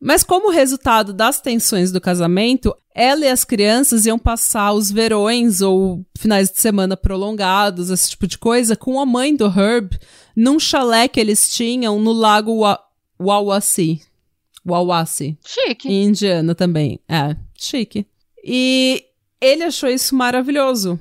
Mas 0.01 0.25
como 0.25 0.51
resultado 0.51 1.13
das 1.13 1.41
tensões 1.41 1.93
do 1.93 2.01
casamento, 2.01 2.75
ela 2.95 3.25
e 3.25 3.29
as 3.29 3.45
crianças 3.45 4.07
iam 4.07 4.19
passar 4.19 4.73
os 4.73 4.91
verões 4.91 5.61
ou 5.61 6.05
finais 6.19 6.51
de 6.51 6.59
semana 6.59 6.97
prolongados, 6.97 7.91
esse 7.91 8.11
tipo 8.11 8.27
de 8.27 8.39
coisa, 8.39 8.75
com 8.75 8.99
a 8.99 9.07
mãe 9.07 9.37
do 9.37 9.47
Herb 9.47 9.97
num 10.35 10.59
chalé 10.59 11.07
que 11.07 11.21
eles 11.21 11.55
tinham 11.55 12.01
no 12.01 12.13
lago 12.13 12.61
Wa- 12.61 12.81
Wawasee. 13.21 14.01
Wawasee. 14.67 15.37
Chique. 15.47 15.89
Em 15.89 16.05
Indiana 16.07 16.55
também. 16.55 16.99
É, 17.09 17.37
chique. 17.55 18.07
E 18.43 19.05
ele 19.43 19.65
achou 19.65 19.89
isso 19.89 20.15
maravilhoso. 20.15 20.99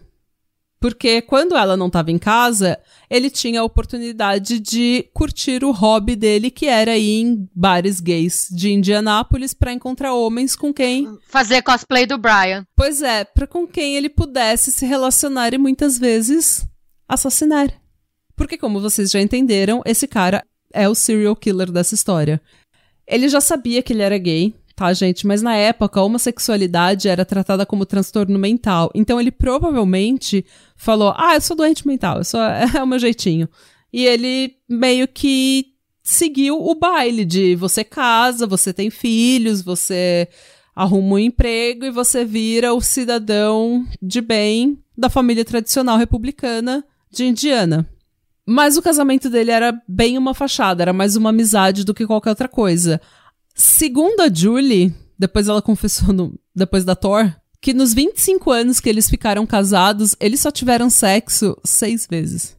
Porque 0.81 1.21
quando 1.21 1.55
ela 1.55 1.77
não 1.77 1.85
estava 1.85 2.09
em 2.09 2.17
casa, 2.17 2.79
ele 3.07 3.29
tinha 3.29 3.61
a 3.61 3.63
oportunidade 3.63 4.59
de 4.59 5.07
curtir 5.13 5.63
o 5.63 5.71
hobby 5.71 6.15
dele, 6.15 6.49
que 6.49 6.65
era 6.65 6.97
ir 6.97 7.21
em 7.21 7.47
bares 7.53 7.99
gays 7.99 8.47
de 8.49 8.71
Indianápolis 8.71 9.53
para 9.53 9.71
encontrar 9.71 10.15
homens 10.15 10.55
com 10.55 10.73
quem. 10.73 11.19
Fazer 11.27 11.61
cosplay 11.61 12.07
do 12.07 12.17
Brian. 12.17 12.65
Pois 12.75 13.03
é, 13.03 13.23
para 13.23 13.45
com 13.45 13.67
quem 13.67 13.95
ele 13.95 14.09
pudesse 14.09 14.71
se 14.71 14.83
relacionar 14.87 15.53
e 15.53 15.59
muitas 15.59 15.99
vezes 15.99 16.65
assassinar. 17.07 17.71
Porque, 18.35 18.57
como 18.57 18.81
vocês 18.81 19.11
já 19.11 19.21
entenderam, 19.21 19.83
esse 19.85 20.07
cara 20.07 20.43
é 20.73 20.89
o 20.89 20.95
serial 20.95 21.35
killer 21.35 21.71
dessa 21.71 21.93
história. 21.93 22.41
Ele 23.05 23.29
já 23.29 23.39
sabia 23.39 23.83
que 23.83 23.93
ele 23.93 24.01
era 24.01 24.17
gay, 24.17 24.55
tá, 24.81 24.93
gente? 24.93 25.27
Mas 25.27 25.43
na 25.43 25.55
época, 25.55 25.99
a 25.99 26.03
homossexualidade 26.03 27.07
era 27.07 27.23
tratada 27.23 27.67
como 27.67 27.85
transtorno 27.85 28.39
mental. 28.39 28.89
Então 28.95 29.21
ele 29.21 29.31
provavelmente 29.31 30.43
falou: 30.75 31.13
Ah, 31.15 31.35
eu 31.35 31.41
sou 31.41 31.55
doente 31.55 31.87
mental, 31.87 32.17
eu 32.17 32.23
sou, 32.23 32.41
é 32.75 32.81
o 32.81 32.87
meu 32.87 32.97
jeitinho. 32.97 33.47
E 33.93 34.05
ele 34.05 34.55
meio 34.67 35.07
que 35.07 35.67
seguiu 36.01 36.59
o 36.59 36.73
baile 36.73 37.23
de 37.23 37.55
você 37.55 37.83
casa, 37.83 38.47
você 38.47 38.73
tem 38.73 38.89
filhos, 38.89 39.61
você 39.61 40.27
arruma 40.75 41.15
um 41.15 41.19
emprego 41.19 41.85
e 41.85 41.91
você 41.91 42.25
vira 42.25 42.73
o 42.73 42.81
cidadão 42.81 43.85
de 44.01 44.19
bem 44.19 44.79
da 44.97 45.09
família 45.09 45.45
tradicional 45.45 45.97
republicana 45.97 46.83
de 47.11 47.25
Indiana. 47.25 47.87
Mas 48.47 48.77
o 48.77 48.81
casamento 48.81 49.29
dele 49.29 49.51
era 49.51 49.79
bem 49.87 50.17
uma 50.17 50.33
fachada, 50.33 50.81
era 50.81 50.93
mais 50.93 51.15
uma 51.15 51.29
amizade 51.29 51.83
do 51.83 51.93
que 51.93 52.07
qualquer 52.07 52.31
outra 52.31 52.47
coisa. 52.47 52.99
Segundo 53.61 54.21
a 54.21 54.33
Julie, 54.33 54.91
depois 55.19 55.47
ela 55.47 55.61
confessou 55.61 56.11
no, 56.11 56.33
depois 56.53 56.83
da 56.83 56.95
Thor, 56.95 57.31
que 57.61 57.75
nos 57.75 57.93
25 57.93 58.49
anos 58.49 58.79
que 58.79 58.89
eles 58.89 59.07
ficaram 59.07 59.45
casados, 59.45 60.15
eles 60.19 60.39
só 60.39 60.49
tiveram 60.49 60.89
sexo 60.89 61.55
seis 61.63 62.07
vezes. 62.09 62.57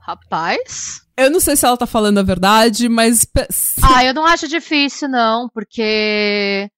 Rapaz. 0.00 1.02
Eu 1.16 1.30
não 1.30 1.38
sei 1.38 1.54
se 1.54 1.64
ela 1.64 1.76
tá 1.76 1.86
falando 1.86 2.18
a 2.18 2.24
verdade, 2.24 2.88
mas. 2.88 3.24
Ah, 3.80 4.04
eu 4.04 4.12
não 4.12 4.26
acho 4.26 4.48
difícil, 4.48 5.08
não, 5.08 5.48
porque 5.48 6.68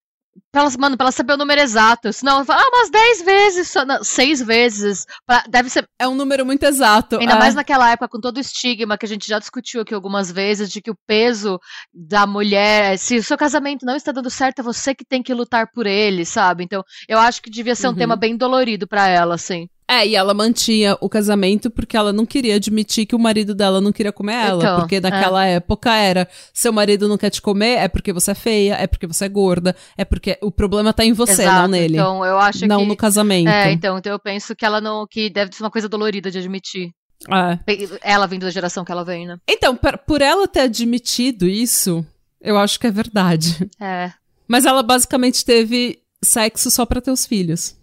Pra 0.50 0.62
ela, 0.62 0.70
mano, 0.78 0.96
pra 0.96 1.04
ela 1.04 1.12
saber 1.12 1.34
o 1.34 1.36
número 1.36 1.60
exato. 1.60 2.12
Senão 2.12 2.36
ela 2.36 2.44
fala, 2.44 2.62
ah, 2.62 2.68
umas 2.68 2.90
10 2.90 3.22
vezes, 3.22 3.68
só, 3.68 3.84
não, 3.84 4.02
6 4.02 4.42
vezes. 4.42 5.06
Pra, 5.26 5.44
deve 5.48 5.68
ser. 5.70 5.88
É 5.98 6.08
um 6.08 6.14
número 6.14 6.44
muito 6.44 6.64
exato. 6.64 7.18
Ainda 7.18 7.34
é. 7.34 7.38
mais 7.38 7.54
naquela 7.54 7.90
época, 7.90 8.08
com 8.08 8.20
todo 8.20 8.36
o 8.36 8.40
estigma 8.40 8.98
que 8.98 9.06
a 9.06 9.08
gente 9.08 9.26
já 9.26 9.38
discutiu 9.38 9.82
aqui 9.82 9.94
algumas 9.94 10.30
vezes, 10.30 10.70
de 10.70 10.80
que 10.80 10.90
o 10.90 10.96
peso 11.06 11.58
da 11.92 12.26
mulher, 12.26 12.98
se 12.98 13.16
o 13.16 13.22
seu 13.22 13.36
casamento 13.36 13.84
não 13.84 13.96
está 13.96 14.12
dando 14.12 14.30
certo, 14.30 14.60
é 14.60 14.62
você 14.62 14.94
que 14.94 15.04
tem 15.04 15.22
que 15.22 15.34
lutar 15.34 15.68
por 15.72 15.86
ele, 15.86 16.24
sabe? 16.24 16.64
Então, 16.64 16.82
eu 17.08 17.18
acho 17.18 17.42
que 17.42 17.50
devia 17.50 17.74
ser 17.74 17.86
um 17.86 17.90
uhum. 17.90 17.96
tema 17.96 18.16
bem 18.16 18.36
dolorido 18.36 18.86
para 18.86 19.08
ela, 19.08 19.34
assim. 19.34 19.68
É, 19.86 20.06
e 20.06 20.16
ela 20.16 20.32
mantinha 20.32 20.96
o 21.00 21.10
casamento 21.10 21.70
porque 21.70 21.96
ela 21.96 22.12
não 22.12 22.24
queria 22.24 22.56
admitir 22.56 23.04
que 23.04 23.14
o 23.14 23.18
marido 23.18 23.54
dela 23.54 23.82
não 23.82 23.92
queria 23.92 24.12
comer 24.12 24.34
ela. 24.34 24.62
Então, 24.62 24.80
porque 24.80 24.98
naquela 24.98 25.46
é. 25.46 25.54
época 25.56 25.94
era: 25.94 26.26
seu 26.54 26.72
marido 26.72 27.06
não 27.06 27.18
quer 27.18 27.30
te 27.30 27.42
comer, 27.42 27.78
é 27.78 27.88
porque 27.88 28.12
você 28.12 28.30
é 28.30 28.34
feia, 28.34 28.74
é 28.74 28.86
porque 28.86 29.06
você 29.06 29.26
é 29.26 29.28
gorda, 29.28 29.76
é 29.96 30.04
porque 30.04 30.38
o 30.40 30.50
problema 30.50 30.92
tá 30.92 31.04
em 31.04 31.12
você, 31.12 31.42
Exato, 31.42 31.62
não 31.62 31.68
nele. 31.68 31.96
Então, 31.96 32.24
eu 32.24 32.38
acho 32.38 32.66
não 32.66 32.78
que. 32.78 32.82
Não 32.82 32.88
no 32.88 32.96
casamento. 32.96 33.48
É, 33.48 33.72
então, 33.72 33.98
então 33.98 34.10
eu 34.10 34.18
penso 34.18 34.56
que 34.56 34.64
ela 34.64 34.80
não. 34.80 35.06
que 35.06 35.28
deve 35.28 35.54
ser 35.54 35.62
uma 35.62 35.70
coisa 35.70 35.88
dolorida 35.88 36.30
de 36.30 36.38
admitir. 36.38 36.90
É. 37.30 37.58
Ela 38.02 38.26
vindo 38.26 38.42
da 38.42 38.50
geração 38.50 38.84
que 38.84 38.92
ela 38.92 39.04
vem, 39.04 39.26
né? 39.26 39.36
Então, 39.48 39.76
por 39.76 40.22
ela 40.22 40.48
ter 40.48 40.60
admitido 40.60 41.46
isso, 41.46 42.04
eu 42.40 42.56
acho 42.58 42.80
que 42.80 42.86
é 42.86 42.90
verdade. 42.90 43.68
É. 43.80 44.12
Mas 44.48 44.64
ela 44.66 44.82
basicamente 44.82 45.44
teve 45.44 45.98
sexo 46.22 46.70
só 46.70 46.84
para 46.84 47.00
ter 47.00 47.10
os 47.10 47.26
filhos. 47.26 47.76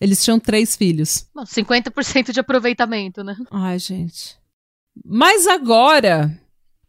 Eles 0.00 0.22
tinham 0.22 0.40
três 0.40 0.76
filhos. 0.76 1.26
50% 1.36 2.32
de 2.32 2.40
aproveitamento, 2.40 3.22
né? 3.22 3.36
Ai, 3.50 3.78
gente. 3.78 4.36
Mas 5.04 5.46
agora, 5.46 6.36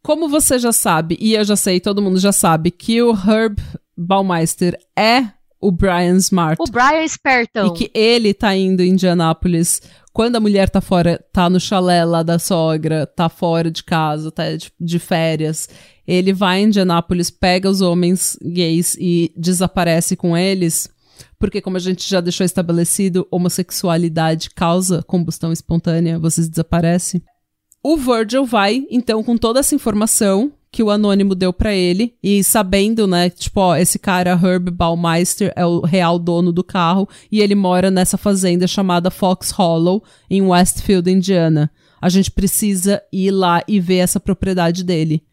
como 0.03 0.27
você 0.27 0.59
já 0.59 0.71
sabe, 0.71 1.17
e 1.19 1.33
eu 1.33 1.43
já 1.43 1.55
sei, 1.55 1.79
todo 1.79 2.01
mundo 2.01 2.19
já 2.19 2.31
sabe, 2.31 2.71
que 2.71 3.01
o 3.01 3.11
Herb 3.11 3.59
Baumeister 3.97 4.77
é 4.97 5.29
o 5.59 5.71
Brian 5.71 6.17
Smart. 6.17 6.61
O 6.61 6.71
Brian 6.71 7.03
espertão. 7.03 7.67
E 7.67 7.73
que 7.73 7.91
ele 7.93 8.33
tá 8.33 8.55
indo 8.55 8.83
em 8.83 8.89
Indianápolis 8.89 9.81
quando 10.15 10.37
a 10.37 10.39
mulher 10.39 10.69
tá 10.69 10.79
fora, 10.79 11.19
tá 11.33 11.49
no 11.49 11.59
chalé 11.59 12.05
lá 12.05 12.23
da 12.23 12.39
sogra, 12.39 13.05
tá 13.05 13.27
fora 13.27 13.69
de 13.69 13.83
casa, 13.83 14.31
tá 14.31 14.55
de, 14.55 14.71
de 14.79 14.97
férias. 14.97 15.67
Ele 16.07 16.31
vai 16.31 16.61
em 16.61 16.67
Indianápolis, 16.67 17.29
pega 17.29 17.69
os 17.69 17.81
homens 17.81 18.37
gays 18.41 18.95
e 18.97 19.33
desaparece 19.35 20.15
com 20.15 20.37
eles 20.37 20.87
porque, 21.45 21.61
como 21.61 21.77
a 21.77 21.79
gente 21.79 22.09
já 22.09 22.19
deixou 22.19 22.43
estabelecido, 22.43 23.27
homossexualidade 23.29 24.49
causa 24.49 25.03
combustão 25.03 25.51
espontânea, 25.51 26.17
vocês 26.17 26.49
desaparecem. 26.49 27.21
O 27.83 27.95
Virgil 27.95 28.47
vai, 28.47 28.83
então, 28.89 29.23
com 29.23 29.37
toda 29.37 29.59
essa 29.59 29.75
informação 29.75 30.51
que 30.71 30.81
o 30.81 30.89
anônimo 30.89 31.35
deu 31.35 31.53
para 31.53 31.71
ele 31.71 32.15
e 32.23 32.43
sabendo, 32.43 33.05
né, 33.05 33.29
tipo, 33.29 33.59
ó, 33.59 33.75
esse 33.75 33.99
cara 33.99 34.31
Herb 34.31 34.71
Baumeister 34.71 35.53
é 35.55 35.63
o 35.63 35.81
real 35.81 36.17
dono 36.17 36.51
do 36.51 36.63
carro 36.63 37.07
e 37.31 37.41
ele 37.41 37.53
mora 37.53 37.91
nessa 37.91 38.17
fazenda 38.17 38.65
chamada 38.65 39.11
Fox 39.11 39.51
Hollow 39.51 40.03
em 40.27 40.41
Westfield, 40.41 41.11
Indiana. 41.11 41.69
A 42.01 42.09
gente 42.09 42.31
precisa 42.31 43.03
ir 43.13 43.29
lá 43.29 43.61
e 43.67 43.79
ver 43.79 43.97
essa 43.97 44.19
propriedade 44.19 44.83
dele. 44.83 45.23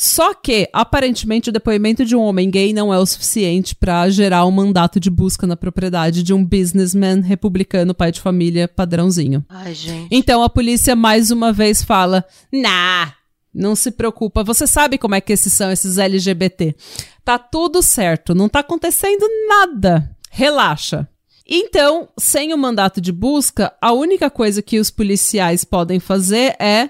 Só 0.00 0.32
que, 0.32 0.68
aparentemente, 0.72 1.50
o 1.50 1.52
depoimento 1.52 2.04
de 2.04 2.14
um 2.14 2.20
homem 2.20 2.48
gay 2.48 2.72
não 2.72 2.94
é 2.94 2.98
o 3.00 3.04
suficiente 3.04 3.74
para 3.74 4.08
gerar 4.08 4.46
um 4.46 4.50
mandato 4.52 5.00
de 5.00 5.10
busca 5.10 5.44
na 5.44 5.56
propriedade 5.56 6.22
de 6.22 6.32
um 6.32 6.44
businessman 6.44 7.20
republicano, 7.20 7.92
pai 7.92 8.12
de 8.12 8.20
família, 8.20 8.68
padrãozinho. 8.68 9.44
Ai, 9.48 9.74
gente. 9.74 10.06
Então 10.08 10.40
a 10.40 10.48
polícia 10.48 10.94
mais 10.94 11.32
uma 11.32 11.52
vez 11.52 11.82
fala: 11.82 12.24
nah, 12.52 13.12
não 13.52 13.74
se 13.74 13.90
preocupa, 13.90 14.44
você 14.44 14.68
sabe 14.68 14.98
como 14.98 15.16
é 15.16 15.20
que 15.20 15.32
esses 15.32 15.52
são, 15.52 15.68
esses 15.68 15.98
LGBT. 15.98 16.76
Tá 17.24 17.36
tudo 17.36 17.82
certo, 17.82 18.36
não 18.36 18.48
tá 18.48 18.60
acontecendo 18.60 19.26
nada. 19.48 20.16
Relaxa. 20.30 21.08
Então, 21.44 22.08
sem 22.16 22.54
o 22.54 22.58
mandato 22.58 23.00
de 23.00 23.10
busca, 23.10 23.74
a 23.82 23.92
única 23.92 24.30
coisa 24.30 24.62
que 24.62 24.78
os 24.78 24.92
policiais 24.92 25.64
podem 25.64 25.98
fazer 25.98 26.54
é, 26.60 26.88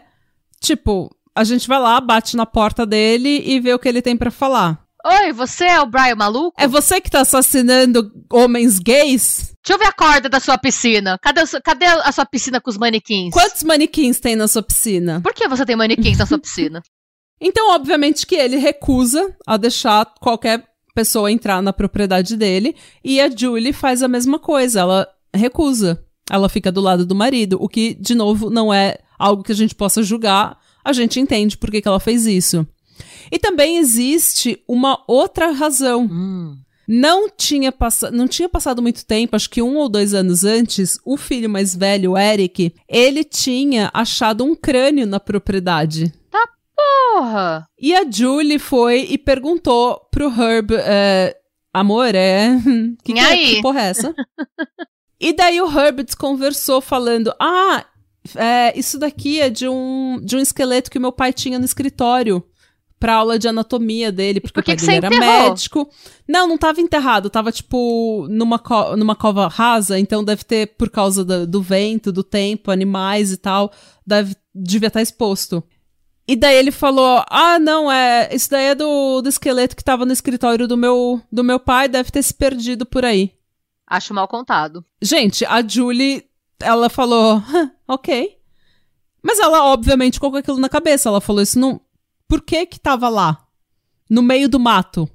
tipo, 0.61 1.11
a 1.39 1.45
gente 1.45 1.69
vai 1.69 1.79
lá, 1.79 2.01
bate 2.01 2.37
na 2.37 2.45
porta 2.45 2.85
dele 2.85 3.43
e 3.47 3.61
vê 3.61 3.73
o 3.73 3.79
que 3.79 3.89
ele 3.89 4.03
tem 4.03 4.17
para 4.17 4.31
falar. 4.31 4.83
Oi, 5.07 5.33
você 5.33 5.65
é 5.65 5.81
o 5.81 5.87
Brian 5.87 6.17
maluco? 6.17 6.61
É 6.61 6.67
você 6.67 7.01
que 7.01 7.09
tá 7.09 7.21
assassinando 7.21 8.11
homens 8.33 8.81
gays? 8.81 9.55
Deixa 9.65 9.75
eu 9.75 9.79
ver 9.79 9.87
a 9.87 9.93
corda 9.93 10.29
da 10.29 10.41
sua 10.41 10.59
piscina. 10.59 11.17
Cadê, 11.23 11.43
cadê 11.65 11.87
a 11.87 12.11
sua 12.11 12.27
piscina 12.27 12.61
com 12.61 12.69
os 12.69 12.77
manequins? 12.77 13.33
Quantos 13.33 13.63
manequins 13.63 14.19
tem 14.19 14.35
na 14.35 14.49
sua 14.49 14.65
piscina? 14.65 15.21
Por 15.21 15.33
que 15.33 15.47
você 15.47 15.65
tem 15.65 15.77
manequins 15.77 16.19
na 16.19 16.27
sua 16.27 16.39
piscina? 16.39 16.83
Então, 17.41 17.73
obviamente 17.73 18.27
que 18.27 18.35
ele 18.35 18.57
recusa 18.57 19.33
a 19.47 19.57
deixar 19.57 20.05
qualquer 20.21 20.65
pessoa 20.93 21.31
entrar 21.31 21.63
na 21.63 21.73
propriedade 21.73 22.37
dele 22.37 22.75
e 23.05 23.21
a 23.21 23.31
Julie 23.31 23.73
faz 23.73 24.03
a 24.03 24.09
mesma 24.09 24.41
coisa, 24.41 24.81
ela 24.81 25.09
recusa. 25.33 26.05
Ela 26.29 26.49
fica 26.49 26.73
do 26.73 26.81
lado 26.81 27.07
do 27.07 27.15
marido, 27.15 27.57
o 27.61 27.69
que, 27.69 27.95
de 27.95 28.13
novo, 28.17 28.51
não 28.51 28.75
é 28.75 28.99
algo 29.17 29.45
que 29.45 29.53
a 29.53 29.55
gente 29.55 29.73
possa 29.73 30.03
julgar 30.03 30.58
a 30.85 30.93
gente 30.93 31.21
entende 31.21 31.57
por 31.57 31.71
que, 31.71 31.83
que 31.83 31.89
ela 31.89 32.01
fez 32.01 32.27
isso. 32.27 32.67
E 33.31 33.39
também 33.39 33.79
existe 33.79 34.63
uma 34.67 35.03
outra 35.07 35.51
razão. 35.51 36.05
Hum. 36.05 36.57
Não 36.91 37.29
tinha, 37.29 37.73
não 38.13 38.27
tinha 38.27 38.49
passado 38.49 38.81
muito 38.81 39.05
tempo, 39.05 39.37
acho 39.37 39.51
que 39.51 39.61
um 39.61 39.77
ou 39.77 39.91
dois 39.91 40.15
anos 40.15 40.43
antes, 40.43 40.99
o 41.05 41.19
filho 41.19 41.51
mais 41.51 41.77
velho, 41.77 42.13
o 42.13 42.19
Eric, 42.19 42.75
ele 42.89 43.25
tinha 43.25 43.91
achado 43.93 44.43
um 44.43 44.57
crânio 44.57 45.07
na 45.07 45.21
propriedade. 45.21 46.11
Tá 46.31 46.49
porra! 46.75 47.67
E 47.79 47.95
a 47.95 48.11
Julie 48.11 48.59
foi 48.59 49.07
e 49.11 49.19
perguntou 49.19 50.01
pro 50.11 50.31
Herb, 50.31 50.71
é, 50.79 51.37
amor, 51.75 52.15
é... 52.15 52.59
Que, 53.05 53.13
que, 53.13 53.21
é, 53.21 53.37
que 53.37 53.61
porra 53.61 53.83
é 53.83 53.91
essa? 53.91 54.15
e 55.21 55.35
daí 55.35 55.61
o 55.61 55.71
Herb 55.71 56.07
conversou 56.17 56.81
falando, 56.81 57.35
ah, 57.39 57.85
é, 58.37 58.79
isso 58.79 58.99
daqui 58.99 59.41
é 59.41 59.51
de 59.51 59.69
um, 59.69 60.21
de 60.23 60.37
um 60.37 60.41
esqueleto 60.41 60.91
que 60.91 60.99
meu 60.99 61.13
pai 61.13 61.33
tinha 61.33 61.59
no 61.59 61.65
escritório 61.65 62.45
pra 62.99 63.15
aula 63.15 63.39
de 63.39 63.49
anatomia 63.49 64.11
dele, 64.11 64.41
porque 64.41 64.55
por 64.55 64.63
o 64.63 64.65
pai 64.65 64.77
dele 64.77 64.97
era 64.97 65.07
enterrou? 65.07 65.51
médico. 65.51 65.89
Não, 66.27 66.49
não 66.49 66.59
tava 66.59 66.81
enterrado, 66.81 67.31
tava 67.31 67.53
tipo 67.53 68.27
numa, 68.29 68.59
co 68.59 68.97
numa 68.97 69.15
cova 69.15 69.49
rasa, 69.49 69.99
então 69.99 70.25
deve 70.25 70.45
ter, 70.45 70.75
por 70.77 70.91
causa 70.91 71.25
do, 71.25 71.47
do 71.47 71.63
vento, 71.63 72.11
do 72.11 72.25
tempo, 72.25 72.71
animais 72.71 73.33
e 73.33 73.37
tal, 73.37 73.73
deve, 74.07 74.37
devia 74.55 74.89
estar 74.89 74.99
tá 74.99 75.03
exposto. 75.03 75.63
E 76.27 76.37
daí 76.37 76.57
ele 76.57 76.71
falou: 76.71 77.25
Ah, 77.31 77.59
não, 77.59 77.91
é. 77.91 78.29
Isso 78.35 78.51
daí 78.51 78.67
é 78.67 78.75
do, 78.75 79.23
do 79.23 79.29
esqueleto 79.29 79.75
que 79.75 79.83
tava 79.83 80.05
no 80.05 80.13
escritório 80.13 80.69
do 80.69 80.77
meu, 80.77 81.23
do 81.33 81.43
meu 81.43 81.59
pai, 81.59 81.89
deve 81.89 82.11
ter 82.11 82.23
se 82.23 82.35
perdido 82.35 82.85
por 82.85 83.05
aí. 83.05 83.33
Acho 83.87 84.13
mal 84.13 84.29
contado. 84.29 84.85
Gente, 85.01 85.47
a 85.47 85.67
Julie 85.67 86.29
ela 86.61 86.91
falou, 86.91 87.43
ok. 87.89 88.37
Mas 89.23 89.39
ela, 89.39 89.65
obviamente, 89.65 90.21
colocou 90.21 90.39
aquilo 90.39 90.59
na 90.59 90.69
cabeça. 90.69 91.09
Ela 91.09 91.21
falou 91.21 91.43
isso 91.43 91.59
não. 91.59 91.81
Por 92.29 92.43
que 92.43 92.67
que 92.67 92.79
tava 92.79 93.09
lá? 93.09 93.47
No 94.09 94.23
meio 94.23 94.49
do 94.49 94.61
mato. 94.61 95.09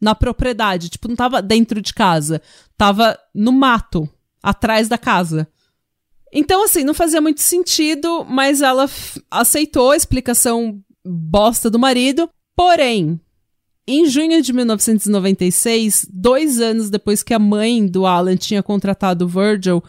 Na 0.00 0.14
propriedade. 0.14 0.88
Tipo, 0.88 1.08
não 1.08 1.16
tava 1.16 1.40
dentro 1.40 1.80
de 1.80 1.94
casa. 1.94 2.42
Tava 2.76 3.18
no 3.34 3.52
mato. 3.52 4.08
Atrás 4.42 4.88
da 4.88 4.98
casa. 4.98 5.48
Então, 6.32 6.64
assim, 6.64 6.84
não 6.84 6.92
fazia 6.92 7.20
muito 7.20 7.40
sentido, 7.40 8.24
mas 8.28 8.60
ela 8.60 8.90
aceitou 9.30 9.92
a 9.92 9.96
explicação 9.96 10.80
bosta 11.04 11.70
do 11.70 11.78
marido. 11.78 12.28
Porém, 12.54 13.20
em 13.86 14.06
junho 14.06 14.42
de 14.42 14.52
1996, 14.52 16.06
dois 16.12 16.60
anos 16.60 16.90
depois 16.90 17.22
que 17.22 17.32
a 17.32 17.38
mãe 17.38 17.86
do 17.86 18.04
Alan 18.04 18.36
tinha 18.36 18.62
contratado 18.62 19.24
o 19.24 19.28
Virgil, 19.28 19.82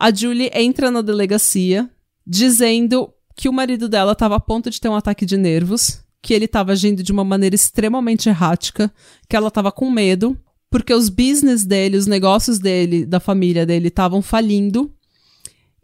a 0.00 0.12
Julie 0.12 0.50
entra 0.54 0.90
na 0.90 1.02
delegacia 1.02 1.88
dizendo 2.26 3.12
que 3.36 3.48
o 3.48 3.52
marido 3.52 3.86
dela 3.86 4.12
estava 4.12 4.36
a 4.36 4.40
ponto 4.40 4.70
de 4.70 4.80
ter 4.80 4.88
um 4.88 4.94
ataque 4.94 5.26
de 5.26 5.36
nervos, 5.36 6.02
que 6.22 6.32
ele 6.32 6.46
estava 6.46 6.72
agindo 6.72 7.02
de 7.02 7.12
uma 7.12 7.24
maneira 7.24 7.54
extremamente 7.54 8.28
errática, 8.28 8.90
que 9.28 9.36
ela 9.36 9.48
estava 9.48 9.70
com 9.70 9.90
medo, 9.90 10.38
porque 10.70 10.94
os 10.94 11.08
business 11.08 11.64
dele, 11.64 11.98
os 11.98 12.06
negócios 12.06 12.58
dele, 12.58 13.04
da 13.04 13.20
família 13.20 13.66
dele, 13.66 13.88
estavam 13.88 14.22
falindo, 14.22 14.90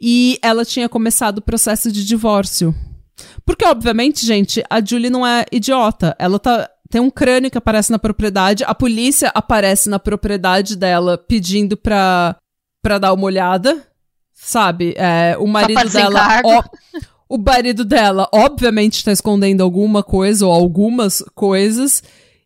e 0.01 0.39
ela 0.43 0.65
tinha 0.65 0.89
começado 0.89 1.39
o 1.39 1.43
processo 1.43 1.93
de 1.93 2.05
divórcio. 2.05 2.75
Porque, 3.45 3.65
obviamente, 3.65 4.25
gente, 4.25 4.63
a 4.69 4.85
Julie 4.85 5.11
não 5.11 5.27
é 5.27 5.47
idiota. 5.51 6.15
Ela 6.19 6.39
tá. 6.39 6.71
Tem 6.91 7.01
um 7.01 7.11
crânio 7.11 7.51
que 7.51 7.59
aparece 7.59 7.91
na 7.91 7.99
propriedade, 7.99 8.63
a 8.63 8.75
polícia 8.75 9.33
aparece 9.35 9.89
na 9.89 9.99
propriedade 9.99 10.77
dela 10.77 11.19
pedindo 11.19 11.77
pra, 11.77 12.37
pra 12.81 12.99
dar 12.99 13.13
uma 13.13 13.25
olhada. 13.25 13.83
Sabe? 14.39 14.95
É, 14.97 15.35
o 15.39 15.47
marido 15.47 15.89
dela. 15.89 16.43
Ó, 16.45 16.63
o 17.27 17.39
marido 17.39 17.85
dela, 17.85 18.29
obviamente, 18.33 19.03
tá 19.03 19.11
escondendo 19.11 19.63
alguma 19.63 20.03
coisa 20.03 20.47
ou 20.47 20.53
algumas 20.53 21.25
coisas. 21.35 22.03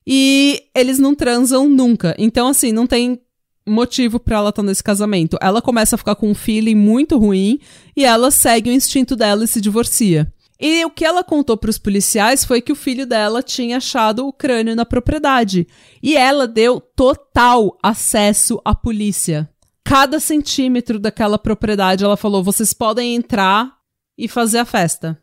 E 0.06 0.62
eles 0.74 0.98
não 0.98 1.14
transam 1.14 1.68
nunca. 1.68 2.14
Então, 2.16 2.48
assim, 2.48 2.72
não 2.72 2.86
tem 2.86 3.20
motivo 3.68 4.18
para 4.18 4.38
ela 4.38 4.50
estar 4.50 4.62
tá 4.62 4.66
nesse 4.66 4.82
casamento. 4.82 5.36
Ela 5.40 5.60
começa 5.60 5.96
a 5.96 5.98
ficar 5.98 6.14
com 6.14 6.30
um 6.30 6.34
feeling 6.34 6.76
muito 6.76 7.18
ruim 7.18 7.58
e 7.96 8.04
ela 8.04 8.30
segue 8.30 8.70
o 8.70 8.72
instinto 8.72 9.14
dela 9.14 9.44
e 9.44 9.48
se 9.48 9.60
divorcia. 9.60 10.32
E 10.58 10.84
o 10.84 10.90
que 10.90 11.04
ela 11.04 11.24
contou 11.24 11.56
para 11.56 11.70
os 11.70 11.78
policiais 11.78 12.44
foi 12.44 12.60
que 12.60 12.72
o 12.72 12.76
filho 12.76 13.06
dela 13.06 13.42
tinha 13.42 13.78
achado 13.78 14.26
o 14.26 14.32
crânio 14.32 14.76
na 14.76 14.84
propriedade. 14.84 15.66
E 16.02 16.16
ela 16.16 16.46
deu 16.46 16.80
total 16.80 17.78
acesso 17.82 18.60
à 18.64 18.74
polícia. 18.74 19.48
Cada 19.90 20.20
centímetro 20.20 21.00
daquela 21.00 21.36
propriedade, 21.36 22.04
ela 22.04 22.16
falou: 22.16 22.44
vocês 22.44 22.72
podem 22.72 23.16
entrar 23.16 23.76
e 24.16 24.28
fazer 24.28 24.58
a 24.58 24.64
festa. 24.64 25.20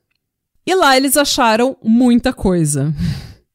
E 0.65 0.75
lá 0.75 0.97
eles 0.97 1.15
acharam 1.15 1.77
muita 1.81 2.33
coisa. 2.33 2.93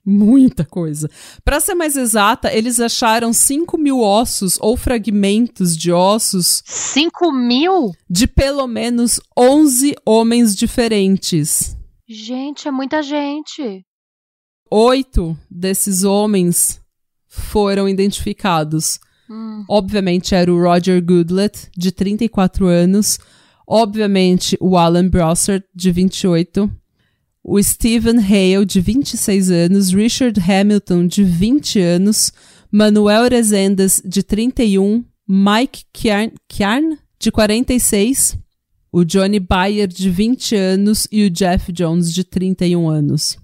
Muita 0.04 0.64
coisa. 0.64 1.08
Para 1.44 1.60
ser 1.60 1.76
mais 1.76 1.96
exata, 1.96 2.52
eles 2.52 2.80
acharam 2.80 3.32
5 3.32 3.78
mil 3.78 4.00
ossos 4.00 4.58
ou 4.60 4.76
fragmentos 4.76 5.76
de 5.76 5.92
ossos. 5.92 6.60
5 6.66 7.30
mil? 7.30 7.92
De 8.10 8.26
pelo 8.26 8.66
menos 8.66 9.20
11 9.38 9.94
homens 10.04 10.56
diferentes. 10.56 11.76
Gente, 12.08 12.66
é 12.66 12.72
muita 12.72 13.00
gente. 13.00 13.84
Oito 14.68 15.38
desses 15.48 16.02
homens 16.02 16.80
foram 17.28 17.88
identificados. 17.88 18.98
Hum. 19.32 19.64
Obviamente 19.68 20.34
era 20.34 20.52
o 20.52 20.60
Roger 20.60 21.02
Goodlett, 21.02 21.70
de 21.74 21.90
34 21.90 22.66
anos. 22.66 23.18
Obviamente 23.66 24.56
o 24.60 24.76
Alan 24.76 25.08
Brossard, 25.08 25.64
de 25.74 25.90
28 25.90 26.70
o 27.44 27.60
Stephen 27.60 28.18
Hale, 28.18 28.64
de 28.64 28.80
26 28.80 29.50
anos, 29.50 29.92
Richard 29.92 30.38
Hamilton, 30.38 31.06
de 31.06 31.24
20 31.24 31.80
anos, 31.80 32.32
Manuel 32.70 33.28
Rezendas, 33.28 34.00
de 34.04 34.22
31, 34.22 35.04
Mike 35.26 35.84
Kjarn, 35.92 36.98
de 37.18 37.32
46, 37.32 38.38
o 38.92 39.04
Johnny 39.04 39.40
Bayer, 39.40 39.88
de 39.88 40.08
20 40.08 40.54
anos, 40.54 41.08
e 41.10 41.26
o 41.26 41.30
Jeff 41.30 41.72
Jones, 41.72 42.12
de 42.12 42.22
31 42.22 42.88
anos. 42.88 43.36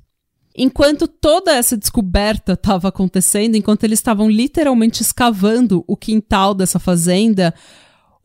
Enquanto 0.61 1.07
toda 1.07 1.53
essa 1.53 1.77
descoberta 1.77 2.55
estava 2.55 2.89
acontecendo, 2.89 3.55
enquanto 3.55 3.85
eles 3.85 4.01
estavam 4.01 4.29
literalmente 4.29 5.03
escavando 5.03 5.85
o 5.87 5.97
quintal 5.97 6.53
dessa 6.53 6.81
fazenda, 6.81 7.55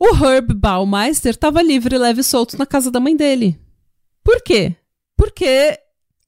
o 0.00 0.08
Herb 0.08 0.52
Baumeister 0.52 1.30
estava 1.30 1.62
livre, 1.62 1.96
leve 1.96 2.22
e 2.22 2.24
solto 2.24 2.58
na 2.58 2.66
casa 2.66 2.90
da 2.90 2.98
mãe 2.98 3.16
dele. 3.16 3.56
Por 4.24 4.42
quê? 4.42 4.74
Porque 5.16 5.78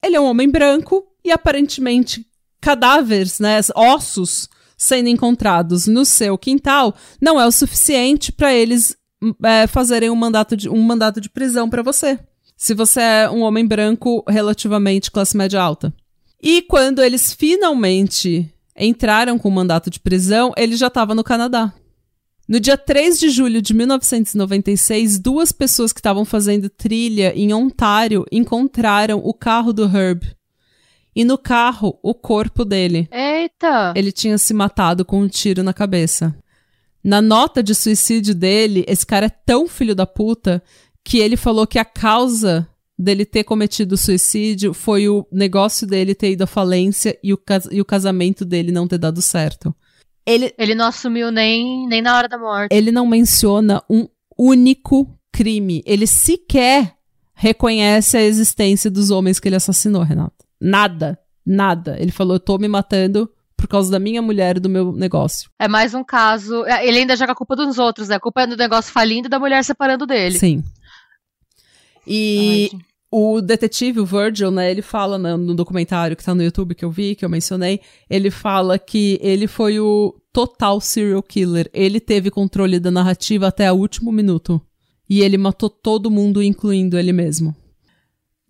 ele 0.01 0.15
é 0.15 0.21
um 0.21 0.27
homem 0.27 0.49
branco 0.49 1.05
e 1.25 1.33
aparentemente 1.33 2.25
cadáveres, 2.61 3.41
né, 3.41 3.59
ossos 3.75 4.49
sendo 4.77 5.09
encontrados 5.09 5.87
no 5.87 6.05
seu 6.05 6.37
quintal 6.37 6.95
não 7.21 7.41
é 7.41 7.47
o 7.47 7.51
suficiente 7.51 8.31
para 8.31 8.55
eles 8.55 8.97
é, 9.43 9.67
fazerem 9.67 10.11
um 10.11 10.15
mandato 10.15 10.57
de, 10.57 10.69
um 10.69 10.83
mandato 10.83 11.21
de 11.21 11.31
prisão 11.31 11.69
para 11.69 11.83
você. 11.83 12.19
Se 12.57 12.73
você 12.73 13.01
é 13.01 13.31
um 13.31 13.43
homem 13.43 13.67
branco 13.67 14.25
relativamente 14.27 15.11
classe 15.11 15.37
média 15.37 15.61
alta. 15.61 15.93
E 16.43 16.63
quando 16.63 17.03
eles 17.03 17.33
finalmente 17.33 18.51
entraram 18.77 19.39
com 19.39 19.49
o 19.49 19.53
mandato 19.53 19.91
de 19.91 20.01
prisão, 20.01 20.53
ele 20.57 20.75
já 20.75 20.87
estava 20.87 21.15
no 21.15 21.23
Canadá. 21.23 21.73
No 22.49 22.61
dia 22.61 22.79
3 22.79 23.19
de 23.19 23.29
julho 23.29 23.61
de 23.61 23.75
1996, 23.75 25.19
duas 25.19 25.51
pessoas 25.51 25.93
que 25.93 25.99
estavam 25.99 26.25
fazendo 26.25 26.71
trilha 26.71 27.33
em 27.35 27.53
Ontário 27.53 28.25
encontraram 28.31 29.21
o 29.23 29.35
carro 29.35 29.73
do 29.73 29.85
Herb. 29.85 30.23
E 31.15 31.25
no 31.25 31.37
carro, 31.37 31.99
o 32.03 32.15
corpo 32.15 32.65
dele. 32.65 33.09
Eita! 33.11 33.93
Ele 33.97 34.13
tinha 34.13 34.39
se 34.39 34.55
matado 34.55 35.05
com 35.05 35.21
um 35.21 35.29
tiro 35.29 35.63
na 35.63 35.73
cabeça. 35.73 36.37
Na 37.03 37.21
nota 37.21 37.63
de 37.63 37.75
suicídio 37.75 38.35
dele, 38.35 38.85
esse 38.87 39.05
cara 39.05 39.27
é 39.27 39.31
tão 39.31 39.67
filho 39.67 39.95
da 39.95 40.07
puta 40.07 40.63
que 41.07 41.19
ele 41.19 41.37
falou 41.37 41.69
que 41.69 41.79
a 41.79 41.85
causa 41.85 42.69
dele 42.99 43.25
ter 43.25 43.45
cometido 43.45 43.97
suicídio 43.97 44.75
foi 44.75 45.09
o 45.09 45.25
negócio 45.31 45.87
dele 45.87 46.17
ter 46.17 46.33
ido 46.33 46.43
à 46.43 46.47
falência 46.49 47.17
e 47.23 47.33
o, 47.33 47.39
e 47.71 47.81
o 47.81 47.85
casamento 47.85 48.45
dele 48.45 48.73
não 48.73 48.89
ter 48.89 48.99
dado 48.99 49.23
certo. 49.23 49.73
Ele, 50.27 50.53
ele 50.59 50.75
não 50.75 50.87
assumiu 50.87 51.31
nem, 51.31 51.87
nem 51.87 52.03
na 52.03 52.17
hora 52.17 52.29
da 52.29 52.37
morte. 52.37 52.75
Ele 52.75 52.91
não 52.91 53.07
menciona 53.07 53.81
um 53.89 54.09
único 54.37 55.09
crime. 55.33 55.81
Ele 55.87 56.09
sequer 56.09 56.97
reconhece 57.33 58.17
a 58.17 58.23
existência 58.23 58.91
dos 58.91 59.13
homens 59.13 59.39
que 59.39 59.49
ele 59.49 59.55
assassinou, 59.55 60.03
Renato. 60.03 60.45
Nada. 60.61 61.17
Nada. 61.47 61.97
Ele 62.01 62.11
falou: 62.11 62.35
eu 62.35 62.41
tô 62.41 62.59
me 62.59 62.67
matando 62.67 63.31
por 63.57 63.69
causa 63.69 63.93
da 63.93 64.01
minha 64.01 64.21
mulher 64.21 64.57
e 64.57 64.61
do 64.61 64.69
meu 64.69 64.93
negócio. 64.93 65.49
É 65.59 65.69
mais 65.69 65.95
um 65.95 66.03
caso. 66.03 66.65
É, 66.67 66.85
ele 66.85 66.99
ainda 66.99 67.17
joga 67.17 67.31
a 67.31 67.37
culpa 67.37 67.55
dos 67.55 67.79
outros, 67.79 68.09
né? 68.09 68.17
A 68.17 68.21
culpa 68.21 68.43
é 68.43 68.47
do 68.49 68.57
negócio 68.57 68.93
falindo 68.93 69.27
e 69.27 69.31
da 69.31 69.39
mulher 69.39 69.63
separando 69.65 70.05
dele. 70.05 70.37
Sim. 70.39 70.65
E 72.07 72.71
Ai, 72.73 72.81
o 73.11 73.41
detetive, 73.41 74.01
o 74.01 74.07
Virgil, 74.07 74.51
né, 74.51 74.71
ele 74.71 74.83
fala 74.83 75.19
né, 75.19 75.37
no 75.37 75.55
documentário 75.55 76.17
que 76.17 76.25
tá 76.25 76.35
no 76.35 76.43
YouTube 76.43 76.75
que 76.75 76.85
eu 76.85 76.91
vi, 76.91 77.15
que 77.15 77.25
eu 77.25 77.29
mencionei, 77.29 77.81
ele 78.11 78.31
fala 78.31 78.79
que 78.79 79.19
ele 79.23 79.47
foi 79.47 79.81
o 79.81 80.15
total 80.33 80.81
serial 80.81 81.23
killer. 81.23 81.71
Ele 81.73 81.99
teve 81.99 82.31
controle 82.31 82.79
da 82.79 82.91
narrativa 82.91 83.47
até 83.47 83.73
o 83.73 83.77
último 83.77 84.13
minuto. 84.13 84.61
E 85.09 85.21
ele 85.23 85.39
matou 85.39 85.71
todo 85.71 86.11
mundo, 86.11 86.43
incluindo 86.43 86.99
ele 86.99 87.13
mesmo. 87.13 87.55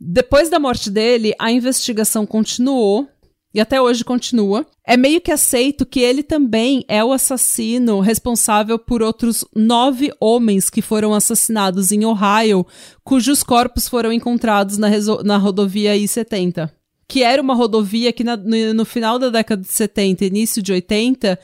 Depois 0.00 0.50
da 0.50 0.58
morte 0.58 0.90
dele, 0.90 1.32
a 1.38 1.52
investigação 1.52 2.26
continuou 2.26 3.08
e 3.56 3.60
até 3.60 3.80
hoje 3.80 4.04
continua. 4.04 4.66
É 4.86 4.96
meio 4.96 5.20
que 5.20 5.32
aceito 5.32 5.86
que 5.86 6.00
ele 6.00 6.22
também 6.22 6.84
é 6.88 7.02
o 7.02 7.12
assassino 7.12 8.00
responsável 8.00 8.78
por 8.78 9.02
outros 9.02 9.44
nove 9.54 10.12
homens 10.20 10.68
que 10.68 10.82
foram 10.82 11.14
assassinados 11.14 11.90
em 11.90 12.04
Ohio, 12.04 12.66
cujos 13.02 13.42
corpos 13.42 13.88
foram 13.88 14.12
encontrados 14.12 14.78
na, 14.78 14.88
na 15.24 15.36
rodovia 15.38 15.96
I-70. 15.96 16.70
Que 17.08 17.22
era 17.22 17.40
uma 17.40 17.54
rodovia 17.54 18.12
que 18.12 18.24
na, 18.24 18.36
no, 18.36 18.74
no 18.74 18.84
final 18.84 19.18
da 19.18 19.30
década 19.30 19.62
de 19.62 19.72
70, 19.72 20.24
início 20.24 20.62
de 20.62 20.72
80, 20.72 21.38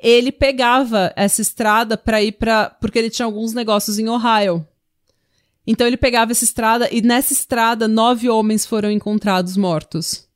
ele 0.00 0.30
pegava 0.30 1.12
essa 1.16 1.42
estrada 1.42 1.98
para 1.98 2.22
ir 2.22 2.32
para. 2.32 2.70
porque 2.80 2.98
ele 2.98 3.10
tinha 3.10 3.26
alguns 3.26 3.52
negócios 3.52 3.98
em 3.98 4.08
Ohio. 4.08 4.66
Então 5.66 5.86
ele 5.86 5.96
pegava 5.96 6.32
essa 6.32 6.44
estrada 6.44 6.88
e 6.90 7.02
nessa 7.02 7.32
estrada 7.32 7.86
nove 7.86 8.30
homens 8.30 8.64
foram 8.64 8.90
encontrados 8.90 9.56
mortos 9.56 10.27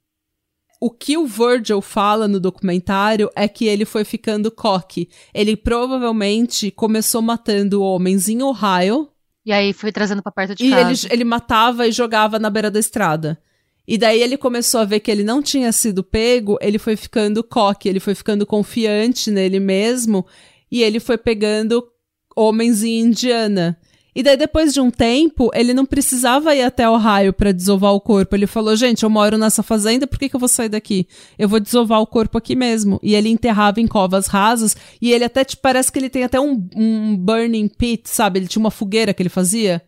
o 0.83 0.91
que 0.91 1.16
o 1.16 1.24
Virgil 1.24 1.80
fala 1.80 2.26
no 2.26 2.41
documentário 2.41 3.30
é 3.37 3.47
que 3.47 3.66
ele 3.66 3.85
foi 3.85 4.03
ficando 4.05 4.51
coque. 4.51 5.09
Ele 5.33 5.57
provavelmente 5.57 6.72
começou 6.72 7.22
matando 7.22 7.85
homens 7.85 8.28
em 8.28 8.43
Ohio. 8.43 9.09
E 9.47 9.53
aí 9.53 9.72
foi 9.72 9.93
trazendo 9.93 10.24
para 10.24 10.33
perto 10.33 10.57
de 10.57 10.66
e 10.66 10.70
casa. 10.70 11.07
E 11.07 11.07
ele, 11.07 11.14
ele 11.14 11.24
matava 11.24 11.87
e 11.87 11.93
jogava 11.93 12.37
na 12.37 12.51
beira 12.51 12.68
da 12.68 12.80
estrada. 12.80 13.41
E 13.87 13.97
daí 13.97 14.20
ele 14.20 14.37
começou 14.37 14.80
a 14.80 14.85
ver 14.85 14.99
que 14.99 15.09
ele 15.09 15.22
não 15.22 15.41
tinha 15.41 15.70
sido 15.70 16.03
pego, 16.03 16.59
ele 16.61 16.80
foi 16.80 16.97
ficando 16.97 17.45
coque, 17.45 17.89
ele 17.89 18.01
foi 18.01 18.16
ficando 18.16 18.45
confiante 18.45 19.30
nele 19.30 19.61
mesmo, 19.61 20.26
e 20.68 20.83
ele 20.83 20.99
foi 20.99 21.16
pegando 21.16 21.87
homens 22.35 22.83
em 22.83 22.99
Indiana. 22.99 23.78
E 24.15 24.23
daí, 24.23 24.37
depois 24.37 24.75
de 24.75 24.81
um 24.81 24.91
tempo, 24.91 25.51
ele 25.55 25.73
não 25.73 25.87
precisava 25.87 26.55
ir 26.55 26.63
até 26.63 26.87
o 26.87 26.99
raio 26.99 27.33
para 27.33 27.51
desovar 27.51 27.95
o 27.95 28.01
corpo. 28.01 28.37
Ele 28.37 28.47
falou: 28.47 28.77
gente, 28.77 29.05
eu 29.05 29.11
moro 29.11 29.39
nessa 29.39 29.63
fazenda, 29.63 30.07
por 30.07 30.19
que, 30.19 30.29
que 30.29 30.37
eu 30.37 30.41
vou 30.41 30.49
sair 30.49 30.69
daqui? 30.69 31.09
Eu 31.39 31.49
vou 31.49 31.59
desovar 31.59 32.01
o 32.01 32.07
corpo 32.07 32.37
aqui 32.37 32.55
mesmo. 32.55 33.01
E 33.03 33.15
ele 33.15 33.31
enterrava 33.31 33.81
em 33.81 33.87
covas 33.87 34.27
rasas. 34.27 34.77
E 35.01 35.13
ele 35.13 35.25
até 35.25 35.45
te 35.45 35.57
parece 35.57 35.91
que 35.91 35.99
ele 35.99 36.11
tem 36.11 36.25
até 36.25 36.39
um, 36.39 36.63
um 36.77 37.17
burning 37.17 37.69
pit, 37.69 38.11
sabe? 38.11 38.39
Ele 38.39 38.49
tinha 38.49 38.61
uma 38.61 38.71
fogueira 38.71 39.15
que 39.15 39.23
ele 39.23 39.31
fazia. 39.31 39.83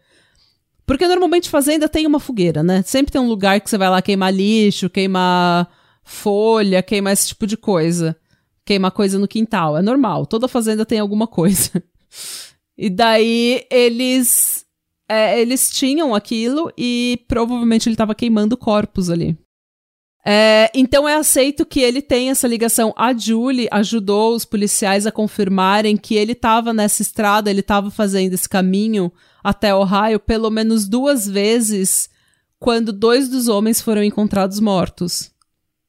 Porque 0.86 1.06
normalmente 1.06 1.50
fazenda 1.50 1.88
tem 1.88 2.06
uma 2.06 2.20
fogueira, 2.20 2.62
né? 2.62 2.82
Sempre 2.82 3.12
tem 3.12 3.20
um 3.20 3.28
lugar 3.28 3.60
que 3.60 3.68
você 3.68 3.76
vai 3.76 3.90
lá 3.90 4.00
queimar 4.00 4.32
lixo, 4.32 4.88
queimar 4.88 5.68
folha, 6.02 6.82
queimar 6.82 7.12
esse 7.12 7.28
tipo 7.28 7.46
de 7.46 7.58
coisa. 7.58 8.16
Queimar 8.64 8.90
coisa 8.90 9.18
no 9.18 9.28
quintal. 9.28 9.76
É 9.76 9.82
normal. 9.82 10.24
Toda 10.24 10.48
fazenda 10.48 10.86
tem 10.86 10.98
alguma 10.98 11.26
coisa. 11.26 11.70
E 12.76 12.90
daí 12.90 13.66
eles. 13.70 14.64
É, 15.06 15.38
eles 15.38 15.70
tinham 15.70 16.14
aquilo 16.14 16.72
e 16.78 17.22
provavelmente 17.28 17.86
ele 17.86 17.94
estava 17.94 18.14
queimando 18.14 18.56
corpos 18.56 19.10
ali. 19.10 19.36
É, 20.26 20.70
então 20.74 21.06
é 21.06 21.16
aceito 21.16 21.66
que 21.66 21.80
ele 21.80 22.00
tem 22.00 22.30
essa 22.30 22.48
ligação. 22.48 22.94
A 22.96 23.12
Julie 23.12 23.68
ajudou 23.70 24.34
os 24.34 24.46
policiais 24.46 25.06
a 25.06 25.12
confirmarem 25.12 25.98
que 25.98 26.14
ele 26.14 26.32
estava 26.32 26.72
nessa 26.72 27.02
estrada, 27.02 27.50
ele 27.50 27.60
estava 27.60 27.90
fazendo 27.90 28.32
esse 28.32 28.48
caminho 28.48 29.12
até 29.42 29.74
Ohio 29.74 30.18
pelo 30.18 30.48
menos 30.48 30.88
duas 30.88 31.28
vezes 31.28 32.08
quando 32.58 32.90
dois 32.94 33.28
dos 33.28 33.46
homens 33.46 33.82
foram 33.82 34.02
encontrados 34.02 34.58
mortos. 34.58 35.30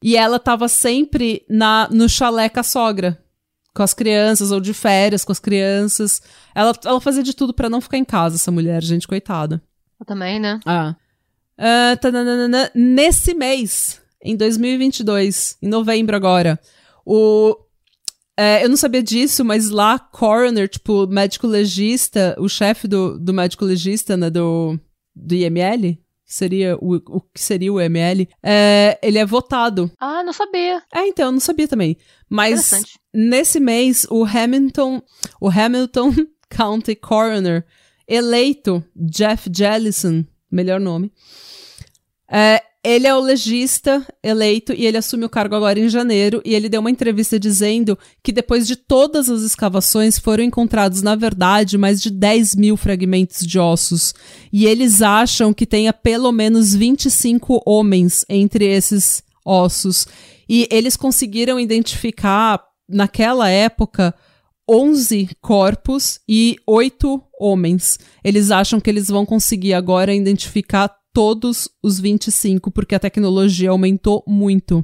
E 0.04 0.18
ela 0.18 0.36
estava 0.36 0.68
sempre 0.68 1.46
na 1.50 1.88
no 1.90 2.10
chalé 2.10 2.50
com 2.50 2.60
a 2.60 2.64
sogra, 2.64 3.24
com 3.76 3.84
as 3.84 3.94
crianças, 3.94 4.52
ou 4.52 4.62
de 4.62 4.74
férias 4.74 5.26
com 5.26 5.34
as 5.34 5.40
crianças. 5.40 6.22
Ela, 6.56 6.74
ela 6.86 7.02
fazia 7.02 7.22
de 7.22 7.36
tudo 7.36 7.54
para 7.54 7.70
não 7.70 7.82
ficar 7.82 7.98
em 7.98 8.06
casa, 8.06 8.38
essa 8.38 8.52
mulher, 8.52 8.82
gente, 8.82 9.08
coitada. 9.08 9.62
Eu 10.00 10.06
também, 10.06 10.40
né? 10.40 10.60
Ah. 10.66 10.96
Uh, 11.60 12.72
nesse 12.74 13.34
mês, 13.34 14.02
em 14.24 14.36
2022, 14.36 15.58
em 15.62 15.68
novembro 15.68 16.16
agora, 16.16 16.60
o 17.06 17.58
é, 18.38 18.66
eu 18.66 18.70
não 18.70 18.76
sabia 18.76 19.02
disso, 19.02 19.46
mas 19.46 19.70
lá, 19.70 19.98
coroner, 19.98 20.68
tipo, 20.68 21.08
médico 21.08 21.48
legista, 21.48 22.36
o 22.38 22.50
chefe 22.50 22.86
do, 22.86 23.18
do 23.18 23.34
médico 23.34 23.64
legista, 23.64 24.18
né, 24.18 24.30
do, 24.30 24.78
do 25.16 25.34
IML, 25.34 25.98
seria 26.26 26.76
o, 26.78 26.96
o 26.96 27.22
que 27.22 27.40
seria 27.40 27.72
o 27.72 27.80
IML, 27.80 28.28
é, 28.44 29.00
ele 29.02 29.20
é 29.20 29.26
votado. 29.26 29.92
Ah, 30.00 30.24
não 30.24 30.34
sabia. 30.34 30.82
É, 30.94 31.08
então, 31.08 31.28
eu 31.28 31.32
não 31.32 31.40
sabia 31.40 31.68
também. 31.68 31.98
Mas 32.30 32.72
nesse 33.14 33.60
mês, 33.60 34.06
o 34.10 34.26
Hamilton, 34.26 35.02
o 35.40 35.50
Hamilton 35.50 36.14
County 36.50 36.96
Coroner, 36.96 37.66
eleito 38.08 38.84
Jeff 38.96 39.50
Jellison, 39.56 40.26
melhor 40.52 40.80
nome, 40.80 41.12
é, 42.30 42.62
ele 42.86 43.08
é 43.08 43.16
o 43.16 43.20
legista 43.20 44.06
eleito 44.24 44.72
e 44.72 44.86
ele 44.86 44.98
assume 44.98 45.26
o 45.26 45.30
cargo 45.30 45.56
agora 45.56 45.80
em 45.80 45.90
janeiro. 45.90 46.40
E 46.46 46.54
ele 46.54 46.70
deu 46.70 46.82
uma 46.82 46.92
entrevista 46.92 47.40
dizendo 47.40 47.98
que 48.24 48.32
depois 48.32 48.68
de 48.68 48.76
todas 48.76 49.28
as 49.28 49.42
escavações 49.42 50.20
foram 50.20 50.44
encontrados, 50.44 51.02
na 51.02 51.16
verdade, 51.16 51.80
mais 51.80 52.00
de 52.00 52.12
10 52.12 52.56
mil 52.56 52.78
fragmentos 52.78 53.44
de 53.44 53.58
ossos. 53.58 54.14
E 54.54 54.68
eles 54.68 55.02
acham 55.02 55.52
que 55.52 55.66
tenha 55.66 55.92
pelo 55.92 56.32
menos 56.32 56.76
25 56.76 57.64
homens 57.66 58.24
entre 58.30 58.66
esses 58.66 59.24
ossos. 59.44 60.08
E 60.48 60.68
eles 60.70 60.96
conseguiram 60.96 61.60
identificar, 61.60 62.64
naquela 62.88 63.50
época, 63.50 64.14
11 64.70 65.30
corpos 65.42 66.20
e 66.30 66.56
8 66.68 67.20
homens. 67.40 67.98
Eles 68.24 68.52
acham 68.52 68.80
que 68.80 68.92
eles 68.92 69.08
vão 69.08 69.26
conseguir 69.26 69.74
agora 69.74 70.14
identificar 70.14 70.96
todos 71.16 71.70
os 71.82 71.98
25, 71.98 72.70
porque 72.70 72.94
a 72.94 73.00
tecnologia 73.00 73.70
aumentou 73.70 74.22
muito. 74.28 74.84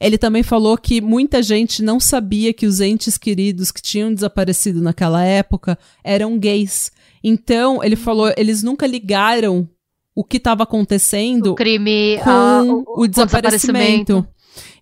Ele 0.00 0.16
também 0.16 0.44
falou 0.44 0.78
que 0.78 1.00
muita 1.00 1.42
gente 1.42 1.82
não 1.82 1.98
sabia 1.98 2.54
que 2.54 2.64
os 2.64 2.80
entes 2.80 3.18
queridos 3.18 3.72
que 3.72 3.82
tinham 3.82 4.14
desaparecido 4.14 4.80
naquela 4.80 5.24
época 5.24 5.76
eram 6.04 6.38
gays. 6.38 6.92
Então, 7.24 7.82
ele 7.82 7.96
falou, 7.96 8.32
eles 8.36 8.62
nunca 8.62 8.86
ligaram 8.86 9.68
o 10.14 10.22
que 10.22 10.36
estava 10.36 10.62
acontecendo 10.62 11.50
o 11.50 11.54
crime, 11.56 12.20
com 12.22 12.30
ah, 12.30 12.62
o, 12.62 13.02
o, 13.02 13.08
desaparecimento. 13.08 14.18
O 14.18 14.26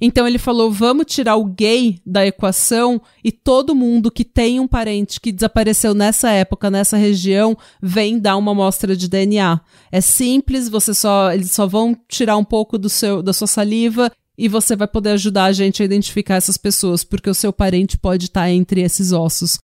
então 0.01 0.27
ele 0.27 0.39
falou: 0.39 0.71
vamos 0.71 1.07
tirar 1.07 1.37
o 1.37 1.45
gay 1.45 2.01
da 2.05 2.27
equação 2.27 3.01
e 3.23 3.31
todo 3.33 3.75
mundo 3.75 4.11
que 4.11 4.25
tem 4.25 4.61
um 4.61 4.69
parente 4.69 5.21
que 5.21 5.33
desapareceu 5.33 5.95
nessa 5.95 6.31
época, 6.31 6.71
nessa 6.71 6.97
região, 6.97 7.57
vem 7.83 8.19
dar 8.19 8.37
uma 8.37 8.53
amostra 8.53 8.97
de 8.97 9.09
DNA. 9.09 9.61
É 9.91 10.01
simples, 10.01 10.69
você 10.69 10.95
só 10.95 11.33
eles 11.33 11.53
só 11.53 11.67
vão 11.67 11.97
tirar 12.09 12.37
um 12.37 12.45
pouco 12.45 12.79
do 12.79 12.89
seu 12.89 13.23
da 13.23 13.33
sua 13.33 13.47
saliva 13.47 14.11
e 14.39 14.49
você 14.49 14.77
vai 14.77 14.87
poder 14.87 15.11
ajudar 15.11 15.45
a 15.45 15.53
gente 15.53 15.83
a 15.83 15.85
identificar 15.85 16.35
essas 16.35 16.57
pessoas, 16.57 17.03
porque 17.03 17.31
o 17.31 17.35
seu 17.35 17.53
parente 17.53 17.97
pode 17.97 18.27
estar 18.27 18.51
entre 18.51 18.83
esses 18.83 19.13
ossos. 19.13 19.59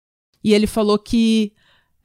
E 0.43 0.53
ele 0.53 0.67
falou 0.67 0.97
que 0.97 1.51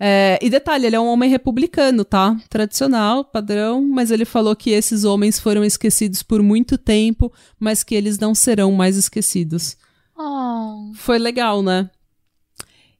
é, 0.06 0.38
e 0.42 0.50
detalhe, 0.50 0.84
ele 0.84 0.96
é 0.96 1.00
um 1.00 1.06
homem 1.06 1.30
republicano, 1.30 2.04
tá? 2.04 2.36
Tradicional, 2.50 3.24
padrão, 3.24 3.82
mas 3.88 4.10
ele 4.10 4.26
falou 4.26 4.54
que 4.54 4.68
esses 4.68 5.02
homens 5.02 5.38
foram 5.38 5.64
esquecidos 5.64 6.22
por 6.22 6.42
muito 6.42 6.76
tempo, 6.76 7.32
mas 7.58 7.82
que 7.82 7.94
eles 7.94 8.18
não 8.18 8.34
serão 8.34 8.70
mais 8.70 8.98
esquecidos. 8.98 9.78
Oh. 10.14 10.92
Foi 10.94 11.18
legal, 11.18 11.62
né? 11.62 11.88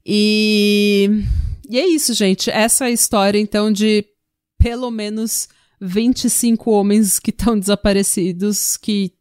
E... 0.03 1.07
e 1.69 1.77
é 1.77 1.87
isso, 1.87 2.11
gente. 2.15 2.49
Essa 2.49 2.85
é 2.85 2.87
a 2.87 2.91
história, 2.91 3.37
então, 3.37 3.71
de 3.71 4.03
pelo 4.57 4.89
menos 4.89 5.47
25 5.79 6.71
homens 6.71 7.19
que 7.19 7.29
estão 7.29 7.59
desaparecidos, 7.59 8.77
que 8.77 9.13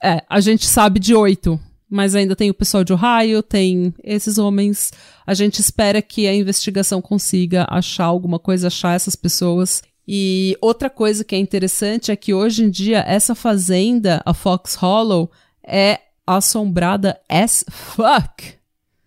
é, 0.00 0.22
a 0.28 0.38
gente 0.38 0.64
sabe 0.64 1.00
de 1.00 1.12
oito 1.12 1.58
mas 1.90 2.14
ainda 2.14 2.36
tem 2.36 2.48
o 2.48 2.54
pessoal 2.54 2.84
de 2.84 2.92
Ohio, 2.92 3.42
tem 3.42 3.92
esses 4.04 4.38
homens. 4.38 4.92
A 5.26 5.34
gente 5.34 5.58
espera 5.58 6.00
que 6.00 6.28
a 6.28 6.34
investigação 6.34 7.02
consiga 7.02 7.66
achar 7.68 8.04
alguma 8.04 8.38
coisa, 8.38 8.68
achar 8.68 8.94
essas 8.94 9.16
pessoas. 9.16 9.82
E 10.06 10.56
outra 10.60 10.88
coisa 10.88 11.24
que 11.24 11.34
é 11.34 11.38
interessante 11.38 12.12
é 12.12 12.16
que 12.16 12.32
hoje 12.32 12.64
em 12.64 12.70
dia 12.70 13.00
essa 13.00 13.34
fazenda, 13.34 14.22
a 14.24 14.32
Fox 14.32 14.76
Hollow, 14.76 15.30
é 15.66 15.98
assombrada 16.24 17.20
as 17.28 17.64
fuck. 17.68 18.54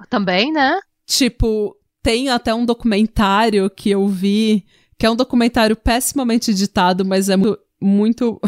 Também, 0.10 0.52
né? 0.52 0.80
Tipo, 1.06 1.76
tem 2.02 2.30
até 2.30 2.54
um 2.54 2.66
documentário 2.66 3.70
que 3.70 3.90
eu 3.90 4.08
vi, 4.08 4.66
que 4.98 5.06
é 5.06 5.10
um 5.10 5.16
documentário 5.16 5.76
pessimamente 5.76 6.52
editado, 6.52 7.06
mas 7.06 7.30
é 7.30 7.38
muito, 7.38 7.60
muito 7.82 8.42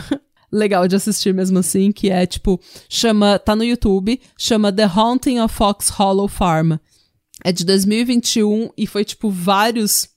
legal 0.55 0.87
de 0.87 0.95
assistir 0.95 1.33
mesmo 1.33 1.59
assim, 1.59 1.91
que 1.91 2.09
é 2.09 2.25
tipo, 2.25 2.59
chama, 2.89 3.37
tá 3.37 3.55
no 3.55 3.63
YouTube, 3.63 4.19
chama 4.37 4.71
The 4.71 4.85
Haunting 4.85 5.39
of 5.39 5.53
Fox 5.53 5.89
Hollow 5.89 6.27
Farm. 6.27 6.73
É 7.43 7.51
de 7.51 7.65
2021 7.65 8.69
e 8.77 8.87
foi 8.87 9.03
tipo 9.03 9.29
vários 9.29 10.07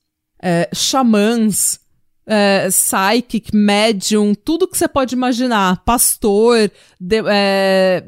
é, 0.40 0.70
xamãs, 0.72 1.80
é, 2.24 2.68
psychic, 2.68 3.54
medium, 3.54 4.34
tudo 4.34 4.68
que 4.68 4.78
você 4.78 4.86
pode 4.86 5.14
imaginar, 5.14 5.82
pastor, 5.84 6.70
de, 7.00 7.22
é, 7.26 8.06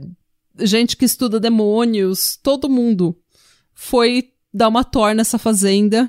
gente 0.61 0.97
que 0.97 1.05
estuda 1.05 1.41
demônios, 1.41 2.39
todo 2.43 2.68
mundo 2.68 3.18
foi 3.74 4.31
dar 4.53 4.68
uma 4.68 4.85
tour 4.85 5.14
nessa 5.14 5.39
fazenda 5.39 6.09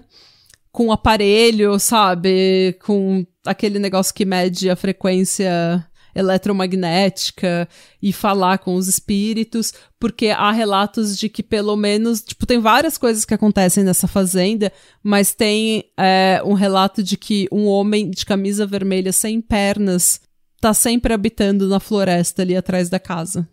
com 0.71 0.91
aparelho, 0.91 1.77
sabe? 1.79 2.77
Com 2.83 3.25
aquele 3.45 3.79
negócio 3.79 4.13
que 4.13 4.25
mede 4.25 4.69
a 4.69 4.75
frequência 4.75 5.85
eletromagnética 6.15 7.67
e 8.01 8.11
falar 8.11 8.57
com 8.59 8.75
os 8.75 8.87
espíritos, 8.87 9.73
porque 9.99 10.27
há 10.27 10.51
relatos 10.51 11.17
de 11.17 11.29
que 11.29 11.43
pelo 11.43 11.75
menos, 11.75 12.21
tipo, 12.21 12.45
tem 12.45 12.59
várias 12.59 12.97
coisas 12.97 13.25
que 13.25 13.33
acontecem 13.33 13.83
nessa 13.83 14.07
fazenda, 14.07 14.71
mas 15.03 15.33
tem 15.33 15.85
é, 15.97 16.41
um 16.45 16.53
relato 16.53 17.01
de 17.03 17.17
que 17.17 17.47
um 17.51 17.65
homem 17.65 18.09
de 18.09 18.25
camisa 18.25 18.65
vermelha 18.65 19.11
sem 19.11 19.41
pernas 19.41 20.21
tá 20.59 20.73
sempre 20.73 21.13
habitando 21.13 21.67
na 21.67 21.79
floresta 21.79 22.41
ali 22.43 22.55
atrás 22.55 22.87
da 22.89 22.99
casa. 22.99 23.47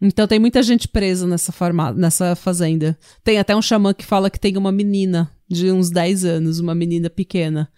Então 0.00 0.26
tem 0.26 0.38
muita 0.38 0.62
gente 0.62 0.88
presa 0.88 1.26
nessa, 1.26 1.52
farma, 1.52 1.92
nessa 1.92 2.34
fazenda. 2.34 2.98
Tem 3.24 3.38
até 3.38 3.56
um 3.56 3.62
xamã 3.62 3.94
que 3.94 4.04
fala 4.04 4.30
que 4.30 4.40
tem 4.40 4.56
uma 4.56 4.72
menina 4.72 5.30
de 5.48 5.70
uns 5.70 5.90
10 5.90 6.24
anos, 6.24 6.58
uma 6.58 6.74
menina 6.74 7.08
pequena, 7.08 7.70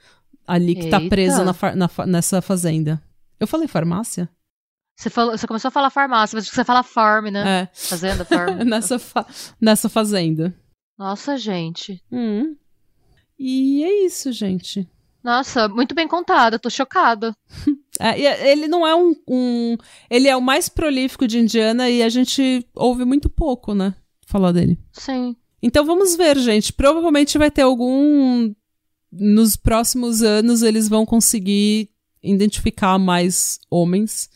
ali 0.46 0.74
que 0.74 0.88
tá 0.88 0.96
Eita. 0.96 1.00
tá 1.00 1.08
presa 1.08 1.44
na, 1.44 1.74
na, 1.76 2.06
nessa 2.06 2.40
fazenda. 2.40 3.00
Eu 3.38 3.46
falei 3.46 3.68
farmácia? 3.68 4.28
Você, 4.96 5.08
falou, 5.08 5.36
você 5.36 5.46
começou 5.46 5.68
a 5.68 5.72
falar 5.72 5.90
farmácia, 5.90 6.36
mas 6.36 6.48
você 6.48 6.64
fala 6.64 6.82
farm, 6.82 7.26
né? 7.26 7.62
É. 7.62 7.68
Fazenda, 7.72 8.24
farm. 8.24 8.58
nessa, 8.66 8.98
fa 8.98 9.24
nessa 9.60 9.88
fazenda. 9.88 10.52
Nossa, 10.98 11.36
gente. 11.36 12.02
Hum. 12.10 12.56
E 13.38 13.84
é 13.84 14.04
isso, 14.04 14.32
gente. 14.32 14.88
Nossa, 15.22 15.68
muito 15.68 15.94
bem 15.94 16.08
contado, 16.08 16.54
eu 16.54 16.58
tô 16.58 16.70
chocada. 16.70 17.34
É, 18.00 18.52
ele 18.52 18.68
não 18.68 18.86
é 18.86 18.94
um, 18.94 19.12
um, 19.26 19.76
Ele 20.08 20.28
é 20.28 20.36
o 20.36 20.40
mais 20.40 20.68
prolífico 20.68 21.26
de 21.26 21.40
Indiana 21.40 21.90
e 21.90 22.00
a 22.00 22.08
gente 22.08 22.64
ouve 22.72 23.04
muito 23.04 23.28
pouco, 23.28 23.74
né? 23.74 23.92
Falar 24.24 24.52
dele. 24.52 24.78
Sim. 24.92 25.34
Então 25.60 25.84
vamos 25.84 26.14
ver, 26.14 26.38
gente. 26.38 26.72
Provavelmente 26.72 27.36
vai 27.36 27.50
ter 27.50 27.62
algum. 27.62 28.54
Nos 29.10 29.56
próximos 29.56 30.22
anos 30.22 30.62
eles 30.62 30.88
vão 30.88 31.04
conseguir 31.04 31.90
identificar 32.22 32.98
mais 32.98 33.58
homens. 33.70 34.30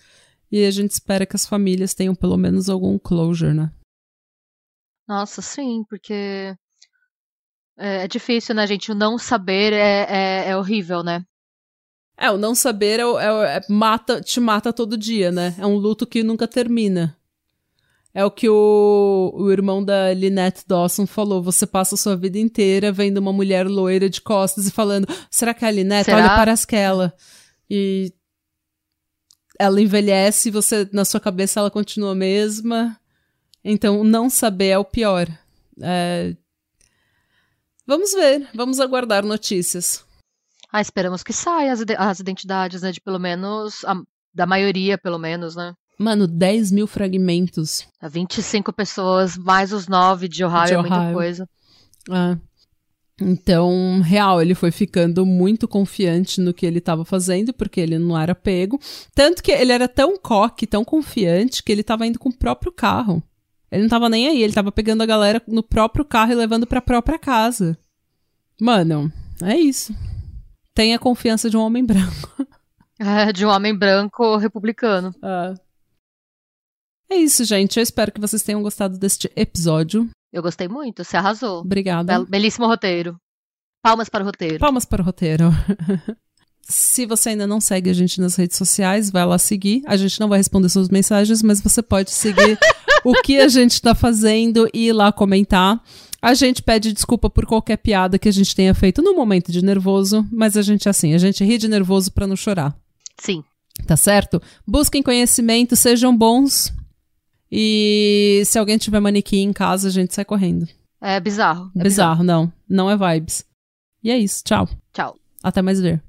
E 0.50 0.64
a 0.64 0.70
gente 0.70 0.90
espera 0.90 1.26
que 1.26 1.36
as 1.36 1.46
famílias 1.46 1.94
tenham 1.94 2.14
pelo 2.14 2.36
menos 2.36 2.68
algum 2.68 2.98
closure, 2.98 3.54
né? 3.54 3.72
Nossa, 5.08 5.42
sim, 5.42 5.84
porque 5.88 6.54
é, 7.78 8.04
é 8.04 8.08
difícil, 8.08 8.54
né, 8.54 8.66
gente? 8.66 8.92
O 8.92 8.94
não 8.94 9.18
saber 9.18 9.72
é, 9.72 10.06
é, 10.08 10.48
é 10.50 10.56
horrível, 10.56 11.02
né? 11.02 11.24
É, 12.16 12.30
o 12.30 12.38
não 12.38 12.54
saber 12.54 13.00
é, 13.00 13.02
é, 13.02 13.56
é, 13.56 13.60
mata, 13.68 14.20
te 14.20 14.38
mata 14.38 14.72
todo 14.72 14.96
dia, 14.96 15.32
né? 15.32 15.54
É 15.58 15.66
um 15.66 15.76
luto 15.76 16.06
que 16.06 16.22
nunca 16.22 16.46
termina. 16.46 17.16
É 18.14 18.24
o 18.24 18.30
que 18.30 18.48
o, 18.48 19.32
o 19.34 19.50
irmão 19.50 19.82
da 19.82 20.12
Lynette 20.12 20.64
Dawson 20.66 21.06
falou. 21.06 21.42
Você 21.42 21.66
passa 21.66 21.94
a 21.94 21.98
sua 21.98 22.14
vida 22.14 22.38
inteira 22.38 22.92
vendo 22.92 23.16
uma 23.18 23.32
mulher 23.32 23.66
loira 23.66 24.08
de 24.08 24.20
costas 24.20 24.66
e 24.66 24.70
falando: 24.70 25.06
será 25.30 25.54
que 25.54 25.64
é 25.64 25.68
a 25.68 25.70
Lynette? 25.70 26.04
Será? 26.04 26.18
Olha 26.18 26.28
para 26.36 26.52
aquela. 26.52 27.14
E 27.74 28.12
ela 29.58 29.80
envelhece 29.80 30.50
você, 30.50 30.86
na 30.92 31.06
sua 31.06 31.18
cabeça, 31.20 31.58
ela 31.58 31.70
continua 31.70 32.12
a 32.12 32.14
mesma. 32.14 33.00
Então, 33.64 34.04
não 34.04 34.28
saber 34.28 34.68
é 34.68 34.78
o 34.78 34.84
pior. 34.84 35.26
É... 35.80 36.36
Vamos 37.86 38.12
ver, 38.12 38.46
vamos 38.54 38.78
aguardar 38.78 39.24
notícias. 39.24 40.04
Ah, 40.70 40.80
esperamos 40.82 41.22
que 41.22 41.32
saia 41.32 41.72
as, 41.72 41.80
as 41.98 42.20
identidades, 42.20 42.82
né? 42.82 42.92
De 42.92 43.00
pelo 43.00 43.18
menos. 43.18 43.84
a- 43.84 44.02
da 44.34 44.46
maioria, 44.46 44.96
pelo 44.96 45.18
menos, 45.18 45.54
né? 45.56 45.74
Mano, 45.98 46.26
10 46.26 46.70
mil 46.72 46.86
fragmentos. 46.86 47.86
25 48.02 48.72
pessoas, 48.72 49.36
mais 49.36 49.72
os 49.74 49.86
9 49.86 50.26
de 50.26 50.42
Ohio, 50.44 50.66
De 50.66 50.72
é 50.74 50.78
muita 50.78 50.98
Ohio. 51.00 51.12
coisa. 51.14 51.48
É. 52.10 52.38
Então, 53.22 54.00
real, 54.00 54.42
ele 54.42 54.54
foi 54.54 54.70
ficando 54.70 55.24
muito 55.24 55.68
confiante 55.68 56.40
no 56.40 56.52
que 56.52 56.66
ele 56.66 56.78
estava 56.78 57.04
fazendo, 57.04 57.52
porque 57.52 57.80
ele 57.80 57.98
não 57.98 58.18
era 58.18 58.34
pego. 58.34 58.80
Tanto 59.14 59.42
que 59.42 59.52
ele 59.52 59.72
era 59.72 59.88
tão 59.88 60.18
coque, 60.18 60.66
tão 60.66 60.84
confiante, 60.84 61.62
que 61.62 61.70
ele 61.70 61.82
estava 61.82 62.06
indo 62.06 62.18
com 62.18 62.28
o 62.28 62.36
próprio 62.36 62.72
carro. 62.72 63.22
Ele 63.70 63.82
não 63.82 63.88
tava 63.88 64.08
nem 64.08 64.28
aí, 64.28 64.42
ele 64.42 64.52
tava 64.52 64.70
pegando 64.70 65.02
a 65.02 65.06
galera 65.06 65.40
no 65.46 65.62
próprio 65.62 66.04
carro 66.04 66.32
e 66.32 66.34
levando 66.34 66.66
pra 66.66 66.82
própria 66.82 67.18
casa. 67.18 67.78
Mano, 68.60 69.10
é 69.42 69.56
isso. 69.56 69.94
Tenha 70.74 70.98
confiança 70.98 71.48
de 71.48 71.56
um 71.56 71.60
homem 71.60 71.84
branco. 71.84 72.46
É, 72.98 73.30
de 73.32 73.46
um 73.46 73.48
homem 73.48 73.74
branco 73.76 74.36
republicano. 74.36 75.14
Ah. 75.22 75.54
É 77.10 77.16
isso, 77.16 77.44
gente. 77.44 77.78
Eu 77.78 77.82
espero 77.82 78.12
que 78.12 78.20
vocês 78.20 78.42
tenham 78.42 78.62
gostado 78.62 78.98
deste 78.98 79.30
episódio. 79.36 80.08
Eu 80.32 80.42
gostei 80.42 80.66
muito, 80.68 81.04
você 81.04 81.16
arrasou. 81.16 81.60
Obrigada. 81.60 82.12
Belo- 82.12 82.26
belíssimo 82.26 82.66
roteiro. 82.66 83.16
Palmas 83.82 84.08
para 84.08 84.22
o 84.22 84.26
roteiro. 84.26 84.58
Palmas 84.58 84.84
para 84.84 85.02
o 85.02 85.04
roteiro. 85.04 85.50
Se 86.62 87.04
você 87.06 87.30
ainda 87.30 87.46
não 87.46 87.60
segue 87.60 87.90
a 87.90 87.92
gente 87.92 88.20
nas 88.20 88.36
redes 88.36 88.56
sociais, 88.56 89.10
vai 89.10 89.26
lá 89.26 89.36
seguir. 89.36 89.82
A 89.84 89.96
gente 89.96 90.18
não 90.20 90.28
vai 90.28 90.38
responder 90.38 90.68
suas 90.68 90.88
mensagens, 90.88 91.42
mas 91.42 91.60
você 91.60 91.82
pode 91.82 92.10
seguir 92.12 92.56
o 93.04 93.12
que 93.22 93.40
a 93.40 93.48
gente 93.48 93.72
está 93.72 93.94
fazendo 93.94 94.68
e 94.72 94.86
ir 94.86 94.92
lá 94.92 95.10
comentar. 95.12 95.82
A 96.22 96.34
gente 96.34 96.62
pede 96.62 96.92
desculpa 96.92 97.28
por 97.28 97.44
qualquer 97.46 97.76
piada 97.78 98.16
que 98.16 98.28
a 98.28 98.32
gente 98.32 98.54
tenha 98.54 98.72
feito 98.74 99.02
no 99.02 99.14
momento 99.14 99.50
de 99.50 99.62
nervoso, 99.62 100.24
mas 100.30 100.56
a 100.56 100.62
gente 100.62 100.86
é 100.86 100.90
assim, 100.92 101.14
a 101.14 101.18
gente 101.18 101.44
ri 101.44 101.58
de 101.58 101.66
nervoso 101.66 102.12
para 102.12 102.28
não 102.28 102.36
chorar, 102.36 102.76
Sim. 103.20 103.42
tá 103.88 103.96
certo? 103.96 104.40
Busquem 104.64 105.02
conhecimento, 105.02 105.74
sejam 105.74 106.16
bons. 106.16 106.72
E 107.54 108.42
se 108.46 108.58
alguém 108.58 108.78
tiver 108.78 108.98
manequim 108.98 109.42
em 109.42 109.52
casa, 109.52 109.88
a 109.88 109.90
gente 109.90 110.14
sai 110.14 110.24
correndo. 110.24 110.66
É 110.98 111.20
bizarro. 111.20 111.70
é 111.76 111.82
bizarro, 111.82 112.24
não. 112.24 112.50
Não 112.66 112.90
é 112.90 112.96
vibes. 112.96 113.44
E 114.02 114.10
é 114.10 114.16
isso. 114.16 114.42
Tchau. 114.42 114.66
Tchau. 114.90 115.18
Até 115.42 115.60
mais 115.60 115.78
ver. 115.78 116.02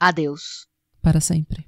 Adeus. 0.00 0.66
Para 1.02 1.20
sempre. 1.20 1.66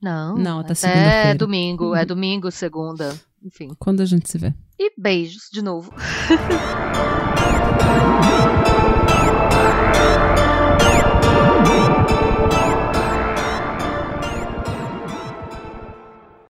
Não. 0.00 0.36
Não, 0.36 0.60
até 0.60 0.66
até 0.66 0.74
segunda-feira. 0.76 1.38
domingo. 1.38 1.94
É 1.96 2.04
domingo, 2.04 2.48
segunda. 2.52 3.18
Enfim. 3.42 3.70
Quando 3.78 4.02
a 4.02 4.04
gente 4.04 4.30
se 4.30 4.38
vê. 4.38 4.54
E 4.78 4.92
beijos 4.96 5.48
de 5.52 5.60
novo. 5.60 5.92